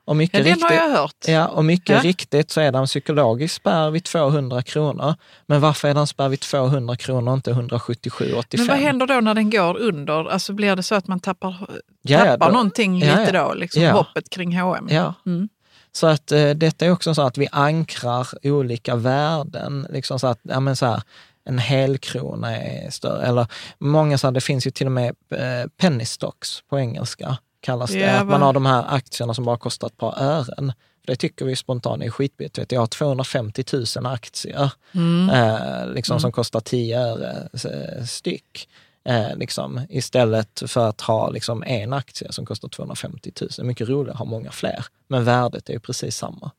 Och 0.05 0.15
mycket 0.15 0.37
ja, 0.39 0.43
den 0.43 0.53
riktigt, 0.53 0.69
har 0.79 0.87
jag 0.89 0.97
hört. 0.97 1.15
Ja, 1.27 1.47
och 1.47 1.65
mycket 1.65 1.89
Ja. 1.95 2.01
riktigt 2.01 2.51
så 2.51 2.61
är 2.61 2.71
det 2.71 2.77
en 2.77 2.85
psykologisk 2.85 3.55
spärr 3.55 3.89
vid 3.89 4.03
200 4.03 4.61
kronor. 4.61 5.15
Men 5.45 5.61
varför 5.61 5.87
är 5.87 5.93
det 5.93 5.99
en 5.99 6.07
spärr 6.07 6.29
vid 6.29 6.39
200 6.39 6.95
kronor 6.95 7.31
och 7.31 7.35
inte 7.37 7.51
177,85? 7.51 8.57
Men 8.57 8.67
vad 8.67 8.77
händer 8.77 9.07
då 9.07 9.13
när 9.21 9.33
den 9.35 9.49
går 9.49 9.77
under? 9.77 10.29
Alltså 10.31 10.53
blir 10.53 10.75
det 10.75 10.83
så 10.83 10.95
att 10.95 11.07
man 11.07 11.19
tappar, 11.19 11.67
Ja, 12.01 12.19
tappar 12.19 12.45
då- 12.47 12.53
någonting 12.53 12.99
lite 12.99 13.31
då? 13.31 13.53
Liksom 13.53 13.83
hoppet 13.83 14.29
kring 14.29 14.59
H&M. 14.59 14.87
Mm. 15.25 15.49
Så 15.91 16.07
att 16.07 16.31
eh, 16.31 16.49
detta 16.49 16.85
är 16.85 16.91
också 16.91 17.13
så 17.13 17.21
att 17.21 17.37
vi 17.37 17.47
ankrar 17.51 18.27
olika 18.43 18.95
värden. 18.95 19.87
Liksom 19.89 20.19
så 20.19 20.27
att, 20.27 20.39
ja 20.41 20.59
men 20.59 20.75
så 20.75 20.85
här, 20.85 21.01
en 21.45 21.57
helkrona 21.57 22.57
är 22.57 22.89
större. 22.89 23.25
Eller 23.25 23.47
många 23.79 24.17
så 24.17 24.27
här, 24.27 24.31
det 24.31 24.41
finns 24.41 24.67
ju 24.67 24.71
till 24.71 24.85
och 24.85 24.91
med 24.91 25.15
eh, 25.29 25.69
penny 25.77 26.05
stocks 26.05 26.61
på 26.69 26.79
engelska 26.79 27.37
kallas 27.61 27.91
det. 27.91 27.99
Ja, 27.99 28.19
att 28.19 28.27
man 28.27 28.41
har 28.41 28.53
de 28.53 28.65
här 28.65 28.85
aktierna 28.87 29.33
som 29.33 29.45
bara 29.45 29.57
kostar 29.57 29.87
ett 29.87 29.97
par 29.97 30.19
ören. 30.21 30.73
Det 31.07 31.15
tycker 31.15 31.45
vi 31.45 31.55
spontant 31.55 32.03
är 32.03 32.09
skitbilligt. 32.09 32.57
Vet 32.57 32.71
Jag 32.71 32.79
har 32.79 32.87
250 32.87 33.63
000 33.95 34.05
aktier 34.05 34.71
Mm. 34.91 35.29
eh, 35.29 35.93
liksom, 35.93 36.19
som 36.19 36.31
kostar 36.31 36.59
10 36.59 36.99
öre 36.99 37.49
eh, 37.53 38.05
styck. 38.05 38.69
Eh, 39.03 39.35
liksom, 39.35 39.81
istället 39.89 40.63
för 40.67 40.87
att 40.89 41.01
ha 41.01 41.29
liksom, 41.29 41.63
en 41.63 41.93
aktie 41.93 42.31
som 42.31 42.45
kostar 42.45 42.67
250 42.69 43.31
000. 43.59 43.67
Mycket 43.67 43.89
roligare 43.89 44.11
att 44.13 44.17
ha 44.19 44.25
många 44.25 44.51
fler, 44.51 44.85
men 45.07 45.23
värdet 45.23 45.69
är 45.69 45.73
ju 45.73 45.79
precis 45.79 46.17
samma. 46.17 46.51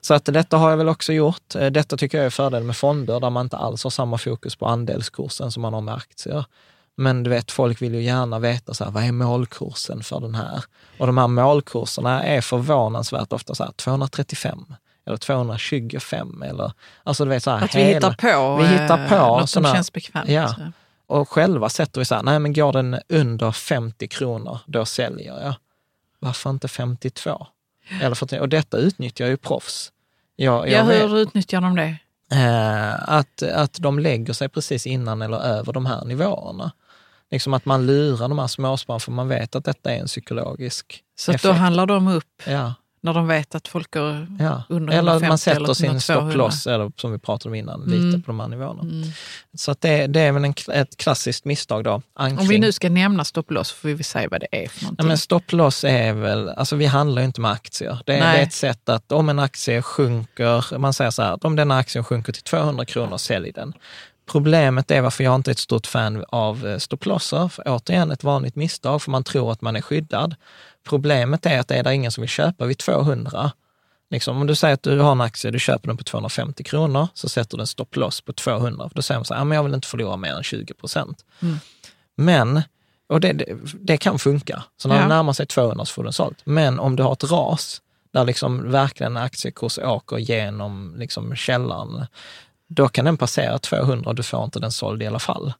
Så 0.00 0.14
att 0.14 0.24
detta 0.24 0.56
har 0.56 0.70
jag 0.70 0.76
väl 0.76 0.88
också 0.88 1.12
gjort. 1.12 1.54
Eh, 1.54 1.66
Detta 1.66 1.96
tycker 1.96 2.18
jag 2.18 2.26
är 2.26 2.30
fördel 2.30 2.62
med 2.64 2.76
fonder, 2.76 3.20
där 3.20 3.30
man 3.30 3.46
inte 3.46 3.56
alls 3.56 3.84
har 3.84 3.90
samma 3.90 4.18
fokus 4.18 4.56
på 4.56 4.66
andelskursen 4.66 5.52
som 5.52 5.62
man 5.62 5.74
har 5.74 5.80
med 5.80 5.94
aktier. 5.94 6.44
Men 6.96 7.22
du 7.22 7.30
vet, 7.30 7.50
folk 7.50 7.82
vill 7.82 7.94
ju 7.94 8.02
gärna 8.02 8.38
veta 8.38 8.74
så 8.74 8.84
här, 8.84 8.90
vad 8.90 9.04
är 9.04 9.12
målkursen 9.12 10.02
för 10.02 10.20
den 10.20 10.34
här? 10.34 10.64
Och 10.98 11.06
de 11.06 11.18
här 11.18 11.28
målkurserna 11.28 12.22
är 12.24 12.40
förvånansvärt 12.40 13.32
ofta 13.32 13.54
så 13.54 13.64
här 13.64 13.72
235 13.72 14.64
eller 15.06 15.16
225 15.16 16.42
eller, 16.42 16.72
alltså 17.04 17.24
du 17.24 17.30
vet 17.30 17.42
så 17.42 17.50
här, 17.50 17.64
Att 17.64 17.74
vi 17.74 17.82
hittar 17.84 18.12
på, 18.12 18.56
vi 18.62 18.66
hittar 18.68 19.02
eh, 19.02 19.08
på 19.08 19.14
något 19.16 19.50
som 19.50 19.62
såna- 19.62 19.74
känns 19.74 19.92
bekvämt. 19.92 20.28
Ja. 20.28 20.54
Och 21.06 21.28
själva 21.28 21.68
sätter 21.68 22.00
vi 22.00 22.04
så 22.04 22.14
här, 22.14 22.22
nej 22.22 22.38
men 22.38 22.52
går 22.52 22.72
den 22.72 23.00
under 23.08 23.52
50 23.52 24.08
kronor, 24.08 24.58
då 24.66 24.84
säljer 24.84 25.40
jag. 25.40 25.54
Varför 26.18 26.50
inte 26.50 26.68
52? 26.68 27.46
Eller 28.02 28.14
för, 28.14 28.40
och 28.40 28.48
detta 28.48 28.76
utnyttjar 28.76 29.26
ju 29.26 29.36
proffs. 29.36 29.92
Jag, 30.36 30.68
Ja, 30.68 30.72
jag 30.72 30.84
vet- 30.84 31.02
hur 31.02 31.16
utnyttjar 31.18 31.60
de 31.60 31.76
det? 31.76 31.96
Eh, 32.32 33.08
att, 33.08 33.42
att 33.42 33.72
de 33.80 33.98
lägger 33.98 34.32
sig 34.32 34.48
precis 34.48 34.86
innan 34.86 35.22
eller 35.22 35.38
över 35.38 35.72
de 35.72 35.86
här 35.86 36.04
nivåerna. 36.04 36.72
Liksom 37.30 37.54
att 37.54 37.64
man 37.64 37.86
lurar 37.86 38.28
de 38.28 38.38
här 38.38 38.46
småspararna 38.46 39.00
för 39.00 39.12
man 39.12 39.28
vet 39.28 39.54
att 39.56 39.64
detta 39.64 39.92
är 39.92 39.98
en 40.00 40.06
psykologisk 40.06 41.02
Så 41.18 41.30
effekt. 41.30 41.44
då 41.44 41.52
handlar 41.52 41.86
de 41.86 42.08
upp 42.08 42.42
Ja, 42.46 42.74
när 43.00 43.14
de 43.14 43.26
vet 43.26 43.54
att 43.54 43.68
folk 43.68 43.94
går 43.94 44.26
ja. 44.38 44.62
under 44.68 44.92
Eller 44.92 45.12
att 45.12 45.22
150 45.22 45.28
man 45.28 45.38
sätter 45.38 45.56
eller 45.60 45.74
sin 45.74 45.86
200. 45.86 46.00
stopploss, 46.00 46.66
eller 46.66 46.92
som 46.96 47.12
vi 47.12 47.18
pratade 47.18 47.48
om 47.48 47.54
innan, 47.54 47.80
lite 47.80 47.96
Mm. 47.96 48.22
på 48.22 48.26
de 48.26 48.40
här 48.40 48.48
nivåerna. 48.48 48.82
Mm. 48.82 49.08
Så 49.56 49.70
att 49.70 49.80
det, 49.80 50.06
det 50.06 50.20
är 50.20 50.32
väl 50.32 50.44
en, 50.44 50.54
ett 50.72 50.96
klassiskt 50.96 51.44
misstag 51.44 51.84
då. 51.84 52.02
Ankring. 52.14 52.38
Om 52.38 52.48
vi 52.48 52.58
nu 52.58 52.72
ska 52.72 52.88
nämna 52.88 53.24
stopploss 53.24 53.72
får 53.72 53.88
vi 53.88 54.04
säga 54.04 54.28
vad 54.28 54.40
det 54.40 54.64
är 54.64 54.68
för 54.68 54.82
någonting. 54.82 55.04
Nej, 55.04 55.08
men 55.08 55.18
stopploss 55.18 55.84
är 55.84 56.12
väl, 56.12 56.48
alltså 56.48 56.76
vi 56.76 56.86
handlar 56.86 57.22
ju 57.22 57.26
inte 57.26 57.40
med 57.40 57.50
aktier. 57.50 57.98
Det 58.06 58.14
är, 58.14 58.20
det 58.20 58.38
är 58.38 58.42
ett 58.42 58.52
sätt 58.52 58.88
att 58.88 59.12
om 59.12 59.28
en 59.28 59.38
aktie 59.38 59.82
sjunker, 59.82 60.78
man 60.78 60.92
säger 60.92 61.10
så 61.10 61.22
här, 61.22 61.32
att 61.32 61.44
om 61.44 61.56
den 61.56 61.70
aktien 61.70 62.04
sjunker 62.04 62.32
till 62.32 62.42
200 62.42 62.84
kronor, 62.84 63.16
sälj 63.16 63.52
den. 63.52 63.72
Problemet 64.30 64.90
är 64.90 65.00
varför 65.00 65.24
jag 65.24 65.34
inte 65.34 65.50
är 65.50 65.52
ett 65.52 65.58
stort 65.58 65.86
fan 65.86 66.24
av 66.28 66.66
eh, 66.66 66.78
stopplosser, 66.78 67.48
för 67.48 67.62
återigen 67.66 68.10
ett 68.10 68.24
vanligt 68.24 68.56
misstag, 68.56 69.02
för 69.02 69.10
man 69.10 69.24
tror 69.24 69.52
att 69.52 69.60
man 69.60 69.76
är 69.76 69.80
skyddad. 69.80 70.34
Problemet 70.86 71.46
är 71.46 71.58
att 71.60 71.70
är 71.70 71.82
det 71.82 71.94
ingen 71.94 72.12
som 72.12 72.20
vill 72.22 72.28
köpa 72.30 72.64
vid 72.66 72.78
200, 72.78 73.52
liksom, 74.10 74.40
om 74.40 74.46
du 74.46 74.54
säger 74.54 74.74
att 74.74 74.82
du 74.82 74.98
har 74.98 75.12
en 75.12 75.20
aktie, 75.20 75.50
du 75.50 75.58
köper 75.58 75.88
den 75.88 75.96
på 75.96 76.04
250 76.04 76.64
kronor, 76.64 77.08
så 77.14 77.28
sätter 77.28 77.56
du 77.56 77.60
en 77.60 77.66
stopploss 77.66 78.20
på 78.20 78.32
200. 78.32 78.88
För 78.88 78.96
då 78.96 79.02
säger 79.02 79.18
man 79.18 79.24
så 79.24 79.34
här, 79.34 79.40
"Ja, 79.40 79.44
men 79.44 79.56
jag 79.56 79.62
vill 79.64 79.74
inte 79.74 79.88
förlora 79.88 80.16
mer 80.16 80.32
än 80.34 80.42
20 80.42 80.74
procent. 80.74 81.24
Mm. 81.42 81.56
Men, 82.16 82.62
och 83.08 83.20
det, 83.20 83.32
det, 83.32 83.46
det 83.80 83.96
kan 83.96 84.18
funka, 84.18 84.62
så 84.76 84.88
när 84.88 84.96
Ja. 84.96 85.02
det 85.02 85.08
närmar 85.08 85.32
sig 85.32 85.46
200 85.46 85.84
så 85.84 85.92
får 85.92 86.02
du 86.02 86.06
den 86.06 86.12
sålt. 86.12 86.38
Men 86.44 86.78
om 86.78 86.96
du 86.96 87.02
har 87.02 87.12
ett 87.12 87.24
ras, 87.24 87.82
där 88.12 88.24
liksom 88.24 88.70
verkligen 88.70 89.16
en 89.16 89.22
aktiekurs 89.22 89.78
åker 89.78 90.16
genom 90.18 90.94
liksom 90.98 91.36
källaren, 91.36 92.06
då 92.68 92.88
kan 92.88 93.04
den 93.04 93.16
passera 93.16 93.58
200 93.58 94.08
och 94.10 94.14
du 94.14 94.22
får 94.22 94.44
inte 94.44 94.60
den 94.60 94.72
såld 94.72 95.02
i 95.02 95.06
alla 95.06 95.18
fall. 95.18 95.52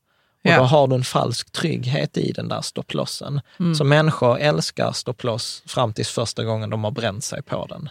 Och 0.46 0.52
Ja. 0.52 0.58
då 0.58 0.64
har 0.64 0.88
du 0.88 0.94
en 0.94 1.04
falsk 1.04 1.52
trygghet 1.52 2.16
i 2.16 2.32
den 2.32 2.48
där 2.48 2.60
stopplossen. 2.60 3.40
Mm. 3.60 3.74
Så 3.74 3.84
människor 3.84 4.38
älskar 4.38 4.92
stopploss 4.92 5.62
fram 5.66 5.92
tills 5.92 6.08
första 6.10 6.44
gången 6.44 6.70
de 6.70 6.84
har 6.84 6.90
bränt 6.90 7.24
sig 7.24 7.42
på 7.42 7.66
den. 7.66 7.88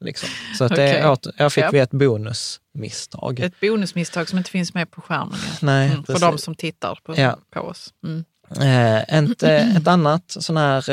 Liksom. 0.00 0.28
Så 0.58 0.64
att 0.64 0.68
det, 0.70 0.74
Okej. 0.90 1.00
är 1.00 1.10
åter, 1.10 1.32
jag 1.36 1.52
fick 1.52 1.64
Ja. 1.64 1.70
vi 1.72 1.78
ett 1.78 1.90
bonusmisstag. 1.90 3.40
Ett 3.40 3.60
bonusmisstag 3.60 4.28
som 4.28 4.38
inte 4.38 4.50
finns 4.50 4.74
med 4.74 4.90
på 4.90 5.00
skärmen. 5.00 5.38
Nej, 5.62 5.88
Mm, 5.90 6.04
för 6.04 6.18
de 6.18 6.38
som 6.38 6.54
tittar 6.54 6.98
på, 7.04 7.14
Ja. 7.16 7.36
på 7.50 7.60
oss. 7.60 7.94
Mm. 8.06 8.24
Eh, 8.56 8.96
ett, 8.96 9.42
eh, 9.42 9.76
ett 9.76 9.86
annat 9.86 10.22
sån 10.26 10.56
här 10.56 10.90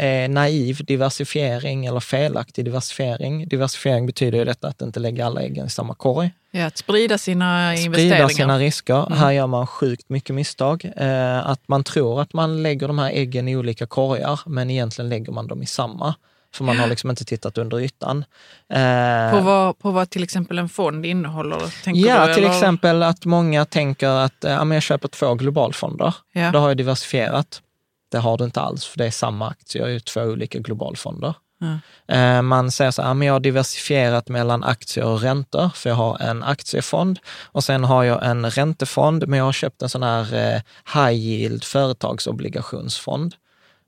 eh, 0.00 0.28
naiv 0.28 0.84
diversifiering 0.84 1.86
eller 1.86 2.00
felaktig 2.00 2.64
diversifiering. 2.64 3.48
Diversifiering 3.48 4.06
betyder 4.06 4.38
ju 4.38 4.44
detta 4.44 4.68
att 4.68 4.82
inte 4.82 5.00
lägga 5.00 5.26
alla 5.26 5.42
äggen 5.42 5.66
i 5.66 5.70
samma 5.70 5.94
korg. 5.94 6.30
Ja, 6.50 6.66
att 6.66 6.76
sprida 6.76 7.18
sina 7.18 7.76
Sprida 7.76 7.86
investeringar. 7.86 8.28
sina 8.28 8.58
risker. 8.58 9.06
Mm. 9.06 9.18
Här 9.18 9.32
gör 9.32 9.46
man 9.46 9.66
sjukt 9.66 10.08
mycket 10.08 10.34
misstag. 10.34 10.92
Eh, 10.96 11.46
att 11.46 11.68
man 11.68 11.84
tror 11.84 12.22
att 12.22 12.32
man 12.32 12.62
lägger 12.62 12.88
de 12.88 12.98
här 12.98 13.10
äggen 13.10 13.48
i 13.48 13.56
olika 13.56 13.86
korgar, 13.86 14.40
men 14.46 14.70
egentligen 14.70 15.08
lägger 15.08 15.32
man 15.32 15.46
dem 15.46 15.62
i 15.62 15.66
samma. 15.66 16.14
För 16.54 16.64
man 16.64 16.78
har 16.78 16.86
liksom 16.86 17.10
inte 17.10 17.24
tittat 17.24 17.58
under 17.58 17.80
ytan. 17.80 18.24
Eh, 18.72 19.30
På 19.30 19.40
vad, 19.40 19.78
på 19.78 19.90
vad 19.90 20.10
till 20.10 20.22
exempel 20.22 20.58
en 20.58 20.68
fond 20.68 21.06
innehåller? 21.06 21.58
Ja, 21.84 22.26
du, 22.26 22.34
till 22.34 22.44
eller? 22.44 22.54
exempel 22.54 23.02
att 23.02 23.24
många 23.24 23.64
tänker 23.64 24.08
att 24.08 24.44
eh, 24.44 24.52
ja, 24.52 24.74
jag 24.74 24.82
köper 24.82 25.08
två 25.08 25.34
globalfonder. 25.34 26.14
Ja. 26.32 26.50
Då 26.50 26.58
har 26.58 26.68
jag 26.68 26.76
diversifierat. 26.76 27.62
Det 28.10 28.18
har 28.18 28.36
du 28.38 28.44
inte 28.44 28.60
alls, 28.60 28.84
för 28.86 28.98
det 28.98 29.06
är 29.06 29.10
samma 29.10 29.48
aktier 29.48 29.88
i 29.88 30.00
två 30.00 30.20
olika 30.20 30.58
globalfonder. 30.58 31.34
Ja. 31.60 32.14
Eh, 32.14 32.42
Man 32.42 32.70
säger 32.70 32.90
så 32.90 33.02
här, 33.02 33.14
men 33.14 33.26
jag 33.26 33.34
har 33.34 33.40
diversifierat 33.40 34.28
mellan 34.28 34.64
aktier 34.64 35.04
och 35.04 35.20
räntor, 35.20 35.70
för 35.74 35.90
jag 35.90 35.96
har 35.96 36.18
en 36.20 36.42
aktiefond 36.42 37.18
och 37.44 37.64
sen 37.64 37.84
har 37.84 38.04
jag 38.04 38.26
en 38.26 38.50
räntefond, 38.50 39.28
men 39.28 39.38
jag 39.38 39.44
har 39.44 39.52
köpt 39.52 39.82
en 39.82 39.88
sån 39.88 40.02
här 40.02 40.34
eh, 40.34 40.60
high 40.94 41.18
yield 41.18 41.64
företagsobligationsfond. 41.64 43.34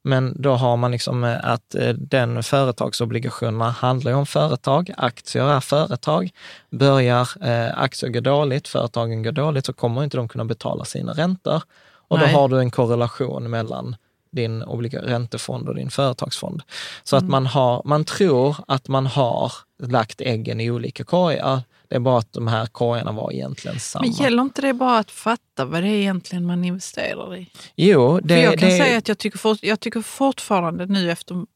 Men 0.03 0.43
då 0.43 0.53
har 0.53 0.77
man 0.77 0.91
liksom 0.91 1.25
eh, 1.25 1.39
att 1.43 1.75
eh, 1.75 1.89
den 1.89 2.43
företagsobligationerna 2.43 3.71
handlar 3.71 4.13
om 4.13 4.27
företag, 4.27 4.91
aktier 4.97 5.45
är 5.45 5.61
företag. 5.61 6.31
Börjar 6.71 7.29
eh, 7.47 7.79
aktier 7.79 8.11
gå 8.11 8.21
dåligt, 8.21 8.69
företagen 8.69 9.23
går 9.23 9.33
dåligt, 9.33 9.67
så 9.67 9.73
kommer 9.73 10.05
inte 10.05 10.17
de 10.17 10.29
kunna 10.29 10.45
betala 10.45 10.85
sina 10.85 11.13
räntor. 11.13 11.63
Och 12.09 12.19
Nej. 12.19 12.33
då 12.33 12.39
har 12.39 12.49
du 12.49 12.59
en 12.59 12.71
korrelation 12.71 13.51
mellan 13.51 13.97
din 14.33 14.63
räntefond 14.93 15.69
och 15.69 15.75
din 15.75 15.91
företagsfond. 15.91 16.63
Så 17.05 17.17
Mm. 17.17 17.25
att 17.27 17.31
man, 17.31 17.47
har, 17.47 17.83
man 17.85 18.05
tror 18.05 18.57
att 18.69 18.89
man 18.89 19.07
har 19.07 19.53
lagt 19.83 20.21
äggen 20.21 20.61
i 20.61 20.71
olika 20.71 21.05
korgar. 21.05 21.63
Det 21.91 21.97
är 21.97 22.01
bara 22.01 22.19
att 22.19 22.33
de 22.33 22.49
här 22.49 22.67
korgarna 22.67 23.13
var 23.13 23.33
egentligen 23.33 23.81
samma. 23.81 24.03
Men 24.05 24.13
gäller 24.13 24.43
inte 24.43 24.63
det 24.63 24.75
bara 24.75 24.99
att 24.99 25.11
fatta 25.11 25.65
vad 25.65 25.83
det 25.83 25.89
är 25.89 25.95
egentligen 25.95 26.47
man 26.47 26.65
investerar 26.65 27.37
i? 27.37 27.51
Jo, 27.77 28.21
det, 28.21 28.35
För 28.35 28.43
jag 28.43 28.59
kan 28.59 28.69
det, 28.69 28.77
säga 28.77 28.99
att 28.99 29.09
jag 29.09 29.19
tycker, 29.19 29.39
fort, 29.39 29.59
jag 29.63 29.81
tycker 29.81 30.03
fortfarande 30.03 30.87
nu 30.87 31.11
efter 31.11 31.47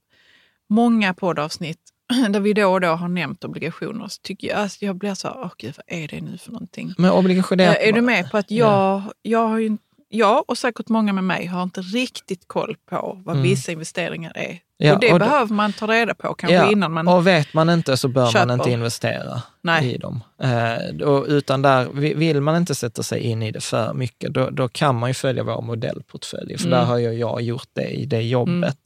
många 0.68 1.14
poddavsnitt 1.14 1.78
där 2.30 2.40
vi 2.40 2.52
då 2.52 2.72
och 2.72 2.80
då 2.80 2.88
har 2.88 3.08
nämnt 3.08 3.44
obligationer, 3.44 4.08
så 4.08 4.20
tycker 4.22 4.48
jag, 4.48 4.56
alltså 4.56 4.84
jag 4.84 4.96
blir 4.96 5.14
så 5.14 5.28
här, 5.28 5.36
åh 5.38 5.50
gud, 5.58 5.74
vad 5.76 5.98
är 5.98 6.08
det 6.08 6.20
nu 6.20 6.38
för 6.38 6.52
någonting? 6.52 6.94
men 6.98 7.10
obligation, 7.10 7.60
Eh, 7.60 7.88
är 7.88 7.92
du 7.92 8.00
med 8.00 8.30
på 8.30 8.36
att 8.36 8.50
jag, 8.50 9.02
jag 9.22 9.48
har 9.48 9.58
ju, 9.58 9.76
jag 10.16 10.44
och 10.50 10.58
säkert 10.58 10.88
många 10.88 11.12
med 11.12 11.24
mig 11.24 11.46
har 11.46 11.62
inte 11.62 11.80
riktigt 11.80 12.48
koll 12.48 12.76
på 12.90 13.22
vad 13.24 13.34
Mm. 13.36 13.42
vissa 13.48 13.72
investeringar 13.72 14.32
är. 14.34 14.58
Ja, 14.76 14.94
och 14.94 15.00
det 15.00 15.12
och 15.12 15.18
det- 15.18 15.24
behöver 15.24 15.54
man 15.54 15.72
ta 15.72 15.86
reda 15.86 16.14
på 16.14 16.34
kanske 16.34 16.54
Ja, 16.54 16.70
innan 16.70 16.92
man... 16.92 17.08
och 17.08 17.26
vet 17.26 17.54
man 17.54 17.70
inte 17.70 17.96
så 17.96 18.08
bör 18.08 18.30
köper. 18.30 18.46
man 18.46 18.60
inte 18.60 18.70
investera 18.70 19.42
Nej. 19.62 19.94
i 19.94 19.98
dem. 19.98 20.20
Eh, 20.42 21.06
och, 21.08 21.24
utan 21.28 21.62
där, 21.62 21.88
vi- 21.92 22.14
vill 22.14 22.40
man 22.40 22.56
inte 22.56 22.74
sätta 22.74 23.02
sig 23.02 23.20
in 23.20 23.42
i 23.42 23.50
det 23.50 23.60
för 23.60 23.94
mycket, 23.94 24.34
då, 24.34 24.50
då 24.50 24.68
kan 24.68 24.94
man 24.98 25.10
ju 25.10 25.14
följa 25.14 25.42
vår 25.42 25.62
modellportfölj, 25.62 26.58
för 26.58 26.66
Mm. 26.66 26.78
där 26.78 26.84
har 26.86 26.98
ju 26.98 27.12
jag 27.12 27.42
gjort 27.42 27.68
det 27.72 27.88
i 27.88 28.06
det 28.06 28.20
jobbet 28.22 28.76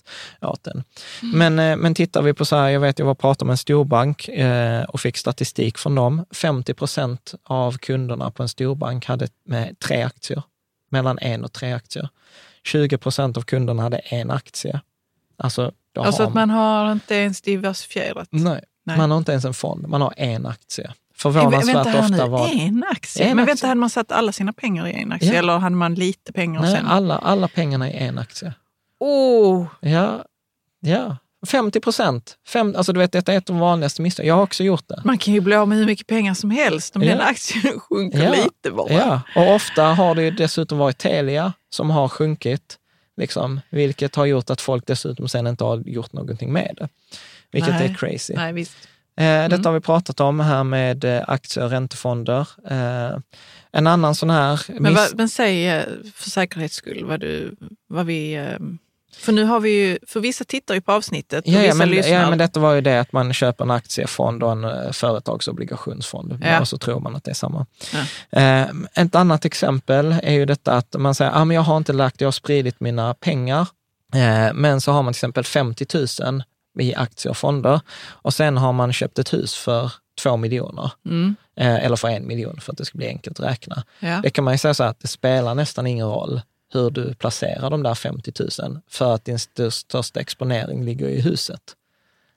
åt 0.41 0.65
den. 0.65 0.85
Men, 1.35 1.59
eh, 1.59 1.77
men 1.77 1.95
tittar 1.95 2.23
vi 2.23 2.35
på 2.35 2.45
så 2.45 2.57
här, 2.57 2.69
jag 2.69 2.81
vet 2.81 2.99
jag 2.99 3.07
var 3.07 3.13
och 3.13 3.19
pratade 3.19 3.47
med 3.47 3.53
en 3.53 3.59
storbank 3.59 4.29
eh, 4.29 4.83
och 4.85 5.01
fick 5.01 5.17
statistik 5.17 5.79
från 5.79 5.95
dem. 5.95 6.25
50 6.35 6.75
procent 6.75 7.35
av 7.45 7.79
kunderna 7.79 8.31
på 8.31 8.43
en 8.43 8.49
storbank 8.49 9.05
hade 9.07 9.29
med 9.47 9.79
tre 9.79 10.03
aktier, 10.03 10.43
mellan 10.89 11.19
en 11.19 11.45
och 11.45 11.53
tre 11.53 11.73
aktier. 11.73 12.09
20 12.65 12.99
procent 12.99 13.37
av 13.37 13.43
kunderna 13.43 13.83
hade 13.83 13.99
en 13.99 14.31
aktie. 14.31 14.81
Alltså, 15.37 15.73
alltså 15.99 16.23
att 16.23 16.35
man 16.35 16.51
har 16.51 16.93
inte 16.93 17.15
ens 17.15 17.41
diversifierat. 17.41 18.29
Nej, 18.31 18.61
Nej. 18.85 18.97
man 18.97 19.11
har 19.11 19.19
inte 19.19 19.33
ens 19.33 19.45
en 19.45 19.55
fond, 19.55 19.89
man 19.89 20.01
har 20.01 20.15
en 20.17 20.47
aktie. 20.47 20.93
Förvånansvärt 21.15 21.87
vänta 21.87 21.99
ofta 22.01 22.27
var... 22.27 22.49
en 22.49 22.85
aktie? 22.91 23.25
En 23.25 23.37
Men 23.37 23.43
aktie. 23.43 23.47
vänta, 23.53 23.67
hade 23.67 23.81
man 23.81 23.91
satt 23.91 24.13
alla 24.13 24.33
sina 24.33 24.53
pengar 24.53 24.87
i 24.87 24.93
en 24.93 25.13
aktie 25.13 25.33
Ja. 25.33 25.39
eller 25.39 25.59
hade 25.59 25.77
man 25.77 25.95
lite 25.95 26.33
pengar 26.33 26.61
Nej, 26.61 26.73
sen... 26.77 26.87
alla, 26.87 27.19
alla 27.19 27.49
pengarna 27.49 27.91
i 27.91 27.97
en 27.97 28.19
aktie. 28.19 28.55
Oh, 29.01 29.67
Ja, 29.81 30.25
ja. 30.81 31.17
50 31.47 31.81
procent. 31.81 32.39
Alltså 32.55 32.93
du 32.93 33.01
vet, 33.01 33.13
detta 33.13 33.33
är 33.33 33.37
ett 33.39 33.51
av 33.51 33.57
de 33.57 33.61
vanligaste 33.61 34.03
misstagen. 34.03 34.29
Jag 34.29 34.35
har 34.35 34.43
också 34.43 34.65
gjort 34.65 34.89
det. 34.89 35.01
man 35.05 35.19
kan 35.19 35.35
ju 35.35 35.41
bli 35.41 35.55
av 35.55 35.69
med 35.69 35.79
hur 35.79 35.87
mycket 35.87 36.07
pengar 36.07 36.35
som 36.35 36.51
helst 36.51 36.97
om 36.97 37.03
Ja. 37.03 37.09
den 37.13 37.21
aktien 37.21 37.81
sjunker 37.89 38.23
Ja. 38.23 38.31
lite 38.45 38.71
bara. 38.71 38.93
Ja, 38.93 39.21
och 39.37 39.55
ofta 39.55 39.83
har 39.85 40.15
det 40.15 40.31
dessutom 40.31 40.79
varit 40.79 40.99
Telia 40.99 41.53
som 41.71 41.91
har 41.91 42.09
sjunkit, 42.09 42.77
liksom, 43.17 43.61
vilket 43.71 44.17
har 44.17 44.27
gjort 44.27 44.51
att 44.51 44.61
folk 44.61 44.87
dessutom 44.87 45.29
sen 45.29 45.47
inte 45.47 45.65
har 45.65 45.77
gjort 45.87 46.13
någonting 46.13 46.53
med 46.53 46.75
det. 46.77 46.89
Vilket 47.53 47.71
Nej. 47.75 47.87
är 47.91 47.95
crazy. 47.95 48.35
Nej, 48.37 48.53
visst. 48.53 48.77
Eh, 49.17 49.49
detta 49.49 49.69
har 49.69 49.75
vi 49.75 49.81
pratat 49.81 50.21
om 50.21 50.41
här 50.41 50.65
med 50.65 51.05
eh, 51.05 51.23
aktier 51.29 51.65
och 51.65 51.71
räntefonder. 51.71 52.49
Eh, 52.71 53.19
en 53.73 53.87
annan 53.87 54.15
sån 54.15 54.31
här... 54.31 54.61
Men, 54.81 54.95
vad, 54.95 55.17
men 55.17 55.29
säg 55.29 55.85
för 56.15 56.31
säkerhets 56.31 56.75
skull 56.75 57.05
vad, 57.05 57.21
du, 57.21 57.57
vad 57.89 58.07
vi... 58.07 58.49
För 59.17 59.33
nu 59.33 59.45
har 59.45 59.61
vi 59.61 59.71
ju, 59.71 59.99
för 60.07 60.21
vissa 60.21 60.45
tittar 60.45 60.75
ju 60.75 60.81
på 60.81 60.93
avsnittet 60.93 61.45
och 61.47 61.53
Ja, 61.53 61.59
ja, 61.59 61.63
vissa 61.63 61.75
men, 61.77 61.91
lyssnar. 61.91 62.15
ja, 62.15 62.29
men 62.31 62.39
detta 62.39 62.61
var 62.61 62.73
ju 62.75 62.81
det 62.81 63.01
att 63.01 63.13
man 63.13 63.33
köper 63.33 63.65
en 63.65 63.71
aktiefond 63.71 64.43
och 64.43 64.53
en 64.53 64.65
eh, 64.65 64.93
företagsobligationsfond. 64.93 66.39
Ja. 66.45 66.61
Och 66.61 66.69
så 66.69 66.79
tror 66.79 67.01
man 67.01 67.17
att 67.17 67.25
det 67.25 67.31
är 67.31 67.35
samma. 67.35 67.67
Ja. 67.93 68.41
Eh, 68.41 68.69
ett 68.95 69.15
annat 69.15 69.45
exempel 69.45 70.17
är 70.23 70.33
ju 70.33 70.45
detta 70.47 70.73
att 70.73 70.95
man 70.99 71.15
säger, 71.15 71.33
ah, 71.35 71.45
men 71.45 71.55
jag 71.55 71.63
har 71.63 71.77
inte 71.77 71.93
lagt, 71.93 72.21
jag 72.21 72.27
har 72.27 72.33
spridit 72.33 72.81
mina 72.81 73.15
pengar. 73.15 73.67
Eh, 74.15 74.55
men 74.55 74.81
så 74.81 74.93
har 74.93 75.03
man 75.03 75.13
till 75.13 75.19
exempel 75.19 75.45
50 75.45 75.87
000 76.25 76.43
i 76.79 76.95
aktier 76.95 77.31
och 77.31 77.37
fonder 77.37 77.81
och 78.09 78.35
sen 78.35 78.57
har 78.57 78.73
man 78.73 78.93
köpt 78.93 79.19
ett 79.19 79.33
hus 79.33 79.55
för 79.55 79.93
två 80.23 80.37
miljoner. 80.37 80.93
Mm, 81.07 81.37
Eh, 81.61 81.85
eller 81.85 81.97
för 81.97 82.09
en 82.09 82.27
miljon 82.27 82.61
för 82.61 82.73
att 82.73 82.79
det 82.79 82.85
ska 82.85 82.99
bli 82.99 83.07
enkelt 83.07 83.41
att 83.41 83.47
räkna. 83.47 83.83
ja. 84.01 84.21
Det 84.23 84.31
kan 84.31 84.45
man 84.45 84.55
ju 84.55 84.59
säga 84.59 84.75
så 84.75 84.83
här 84.83 84.91
att 84.91 85.01
det 85.01 85.09
spelar 85.09 85.55
nästan 85.55 85.87
ingen 85.87 86.07
roll 86.07 86.41
hur 86.73 86.91
du 86.91 87.15
placerar 87.15 87.71
de 87.71 87.83
där 87.83 87.95
50 87.95 88.33
000 88.63 88.81
för 88.91 89.15
att 89.15 89.25
din 89.25 89.35
st- 89.37 89.71
största 89.71 90.21
exponering 90.21 90.85
ligger 90.85 91.09
i 91.09 91.21
huset. 91.21 91.61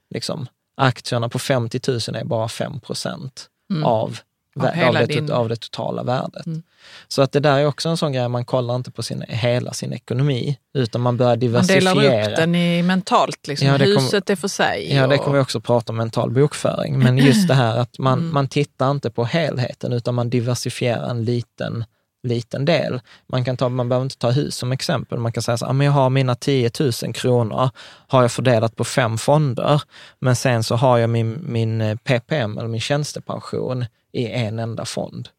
Liksom, 0.10 0.48
aktierna 0.78 1.30
på 1.30 1.40
50 1.40 1.80
000 1.88 2.00
är 2.16 2.24
bara 2.26 2.48
5 2.50 2.80
procent 2.80 3.48
Mm. 3.72 3.84
av 3.86 4.18
Av, 4.60 4.66
av, 4.88 4.94
det, 4.94 5.06
din- 5.06 5.32
av 5.32 5.50
det 5.50 5.56
totala 5.56 6.04
värdet. 6.04 6.46
Mm. 6.46 6.64
Så 7.08 7.22
att 7.22 7.32
det 7.32 7.40
där 7.40 7.58
är 7.60 7.66
också 7.66 7.90
en 7.90 7.98
sån 7.98 8.12
grej, 8.12 8.28
man 8.30 8.46
kollar 8.46 8.76
inte 8.76 8.92
på 8.92 9.04
sin, 9.04 9.24
hela 9.28 9.74
sin 9.74 9.94
ekonomi, 9.94 10.58
utan 10.74 11.02
man 11.02 11.18
börjar 11.18 11.32
Man 11.32 11.40
diversifiera. 11.40 11.94
delar 11.94 12.30
upp 12.32 12.36
den 12.36 12.56
i 12.56 12.84
mentalt, 12.84 13.48
liksom. 13.48 13.68
Ja, 13.68 13.78
det 13.78 13.86
huset 13.86 14.30
är 14.30 14.36
för 14.36 14.48
sig. 14.48 14.96
Ja, 14.96 15.08
det 15.08 15.16
och- 15.18 15.24
kommer 15.24 15.38
vi 15.38 15.44
också 15.44 15.60
prata 15.62 15.92
om 15.94 15.98
mental 15.98 16.32
bokföring. 16.32 17.00
Men 17.00 17.18
just 17.18 17.48
det 17.48 17.54
här 17.54 17.78
att 17.78 18.00
man, 18.00 18.20
Mm. 18.20 18.34
man 18.34 18.48
tittar 18.48 18.92
inte 18.92 19.10
på 19.12 19.24
helheten, 19.26 19.94
utan 19.94 20.16
man 20.16 20.30
diversifierar 20.30 21.10
en 21.10 21.26
liten, 21.26 21.86
liten 22.24 22.65
del. 22.65 23.01
Man, 23.28 23.43
kan 23.45 23.57
ta, 23.57 23.69
man 23.69 23.89
behöver 23.89 24.03
inte 24.05 24.17
ta 24.17 24.32
hus 24.32 24.55
som 24.55 24.72
exempel. 24.72 25.17
Man 25.19 25.32
kan 25.32 25.43
säga 25.43 25.57
så 25.57 25.65
här, 25.65 25.69
"Ah, 25.69 25.74
men 25.74 25.86
jag 25.86 25.91
har 25.93 26.09
mina 26.09 26.36
10 26.36 26.72
000 26.80 27.13
kronor, 27.13 27.69
har 28.07 28.22
jag 28.22 28.32
fördelat 28.32 28.76
på 28.76 28.84
fem 28.84 29.17
fonder, 29.17 29.82
men 30.19 30.36
sen 30.36 30.63
så 30.63 30.76
har 30.76 30.97
jag 30.97 31.09
min, 31.09 31.39
min 31.47 31.82
eh, 31.82 31.95
PPM, 31.97 32.57
eller 32.57 32.67
min 32.67 32.82
tjänstepension, 32.82 33.86
i 34.11 34.28
en 34.28 34.59
enda 34.59 34.86
fond. 34.86 35.30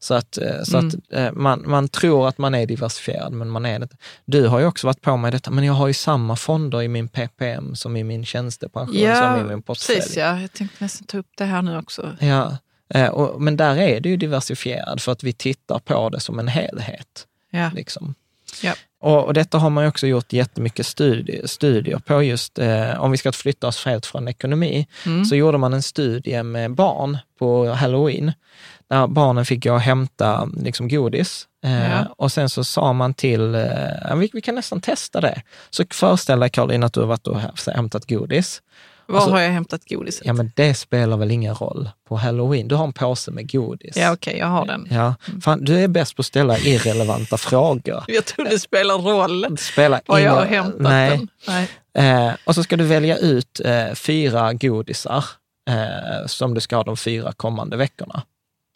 Så 0.00 0.14
att, 0.14 0.38
eh, 0.38 0.62
så 0.64 0.78
Mm. 0.78 0.88
att 0.88 0.94
eh, 1.18 1.32
man, 1.32 1.62
man 1.66 1.88
tror 1.88 2.28
att 2.28 2.38
man 2.38 2.54
är 2.54 2.66
diversifierad, 2.66 3.32
men 3.32 3.48
man 3.50 3.66
är 3.66 3.78
det. 3.78 3.88
Du 4.24 4.46
har 4.48 4.58
ju 4.60 4.66
också 4.66 4.86
varit 4.86 5.00
på 5.02 5.16
mig 5.16 5.30
detta, 5.30 5.50
men 5.50 5.64
jag 5.64 5.72
har 5.72 5.86
ju 5.88 5.94
samma 5.94 6.36
fonder 6.36 6.82
i 6.82 6.88
min 6.88 7.08
PPM 7.08 7.74
som 7.76 7.96
i 7.96 8.04
min 8.04 8.24
tjänstepension, 8.24 8.94
som 8.94 9.04
i 9.04 9.08
Ja, 9.08 9.44
min 9.44 9.62
portfölj. 9.62 9.98
precis. 9.98 10.16
Ja. 10.16 10.40
Jag 10.40 10.52
tänkte 10.52 10.76
nästan 10.84 11.06
ta 11.06 11.18
upp 11.18 11.26
det 11.36 11.44
här 11.44 11.62
nu 11.62 11.78
också. 11.78 12.16
Ja, 12.20 12.56
och, 13.10 13.42
men 13.42 13.56
där 13.56 13.76
är 13.76 14.00
det 14.00 14.08
ju 14.08 14.16
diversifierad 14.16 15.00
för 15.00 15.12
att 15.12 15.22
vi 15.24 15.32
tittar 15.32 15.78
på 15.78 16.08
det 16.08 16.20
som 16.20 16.38
en 16.38 16.48
helhet. 16.48 17.26
Ja. 17.50 17.70
Liksom. 17.74 18.14
Ja. 18.62 18.72
Och, 19.00 19.24
och 19.24 19.34
detta 19.34 19.58
har 19.58 19.70
man 19.70 19.86
också 19.86 20.06
gjort 20.06 20.32
jättemycket 20.32 20.86
studier, 20.86 21.46
studier 21.46 21.98
på 21.98 22.22
just, 22.22 22.58
eh, 22.58 23.00
om 23.00 23.10
vi 23.10 23.16
ska 23.16 23.32
flytta 23.32 23.66
oss 23.66 23.84
helt 23.86 24.06
från 24.06 24.28
ekonomi, 24.28 24.86
Mm. 25.06 25.24
så 25.24 25.36
gjorde 25.36 25.58
man 25.58 25.72
en 25.74 25.82
studie 25.82 26.42
med 26.42 26.74
barn 26.74 27.18
på 27.38 27.68
halloween. 27.72 28.32
Där 28.88 29.06
barnen 29.06 29.44
fick 29.44 29.64
gå 29.64 29.72
och 29.72 29.80
hämta 29.80 30.48
liksom, 30.56 30.88
godis. 30.88 31.46
Eh, 31.64 31.90
Ja. 31.90 32.14
Och 32.18 32.32
sen 32.32 32.48
så 32.48 32.64
sa 32.64 32.92
man 32.92 33.14
till, 33.14 33.54
eh, 33.54 34.16
vi, 34.16 34.30
vi 34.32 34.40
kan 34.40 34.54
nästan 34.54 34.80
testa 34.80 35.20
det. 35.20 35.42
Så 35.70 35.84
föreställ 35.90 36.40
dig 36.40 36.50
Caroline 36.50 36.82
att 36.86 36.92
du 36.92 37.00
har 37.00 37.06
varit 37.06 37.26
och 37.26 37.36
hä- 37.40 37.72
hämtat 37.74 38.06
godis. 38.08 38.62
Var 39.06 39.16
Alltså- 39.16 39.30
har 39.30 39.40
jag 39.40 39.50
hämtat 39.50 39.84
godiset? 39.88 40.26
Ja, 40.26 40.32
men 40.32 40.52
det 40.56 40.74
spelar 40.74 41.16
väl 41.16 41.30
ingen 41.30 41.54
roll 41.54 41.90
på 42.08 42.16
halloween. 42.16 42.68
Du 42.68 42.74
har 42.74 42.84
en 42.84 42.92
påse 42.92 43.30
med 43.30 43.50
godis. 43.52 43.96
Ja, 43.96 44.12
okej, 44.12 44.36
jag 44.38 44.46
har 44.46 44.66
den. 44.66 44.88
Ja, 44.90 45.14
fan, 45.42 45.64
du 45.64 45.78
är 45.80 45.88
bäst 45.88 46.16
på 46.16 46.20
att 46.20 46.26
ställa 46.26 46.58
irrelevanta 46.58 47.36
frågor. 47.36 48.04
Jag 48.08 48.24
tror 48.24 48.44
det 48.44 48.58
spelar 48.58 48.94
roll 48.98 49.40
Det 49.50 49.56
spelar 49.56 50.00
var 50.06 50.18
jag 50.18 50.22
ingen- 50.32 50.34
har 50.38 50.44
hämtat 50.64 50.80
nej. 50.80 51.10
den. 51.10 51.28
Nej. 51.94 52.28
Eh, 52.28 52.32
och 52.44 52.54
så 52.54 52.62
ska 52.62 52.76
du 52.76 52.84
välja 52.84 53.16
ut 53.18 53.60
eh, 53.64 53.94
fyra 53.94 54.52
godisar 54.52 55.24
eh, 55.70 56.26
som 56.26 56.54
du 56.54 56.60
ska 56.60 56.76
ha 56.76 56.82
de 56.84 56.96
fyra 56.96 57.32
kommande 57.32 57.76
veckorna. 57.76 58.22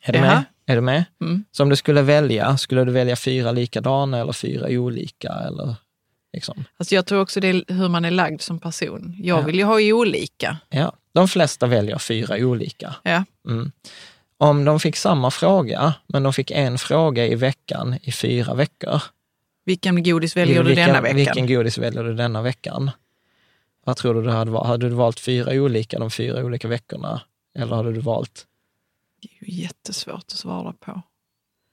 Är 0.04 0.12
du 0.12 0.18
Jaha. 0.18 0.28
med? 0.34 0.44
Är 0.68 0.74
du 0.74 0.80
med? 0.80 1.04
Mm. 1.20 1.44
Så 1.52 1.62
om 1.62 1.68
du 1.68 1.76
skulle 1.76 2.02
välja, 2.02 2.56
skulle 2.58 2.84
du 2.84 2.92
välja 2.92 3.16
fyra 3.16 3.52
likadana 3.52 4.18
eller 4.18 4.32
fyra 4.32 4.66
olika? 4.68 5.28
Eller, 5.28 5.74
liksom. 6.36 6.64
Alltså 6.76 6.94
jag 6.94 7.06
tror 7.06 7.20
också 7.20 7.40
det 7.40 7.48
är 7.48 7.64
hur 7.68 7.88
man 7.88 8.04
är 8.04 8.10
lagd 8.10 8.40
som 8.40 8.58
person. 8.58 9.14
Jag 9.18 9.38
Ja. 9.38 9.42
vill 9.46 9.56
ju 9.56 9.64
ha 9.64 9.80
olika. 9.80 10.56
ja. 10.68 10.92
De 11.12 11.28
flesta 11.28 11.66
väljer 11.66 11.98
fyra 11.98 12.36
olika. 12.36 12.94
Ja. 13.02 13.24
Mm. 13.48 13.72
Om 14.38 14.64
de 14.64 14.80
fick 14.80 14.96
samma 14.96 15.30
fråga, 15.30 15.94
men 16.06 16.22
de 16.22 16.32
fick 16.32 16.50
en 16.50 16.78
fråga 16.78 17.26
i 17.26 17.34
veckan 17.34 17.98
i 18.02 18.12
fyra 18.12 18.54
veckor. 18.54 19.02
Vilken 19.64 20.02
godis 20.02 20.36
väljer 20.36 20.62
du 20.62 20.68
vilken, 20.68 20.86
denna 20.86 21.00
veckan? 21.00 21.16
Vilken 21.16 21.46
godis 21.46 21.78
väljer 21.78 22.04
du 22.04 22.14
denna 22.14 22.42
veckan? 22.42 22.90
Vad 23.84 23.96
tror 23.96 24.14
du 24.14 24.22
du 24.22 24.30
hade 24.30 24.50
valt? 24.50 24.66
Hade 24.66 24.88
du 24.88 24.94
valt 24.94 25.20
fyra 25.20 25.52
olika 25.52 25.98
de 25.98 26.10
fyra 26.10 26.44
olika 26.44 26.68
veckorna? 26.68 27.20
Eller 27.58 27.76
hade 27.76 27.92
du 27.92 28.00
valt... 28.00 28.46
Det 29.22 29.28
är 29.28 29.50
ju 29.50 29.62
jättesvårt 29.62 30.14
att 30.16 30.30
svara 30.30 30.72
på. 30.72 31.02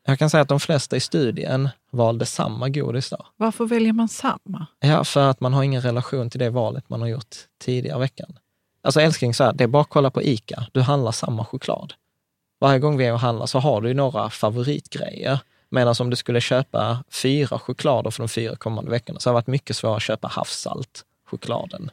Jag 0.06 0.20
kan 0.20 0.30
säga 0.30 0.42
att 0.42 0.50
de 0.50 0.60
flesta 0.60 0.96
i 0.96 1.00
studien 1.00 1.70
valde 1.92 2.26
samma 2.26 2.70
godis 2.70 3.10
då. 3.10 3.26
Varför 3.38 3.66
väljer 3.66 3.94
man 3.94 4.08
samma? 4.10 4.68
Ja, 4.80 5.04
för 5.04 5.30
att 5.30 5.40
man 5.40 5.54
har 5.54 5.64
ingen 5.64 5.82
relation 5.82 6.30
till 6.30 6.40
det 6.40 6.50
valet 6.50 6.90
man 6.90 7.02
har 7.02 7.08
gjort 7.08 7.36
tidigare 7.64 8.00
veckan. 8.00 8.38
Alltså 8.82 9.02
älskling, 9.02 9.34
så 9.34 9.44
här, 9.44 9.54
det 9.54 9.64
är 9.64 9.68
bara 9.68 9.82
att 9.82 9.90
kolla 9.90 10.12
på 10.12 10.22
ICA. 10.22 10.68
Du 10.72 10.82
handlar 10.82 11.12
samma 11.12 11.46
choklad. 11.46 11.94
Varje 12.60 12.80
gång 12.80 12.98
vi 12.98 13.06
är 13.06 13.14
och 13.14 13.20
handlar 13.20 13.46
så 13.46 13.60
har 13.60 13.82
du 13.82 13.88
ju 13.88 13.94
några 13.94 14.30
favoritgrejer. 14.30 15.40
Medan 15.70 15.96
om 16.00 16.10
du 16.10 16.16
skulle 16.16 16.42
köpa 16.42 17.04
fyra 17.12 17.60
choklader 17.60 18.12
för 18.12 18.24
de 18.24 18.30
fyra 18.30 18.56
kommande 18.56 18.92
veckorna 18.92 19.20
så 19.20 19.30
har 19.30 19.34
det 19.34 19.36
varit 19.36 19.48
mycket 19.48 19.76
svårare 19.76 19.98
att 19.98 20.04
köpa 20.04 20.28
havssalt 20.28 21.04
chokladen. 21.26 21.92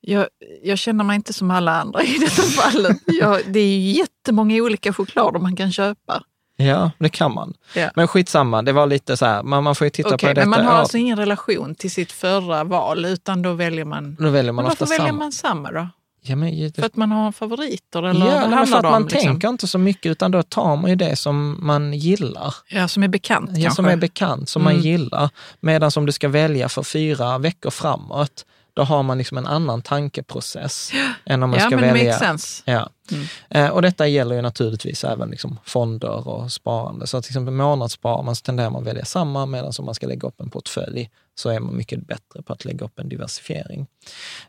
Jag, 0.00 0.26
jag 0.62 0.78
känner 0.78 1.04
mig 1.04 1.16
inte 1.16 1.32
som 1.32 1.50
alla 1.50 1.80
andra 1.80 2.02
i 2.02 2.18
detta 2.18 2.42
fallet. 2.42 2.96
Jag, 3.06 3.52
det 3.52 3.60
är 3.60 3.78
ju 3.78 3.90
jättemånga 3.90 4.62
olika 4.62 4.92
choklader 4.92 5.40
man 5.40 5.56
kan 5.56 5.72
köpa. 5.72 6.24
Ja, 6.60 6.90
det 6.98 7.08
kan 7.08 7.34
man. 7.34 7.54
Ja. 7.74 7.90
Men 7.96 8.08
skitsamma, 8.08 8.62
det 8.62 8.72
var 8.72 8.86
lite 8.86 9.16
så 9.16 9.26
här, 9.26 9.42
man, 9.42 9.64
man 9.64 9.74
får 9.74 9.84
ju 9.84 9.90
titta 9.90 10.08
Okej, 10.14 10.18
på 10.28 10.34
detta. 10.34 10.40
men 10.40 10.50
man 10.50 10.66
har 10.66 10.72
ja, 10.74 10.78
alltså 10.80 10.96
ingen 10.98 11.16
relation 11.18 11.74
till 11.74 11.90
sitt 11.90 12.12
förra 12.12 12.64
val 12.64 13.04
utan 13.04 13.42
då 13.42 13.52
väljer 13.52 13.84
man... 13.84 14.16
Då 14.20 14.28
väljer 14.30 14.52
man 14.52 14.64
Men 14.64 14.68
varför 14.70 14.86
väljer 14.86 15.06
samma. 15.06 15.18
man 15.18 15.32
samma 15.32 15.70
då? 15.72 15.88
Ja, 16.22 16.36
men, 16.36 16.72
För 16.72 16.82
att 16.86 16.96
man 16.96 17.12
har 17.12 17.32
favoriter? 17.32 18.02
Eller 18.02 18.26
ja, 18.26 18.38
handlar 18.38 18.66
för 18.66 18.76
att 18.76 18.82
man 18.82 18.94
om, 18.94 19.02
liksom? 19.02 19.20
tänker 19.20 19.48
inte 19.48 19.66
så 19.66 19.78
mycket, 19.78 20.06
utan 20.10 20.30
då 20.30 20.42
tar 20.42 20.76
man 20.76 20.90
ju 20.90 20.96
det 20.96 21.16
som 21.16 21.66
man 21.66 21.92
gillar. 21.94 22.54
Ja, 22.68 22.88
som 22.88 23.02
är 23.02 23.08
bekant 23.08 23.50
Ja, 23.50 23.54
kanske? 23.62 23.70
som 23.76 23.86
är 23.86 23.96
bekant, 23.96 24.48
som 24.48 24.62
Mm. 24.62 24.74
man 24.74 24.82
gillar. 24.82 25.30
Medan 25.60 25.90
om 25.96 26.06
du 26.06 26.12
ska 26.12 26.28
välja 26.28 26.68
för 26.68 26.82
fyra 26.82 27.38
veckor 27.38 27.70
framåt, 27.70 28.44
då 28.78 28.84
har 28.84 29.02
man 29.02 29.18
liksom 29.18 29.38
en 29.38 29.46
annan 29.46 29.82
tankeprocess 29.82 30.92
än 31.24 31.42
om 31.42 31.50
man 31.50 31.58
ja, 31.58 31.66
ska 31.66 31.76
men 31.76 31.94
välja. 31.94 32.18
sense. 32.18 32.62
Ja. 32.66 32.90
Mm. 33.10 33.26
Eh, 33.50 33.70
och 33.70 33.82
detta 33.82 34.06
gäller 34.06 34.34
ju 34.36 34.42
naturligtvis 34.42 35.04
även 35.04 35.30
liksom 35.30 35.58
fonder 35.64 36.28
och 36.28 36.52
sparande. 36.52 37.06
Så 37.06 37.22
till 37.22 37.30
exempel 37.30 37.54
månadssparar 37.54 38.22
man 38.22 38.36
så 38.36 38.42
tenderar 38.42 38.70
man 38.70 38.82
att 38.82 38.88
välja 38.88 39.04
samma, 39.04 39.46
medan 39.46 39.72
om 39.78 39.84
man 39.84 39.94
ska 39.94 40.06
lägga 40.06 40.28
upp 40.28 40.40
en 40.40 40.50
portfölj 40.50 41.10
så 41.34 41.50
är 41.50 41.60
man 41.60 41.76
mycket 41.76 42.06
bättre 42.06 42.42
på 42.42 42.52
att 42.52 42.64
lägga 42.64 42.84
upp 42.84 42.98
en 42.98 43.08
diversifiering. 43.08 43.86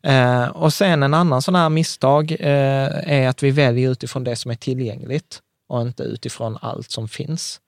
Eh, 0.01 0.47
och 0.47 0.73
sen 0.73 1.03
en 1.03 1.13
annan 1.13 1.41
sån 1.41 1.55
här 1.55 1.69
misstag 1.69 2.31
eh, 2.31 3.13
är 3.21 3.27
att 3.27 3.43
vi 3.43 3.51
väljer 3.51 3.91
utifrån 3.91 4.23
det 4.23 4.35
som 4.35 4.51
är 4.51 4.55
tillgängligt 4.55 5.41
och 5.69 5.81
inte 5.81 6.03
utifrån 6.03 6.57
allt 6.61 6.91
som 6.91 7.07
finns. 7.07 7.61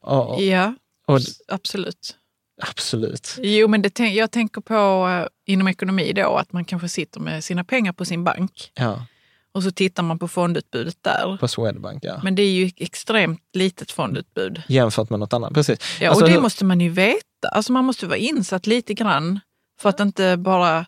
Och, 0.00 0.42
Ja, 0.42 0.74
och, 1.06 1.20
absolut. 1.48 2.16
Absolut. 2.60 3.36
Jo, 3.42 3.68
men 3.68 3.82
det, 3.82 3.98
jag 4.00 4.30
tänker 4.30 4.60
på 4.60 5.08
eh, 5.08 5.52
inom 5.54 5.68
ekonomi 5.68 6.12
då 6.12 6.36
att 6.36 6.52
man 6.52 6.64
kanske 6.64 6.88
sitter 6.88 7.20
med 7.20 7.44
sina 7.44 7.64
pengar 7.64 7.92
på 7.92 8.04
sin 8.04 8.24
bank 8.24 8.70
Ja, 8.74 9.04
och 9.52 9.62
så 9.62 9.70
tittar 9.70 10.02
man 10.02 10.18
på 10.18 10.28
fondutbudet 10.28 10.96
där. 11.02 11.36
på 11.40 11.48
Swedbank, 11.48 12.04
ja. 12.04 12.20
Men 12.24 12.34
det 12.34 12.42
är 12.42 12.50
ju 12.52 12.70
extremt 12.76 13.40
litet 13.52 13.90
fondutbud. 13.92 14.62
Jämfört 14.68 15.10
med 15.10 15.20
något 15.20 15.32
annat, 15.32 15.54
precis. 15.54 15.78
Ja, 16.00 16.08
Alltså, 16.08 16.24
och 16.24 16.28
det 16.28 16.34
hur- 16.34 16.42
måste 16.42 16.64
man 16.64 16.80
ju 16.80 16.88
veta. 16.88 17.48
Alltså 17.52 17.72
man 17.72 17.84
måste 17.84 18.06
vara 18.06 18.16
insatt 18.18 18.66
lite 18.66 18.94
grann 18.94 19.40
för 19.80 19.88
att 19.88 20.00
inte 20.00 20.36
bara 20.36 20.86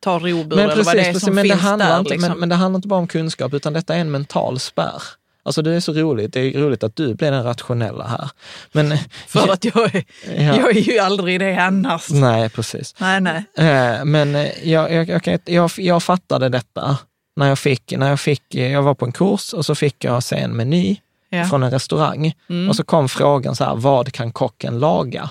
ta 0.00 0.18
robur 0.18 0.58
eller 0.58 0.84
vad 0.84 0.94
det 0.96 1.00
är 1.06 1.14
som 1.14 1.34
men, 1.34 1.44
det 1.44 1.50
finns 1.50 1.62
handlar 1.62 1.90
där. 1.90 1.98
inte, 1.98 2.10
liksom. 2.10 2.28
men, 2.30 2.40
men 2.40 2.48
det 2.48 2.54
handlar 2.54 2.78
inte 2.78 2.88
bara 2.88 3.00
om 3.00 3.06
kunskap, 3.08 3.54
utan 3.54 3.72
detta 3.72 3.94
är 3.94 3.98
en 4.00 4.10
mental 4.10 4.58
spärr. 4.58 5.02
Alltså 5.44 5.62
det 5.62 5.74
är 5.74 5.80
så 5.80 5.92
roligt, 5.92 6.32
det 6.32 6.40
är 6.40 6.60
roligt 6.60 6.82
att 6.84 6.96
du 6.96 7.14
blir 7.14 7.30
den 7.30 7.44
rationella 7.44 8.06
här. 8.06 8.30
Men, 8.72 8.98
För 9.28 9.52
att 9.52 9.64
jag 9.64 9.94
är, 9.94 10.04
Ja. 10.26 10.32
Mm. 10.32 10.56
jag 10.60 10.76
är 10.76 10.80
ju 10.80 10.98
aldrig 10.98 11.40
det 11.40 11.56
annars. 11.56 12.10
Nej, 12.10 12.48
precis. 12.48 12.94
Nej, 12.98 13.20
nej. 13.20 13.44
Eh, 13.58 14.04
Men 14.04 14.34
eh, 14.34 14.68
jag, 14.68 14.92
jag, 14.92 15.08
jag, 15.26 15.38
jag, 15.44 15.70
jag 15.76 16.02
fattade 16.02 16.48
detta 16.48 16.98
när 17.36 17.48
jag 17.48 17.58
fick, 17.58 17.94
när 17.96 18.08
jag 18.10 18.20
fick, 18.20 18.54
jag 18.54 18.82
var 18.82 18.94
på 18.94 19.04
en 19.04 19.12
kurs 19.12 19.52
och 19.52 19.66
så 19.66 19.74
fick 19.74 20.04
jag 20.04 20.22
se 20.22 20.36
en 20.36 20.56
meny 20.56 20.96
Ja. 21.30 21.44
från 21.44 21.62
en 21.62 21.70
restaurang. 21.70 22.32
Mm. 22.50 22.68
Och 22.68 22.76
så 22.76 22.84
kom 22.84 23.08
frågan 23.08 23.56
så 23.56 23.64
här, 23.64 23.74
vad 23.74 24.12
kan 24.12 24.32
kocken 24.32 24.78
laga? 24.78 25.30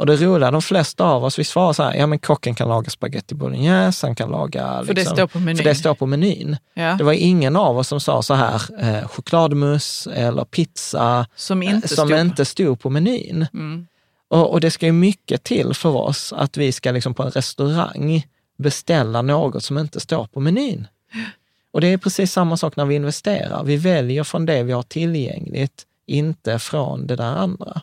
Och 0.00 0.06
det 0.06 0.16
roliga, 0.16 0.50
de 0.50 0.62
flesta 0.62 1.04
av 1.04 1.24
oss, 1.24 1.38
vi 1.38 1.44
svarar 1.44 1.72
så 1.72 1.82
här, 1.82 1.94
ja 1.94 2.06
men 2.06 2.18
kocken 2.18 2.54
kan 2.54 2.68
laga 2.68 2.90
spaghetti 2.90 3.34
bolognese, 3.34 4.06
han 4.06 4.16
kan 4.16 4.30
laga... 4.30 4.82
För 4.86 4.94
det 4.94 5.04
står 5.04 5.26
på 5.26 5.38
menyn. 5.38 5.56
För 5.56 5.64
det 5.64 5.74
står 5.74 5.94
på 5.94 6.06
menyn. 6.06 6.56
Ja. 6.74 6.94
Det 6.98 7.04
var 7.04 7.12
ingen 7.12 7.56
av 7.56 7.78
oss 7.78 7.88
som 7.88 8.00
sa 8.00 8.22
så 8.22 8.34
här, 8.34 8.62
eh, 8.78 9.08
chokladmousse 9.08 10.12
eller 10.12 10.44
pizza 10.44 11.26
Som 11.34 11.62
eh, 11.62 11.70
inte 11.70 11.88
som 11.88 12.08
stod. 12.08 12.20
inte 12.20 12.44
stod 12.44 12.80
på 12.80 12.90
menyn. 12.90 13.46
Mm. 13.54 13.86
Och, 14.28 14.50
och 14.50 14.60
det 14.60 14.70
ska 14.70 14.86
ju 14.86 14.92
mycket 14.92 15.42
till 15.42 15.74
för 15.74 15.96
oss 15.96 16.32
att 16.32 16.56
vi 16.56 16.72
ska 16.72 16.92
liksom 16.92 17.14
på 17.14 17.22
en 17.22 17.30
restaurang 17.30 18.26
beställa 18.58 19.22
något 19.22 19.64
som 19.64 19.78
inte 19.78 20.00
står 20.00 20.26
på 20.26 20.40
menyn. 20.40 20.86
Och 21.72 21.80
det 21.80 21.86
är 21.86 21.98
precis 21.98 22.32
samma 22.32 22.56
sak 22.56 22.76
när 22.76 22.84
vi 22.84 22.94
investerar. 22.94 23.64
Vi 23.64 23.76
väljer 23.76 24.24
från 24.24 24.46
det 24.46 24.62
vi 24.62 24.72
har 24.72 24.82
tillgängligt, 24.82 25.86
inte 26.06 26.58
från 26.58 27.06
det 27.06 27.16
där 27.16 27.36
andra. 27.36 27.82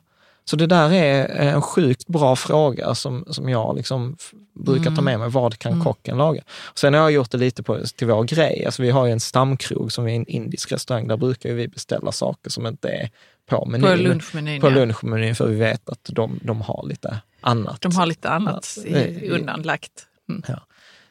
Så 0.49 0.55
det 0.55 0.67
där 0.67 0.93
är 0.93 1.27
en 1.27 1.61
sjukt 1.61 2.07
bra 2.07 2.35
fråga 2.35 2.95
som, 2.95 3.25
som 3.29 3.49
jag 3.49 3.75
liksom 3.75 4.17
brukar 4.65 4.95
ta 4.95 5.01
med 5.01 5.19
mig. 5.19 5.29
Vad 5.29 5.59
kan 5.59 5.83
kocken 5.83 6.17
laga? 6.17 6.41
Sen 6.75 6.93
har 6.93 7.01
jag 7.01 7.11
gjort 7.11 7.31
det 7.31 7.37
lite 7.37 7.63
på, 7.63 7.79
till 7.95 8.07
vår 8.07 8.23
grej. 8.23 8.65
Alltså 8.65 8.81
vi 8.81 8.89
har 8.89 9.05
ju 9.05 9.11
en 9.11 9.19
stamkrog 9.19 9.91
som 9.91 10.07
är 10.07 10.15
en 10.15 10.27
indisk 10.27 10.71
restaurang. 10.71 11.07
Där 11.07 11.17
brukar 11.17 11.53
vi 11.53 11.67
beställa 11.67 12.11
saker 12.11 12.49
som 12.49 12.67
inte 12.67 12.89
är 12.89 13.09
på 13.49 13.65
menyn. 13.65 13.89
På 13.89 13.95
lunchmenyn, 13.95 14.61
På 14.61 14.67
ja. 14.67 14.75
lunchmenyn, 14.75 15.35
för 15.35 15.47
vi 15.47 15.55
vet 15.55 15.89
att 15.89 15.99
de, 16.03 16.39
de 16.43 16.61
har 16.61 16.85
lite 16.87 17.19
annat. 17.41 17.81
De 17.81 17.95
har 17.95 18.05
lite 18.05 18.29
annat 18.29 18.77
i, 18.85 19.29
undanlagt. 19.29 20.07
Mm. 20.29 20.43
Ja. 20.47 20.61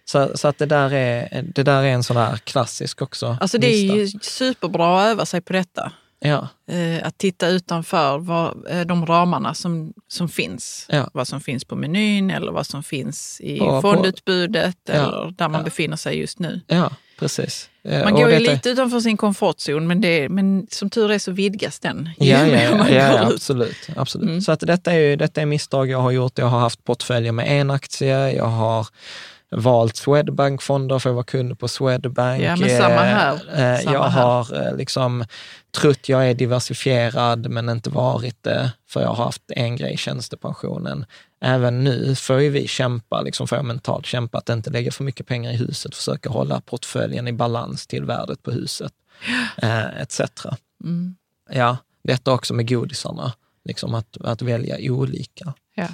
Så, 0.05 0.31
så 0.35 0.49
att 0.49 0.59
det 0.59 0.67
där, 0.67 0.93
är, 0.93 1.43
det 1.55 1.63
där 1.63 1.83
är 1.83 1.89
en 1.89 2.03
sån 2.03 2.17
där 2.17 2.37
klassisk 2.37 3.03
också. 3.03 3.37
Alltså 3.41 3.59
det 3.59 3.67
är 3.67 3.97
ju 3.97 4.09
superbra 4.09 5.01
att 5.01 5.13
öva 5.13 5.27
sig 5.27 5.41
på 5.41 5.53
detta. 5.53 5.93
Ja, 6.21 6.49
Eh, 6.69 7.07
att 7.07 7.19
titta 7.19 7.49
utanför 7.49 8.19
vad, 8.19 8.67
eh, 8.71 8.81
de 8.81 9.07
ramarna 9.07 9.55
som, 9.55 9.93
som 10.09 10.29
finns. 10.29 10.87
Ja. 10.89 11.11
Vad 11.13 11.29
som 11.29 11.41
finns 11.41 11.65
på 11.65 11.77
menyn 11.77 12.31
eller 12.31 12.53
vad 12.53 12.67
som 12.67 12.83
finns 12.83 13.41
i 13.41 13.59
På- 13.59 13.67
på- 13.67 13.83
fondutbudet 13.83 14.77
Ja. 14.87 14.93
eller 14.95 15.31
där 15.39 15.49
man 15.49 15.65
befinner 15.65 15.97
sig 15.97 16.19
just 16.19 16.39
nu. 16.39 16.61
ja 16.67 16.91
precis. 17.19 17.71
Eh, 17.85 18.05
Man 18.05 18.13
går 18.15 18.31
ju 18.31 18.39
lite 18.39 18.69
utanför 18.71 19.01
sin 19.01 19.17
komfortzon 19.17 19.87
men, 19.87 20.01
det, 20.01 20.29
men 20.29 20.67
som 20.71 20.91
tur 20.91 21.11
är 21.11 21.19
så 21.19 21.33
vidgas 21.33 21.79
den 21.81 22.11
Ja, 22.19 22.47
ja, 22.47 22.89
ja, 22.91 23.31
absolut. 23.35 23.77
absolut. 23.97 24.29
Mm. 24.29 24.41
Så 24.41 24.53
att 24.53 24.61
detta, 24.61 24.93
är 24.93 25.17
detta 25.17 25.41
är 25.43 25.47
misstag 25.47 25.91
jag 25.91 25.99
har 26.01 26.11
gjort. 26.11 26.39
Jag 26.39 26.47
har 26.47 26.59
haft 26.61 26.85
portföljer 26.85 27.33
med 27.33 27.61
en 27.61 27.71
aktie, 27.71 28.31
jag 28.33 28.45
har 28.47 28.87
valt 29.51 29.97
Swedbank-fonder 29.97 30.99
för 30.99 31.11
jag 31.11 31.15
var 31.15 31.23
kund 31.23 31.59
på 31.59 31.69
Swedbank. 31.69 32.43
Ja, 32.43 32.57
men 32.57 32.69
samma 32.69 33.01
här. 33.01 33.35
Eh, 33.35 33.81
Samma 33.81 33.95
jag 33.95 34.03
har 34.03 34.67
eh, 34.67 34.77
liksom 34.77 35.25
trott 35.71 36.09
jag 36.09 36.31
är 36.31 36.35
diversifierad 36.35 37.51
men 37.51 37.69
inte 37.69 37.91
varit 37.91 38.43
det, 38.43 38.73
för 38.89 39.01
jag 39.01 39.09
har 39.09 39.25
haft 39.25 39.43
en 39.49 39.77
grej, 39.77 39.97
tjänstepensionen. 39.97 41.07
Även 41.41 41.85
nu 41.85 42.15
får 42.15 42.41
ju 42.41 42.51
vi 42.51 42.69
kämpa, 42.69 43.23
liksom 43.23 43.49
får 43.49 43.59
jag 43.59 43.65
mentalt 43.65 44.07
kämpa 44.07 44.39
att 44.39 44.49
inte 44.49 44.71
lägga 44.71 44.93
för 44.93 45.05
mycket 45.05 45.27
pengar 45.27 45.53
i 45.53 45.57
huset, 45.57 45.95
försöka 45.95 46.29
hålla 46.29 46.61
portföljen 46.61 47.29
i 47.29 47.33
balans 47.33 47.87
till 47.87 48.05
värdet 48.05 48.43
på 48.43 48.51
huset, 48.51 48.93
eh, 49.57 50.01
etc. 50.01 50.21
Mm. 50.85 51.17
Ja, 51.51 51.77
detta 52.03 52.33
också 52.33 52.55
med 52.55 52.69
godisarna, 52.69 53.33
liksom 53.65 53.95
att, 53.95 54.17
att 54.21 54.43
välja 54.43 54.93
olika. 54.93 55.55
Ja. 55.75 55.89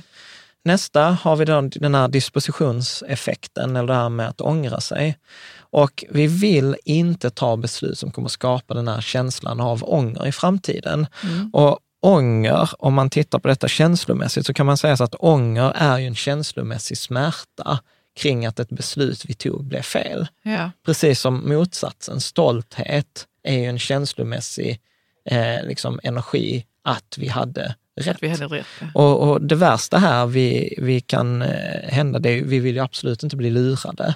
Nästa 0.65 1.03
har 1.03 1.37
vi 1.37 1.45
då 1.45 1.61
den 1.61 1.95
här 1.95 2.09
dispositionseffekten, 2.09 3.77
eller 3.77 3.87
det 3.87 3.95
här 3.95 4.09
med 4.09 4.29
att 4.29 4.41
ångra 4.41 4.81
sig. 4.81 5.19
Och 5.59 6.05
vi 6.11 6.27
vill 6.27 6.77
inte 6.85 7.31
ta 7.31 7.57
beslut 7.57 7.99
som 7.99 8.11
kommer 8.11 8.29
skapa 8.29 8.75
den 8.75 8.89
här 8.89 9.01
känslan 9.01 9.61
av 9.61 9.85
ånger 9.85 10.27
i 10.27 10.33
framtiden. 10.33 11.07
Mm. 11.23 11.51
Och 11.51 11.79
ånger, 12.03 12.71
om 12.79 12.95
man 12.95 13.11
tittar 13.11 13.39
på 13.39 13.49
detta 13.49 13.69
känslomässigt, 13.69 14.47
så 14.47 14.55
kan 14.55 14.67
man 14.67 14.77
säga 14.77 14.97
så 14.97 15.05
att 15.05 15.15
ånger 15.19 15.73
är 15.77 15.99
ju 15.99 16.07
en 16.07 16.15
känslomässig 16.15 16.99
smärta 16.99 17.79
kring 18.17 18.47
att 18.47 18.61
ett 18.61 18.69
beslut 18.69 19.25
vi 19.25 19.35
tog 19.35 19.65
blev 19.65 19.83
fel. 19.83 20.27
Ja. 20.43 20.71
Precis 20.87 21.21
som 21.21 21.49
motsatsen, 21.49 22.21
stolthet, 22.21 23.27
är 23.43 23.59
ju 23.59 23.65
en 23.65 23.79
känslomässig 23.79 24.81
eh, 25.25 25.65
liksom 25.65 26.01
energi 26.03 26.67
att 26.85 27.19
vi 27.19 27.29
hade 27.29 27.75
rätt. 28.01 28.17
Vi 28.21 28.29
hade 28.29 28.45
rätt. 28.47 28.67
ja. 28.81 28.87
Och, 28.95 29.31
och 29.31 29.43
det 29.43 29.55
värsta 29.55 29.99
här 29.99 30.27
vi, 30.27 30.75
vi 30.79 31.01
kan 31.01 31.43
eh, 31.43 31.49
hända, 31.89 32.19
det 32.19 32.31
är, 32.31 32.45
vi 32.45 32.59
vill 32.59 32.75
ju 32.75 32.81
absolut 32.81 33.23
inte 33.23 33.37
bli 33.37 33.51
lurade. 33.51 34.15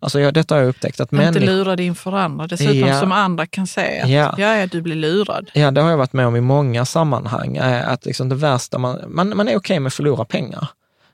Alltså 0.00 0.20
jag, 0.20 0.34
detta 0.34 0.54
har 0.54 0.60
jag 0.62 0.68
upptäckt 0.68 1.00
att 1.00 1.12
Inte 1.12 1.24
människor... 1.24 1.46
lurad 1.46 1.80
inför 1.80 2.12
andra. 2.12 2.46
Dessutom 2.46 2.76
Ja. 2.88 3.00
som 3.00 3.12
andra 3.12 3.46
kan 3.46 3.66
säga 3.66 4.04
att 4.04 4.10
Ja. 4.10 4.34
ja. 4.38 4.56
ja, 4.56 4.66
du 4.66 4.82
blir 4.82 4.94
lurad. 4.94 5.50
Ja, 5.54 5.70
det 5.70 5.80
har 5.80 5.90
jag 5.90 5.96
varit 5.96 6.12
med 6.12 6.26
om 6.26 6.36
i 6.36 6.40
många 6.40 6.84
sammanhang. 6.84 7.56
eh, 7.56 7.88
Att 7.88 8.04
liksom 8.06 8.28
det 8.28 8.34
värsta, 8.34 8.78
man, 8.78 9.00
man, 9.08 9.36
man 9.36 9.48
är 9.48 9.56
okej 9.56 9.80
med 9.80 9.86
att 9.90 9.94
förlora 9.94 10.24
pengar, 10.24 10.68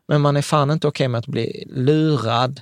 men 0.08 0.20
man 0.20 0.36
är 0.36 0.42
fan 0.42 0.70
inte 0.70 0.88
okej 0.88 1.08
med 1.08 1.18
att 1.18 1.26
bli 1.26 1.64
lurad. 1.76 2.60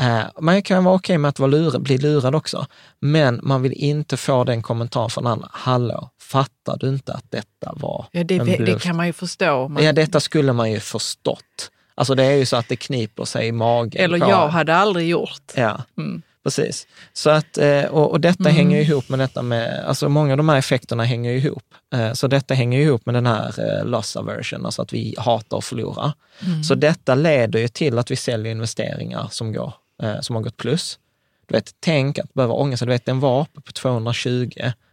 Eh, 0.00 0.20
Man 0.40 0.62
kan 0.62 0.84
vara 0.84 0.94
okej 0.94 1.18
med 1.18 1.28
att 1.28 1.38
vara 1.38 1.50
lurad, 1.50 1.82
bli 1.82 1.98
lurad 1.98 2.34
också, 2.34 2.66
men 3.00 3.40
man 3.42 3.62
vill 3.62 3.72
inte 3.72 4.16
få 4.16 4.44
den 4.44 4.62
kommentaren 4.62 5.10
från 5.10 5.26
andra. 5.26 5.48
Hallå, 5.52 6.10
fattar 6.20 6.76
du 6.80 6.88
inte 6.88 7.12
att 7.12 7.24
detta 7.30 7.72
var 7.76 8.06
Ja, 8.12 8.24
det, 8.24 8.38
det 8.38 8.82
kan 8.82 8.96
man 8.96 9.06
ju 9.06 9.12
förstå. 9.12 9.68
Man, 9.68 9.84
Ja, 9.84 9.92
detta 9.92 10.20
skulle 10.20 10.52
man 10.52 10.70
ju 10.72 10.80
förstått. 10.80 11.70
Alltså 11.94 12.14
det 12.14 12.24
är 12.24 12.32
ju 12.36 12.46
så 12.46 12.56
att 12.56 12.68
det 12.68 12.76
kniper 12.76 13.24
sig 13.24 13.46
i 13.46 13.52
magen. 13.52 14.04
eller 14.04 14.18
på- 14.18 14.30
jag 14.30 14.48
hade 14.48 14.74
aldrig 14.76 15.08
gjort. 15.08 15.52
Ja, 15.54 15.82
Mm. 15.98 16.22
precis. 16.44 16.86
Så 17.12 17.30
att, 17.30 17.58
eh, 17.58 17.84
och, 17.84 18.10
och 18.10 18.20
detta 18.20 18.42
Mm. 18.42 18.56
hänger 18.56 18.80
ihop 18.80 19.08
med 19.08 19.18
detta 19.18 19.42
med, 19.42 19.84
alltså 19.84 20.08
många 20.08 20.32
av 20.32 20.36
de 20.36 20.48
här 20.48 20.56
effekterna 20.58 21.04
hänger 21.04 21.32
ihop. 21.32 21.62
Eh, 21.94 22.12
Så 22.12 22.26
detta 22.26 22.54
hänger 22.54 22.80
ihop 22.80 23.06
med 23.06 23.14
den 23.14 23.26
här 23.26 23.84
loss 23.84 24.16
aversion, 24.16 24.66
alltså 24.66 24.82
att 24.82 24.92
vi 24.92 25.14
hatar 25.18 25.58
att 25.58 25.64
förlora. 25.64 26.12
Mm. 26.46 26.64
Så 26.64 26.74
detta 26.74 27.14
leder 27.14 27.58
ju 27.60 27.68
till 27.68 27.98
att 27.98 28.10
vi 28.10 28.16
säljer 28.16 28.52
investeringar 28.52 29.28
som, 29.30 29.52
går, 29.52 29.74
eh, 30.02 30.20
som 30.20 30.36
har 30.36 30.42
gått 30.42 30.56
plus. 30.56 30.98
Du 31.46 31.54
vet, 31.54 31.74
tänk 31.80 32.18
att 32.18 32.34
behöva 32.34 32.54
ångra 32.54 32.76
sig. 32.76 32.86
Du 32.86 32.92
vet, 32.92 33.06
den 33.06 33.20
var 33.20 33.40
uppe 33.40 33.60
på 33.60 33.72
220, 33.72 34.50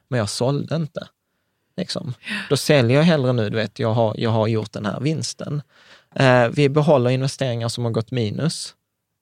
men 0.08 0.20
jag 0.20 0.30
sålde 0.30 0.76
inte. 0.76 1.08
Liksom. 1.78 2.14
Då 2.49 2.58
säljer 2.58 2.97
jag 2.97 3.03
hellre 3.03 3.34
nu, 3.34 3.49
du 3.49 3.56
vet, 3.56 3.80
jag 3.80 3.93
har, 3.93 4.16
jag 4.18 4.30
har 4.30 4.47
gjort 4.47 4.72
den 4.72 4.86
här 4.86 4.99
vinsten. 4.99 5.62
Eh, 6.16 6.47
vi 6.47 6.70
behåller 6.70 7.10
investeringar 7.10 7.68
som 7.68 7.86
har 7.86 7.91
gått 7.91 8.12
minus 8.12 8.76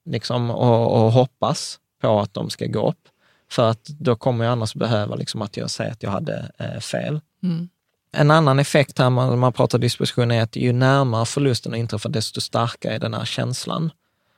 liksom, 0.06 0.52
och, 0.52 1.06
och 1.06 1.12
hoppas 1.12 1.80
på 2.02 2.20
att 2.20 2.34
de 2.34 2.50
ska 2.50 2.66
gå 2.66 2.90
upp. 2.90 3.08
För 3.52 3.70
att 3.70 3.84
då 3.86 4.16
kommer 4.16 4.46
jag 4.46 4.52
annars 4.52 4.76
behöva 4.76 5.16
liksom, 5.16 5.42
att 5.42 5.58
jag 5.58 5.70
säger 5.70 5.92
att 5.92 6.04
jag 6.04 6.12
hade 6.12 6.52
eh, 6.58 6.80
fel. 6.80 7.22
Mm. 7.44 7.70
En 8.12 8.32
annan 8.32 8.60
effekt 8.60 9.00
här 9.00 9.10
när 9.10 9.36
man 9.36 9.54
pratar 9.54 9.80
disposition 9.80 10.32
är 10.32 10.44
att 10.44 10.56
ju 10.56 10.74
närmare 10.74 11.26
förlusten 11.26 11.76
inträffar, 11.76 12.10
desto 12.10 12.42
starkare 12.42 12.96
är 12.96 13.00
den 13.00 13.14
här 13.14 13.26
känslan. 13.26 13.92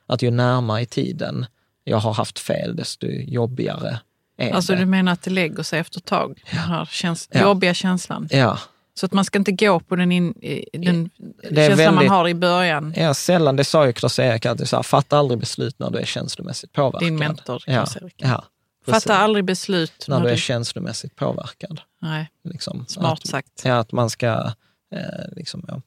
Att 0.06 0.22
ju 0.22 0.30
närmare 0.30 0.80
i 0.82 0.86
tiden 0.86 1.46
jag 1.84 1.96
har 1.98 2.12
haft 2.14 2.38
fel, 2.38 2.76
desto 2.76 3.06
jobbigare 3.06 4.00
är 4.38 4.52
Alltså 4.52 4.72
det. 4.72 4.78
du 4.78 4.86
menar 4.86 5.12
att 5.12 5.22
det 5.22 5.30
lägger 5.30 5.62
sig 5.62 5.78
efter 5.80 5.98
ett 5.98 6.04
tag? 6.04 6.42
Den 6.50 6.58
här 6.60 6.84
käns- 6.84 7.28
Ja. 7.32 7.40
jobbiga 7.40 7.74
känslan. 7.74 8.28
Ja, 8.30 8.58
Så 8.94 9.06
att 9.06 9.12
man 9.12 9.24
ska 9.24 9.38
inte 9.38 9.52
gå 9.52 9.80
på 9.80 9.96
den, 9.96 10.12
in, 10.12 10.34
den 10.72 11.10
känslan 11.42 11.66
väldigt- 11.76 11.94
man 11.94 12.08
har 12.08 12.28
i 12.28 12.34
början. 12.34 12.94
ja, 12.96 13.14
sällan, 13.14 13.56
det 13.56 13.64
sa 13.64 13.86
ju 13.86 13.92
Klas-Erik 13.92 14.44
här, 14.44 14.82
fatta 14.82 15.18
aldrig 15.18 15.40
beslut 15.40 15.78
när 15.78 15.90
du 15.90 15.98
är 15.98 16.04
känslomässigt 16.04 16.72
påverkad. 16.72 17.00
Din 17.06 17.16
mentor, 17.16 17.62
ja, 17.66 17.72
Klas-Erik. 17.72 18.14
ja, 18.16 18.44
precis. 18.86 19.04
Fatta 19.04 19.18
aldrig 19.18 19.44
beslut. 19.44 20.04
när 20.08 20.20
du 20.20 20.28
är 20.28 20.36
känslomässigt 20.36 21.16
påverkad. 21.16 21.80
nej, 22.02 22.30
Liksom. 22.44 22.84
smart 22.88 23.12
att, 23.24 23.26
sagt. 23.26 23.62
Ja, 23.64 23.78
att 23.78 23.92
man 23.92 24.10
ska... 24.10 24.52
Eh, 24.94 25.34
liksom, 25.36 25.64
ja. 25.68 25.80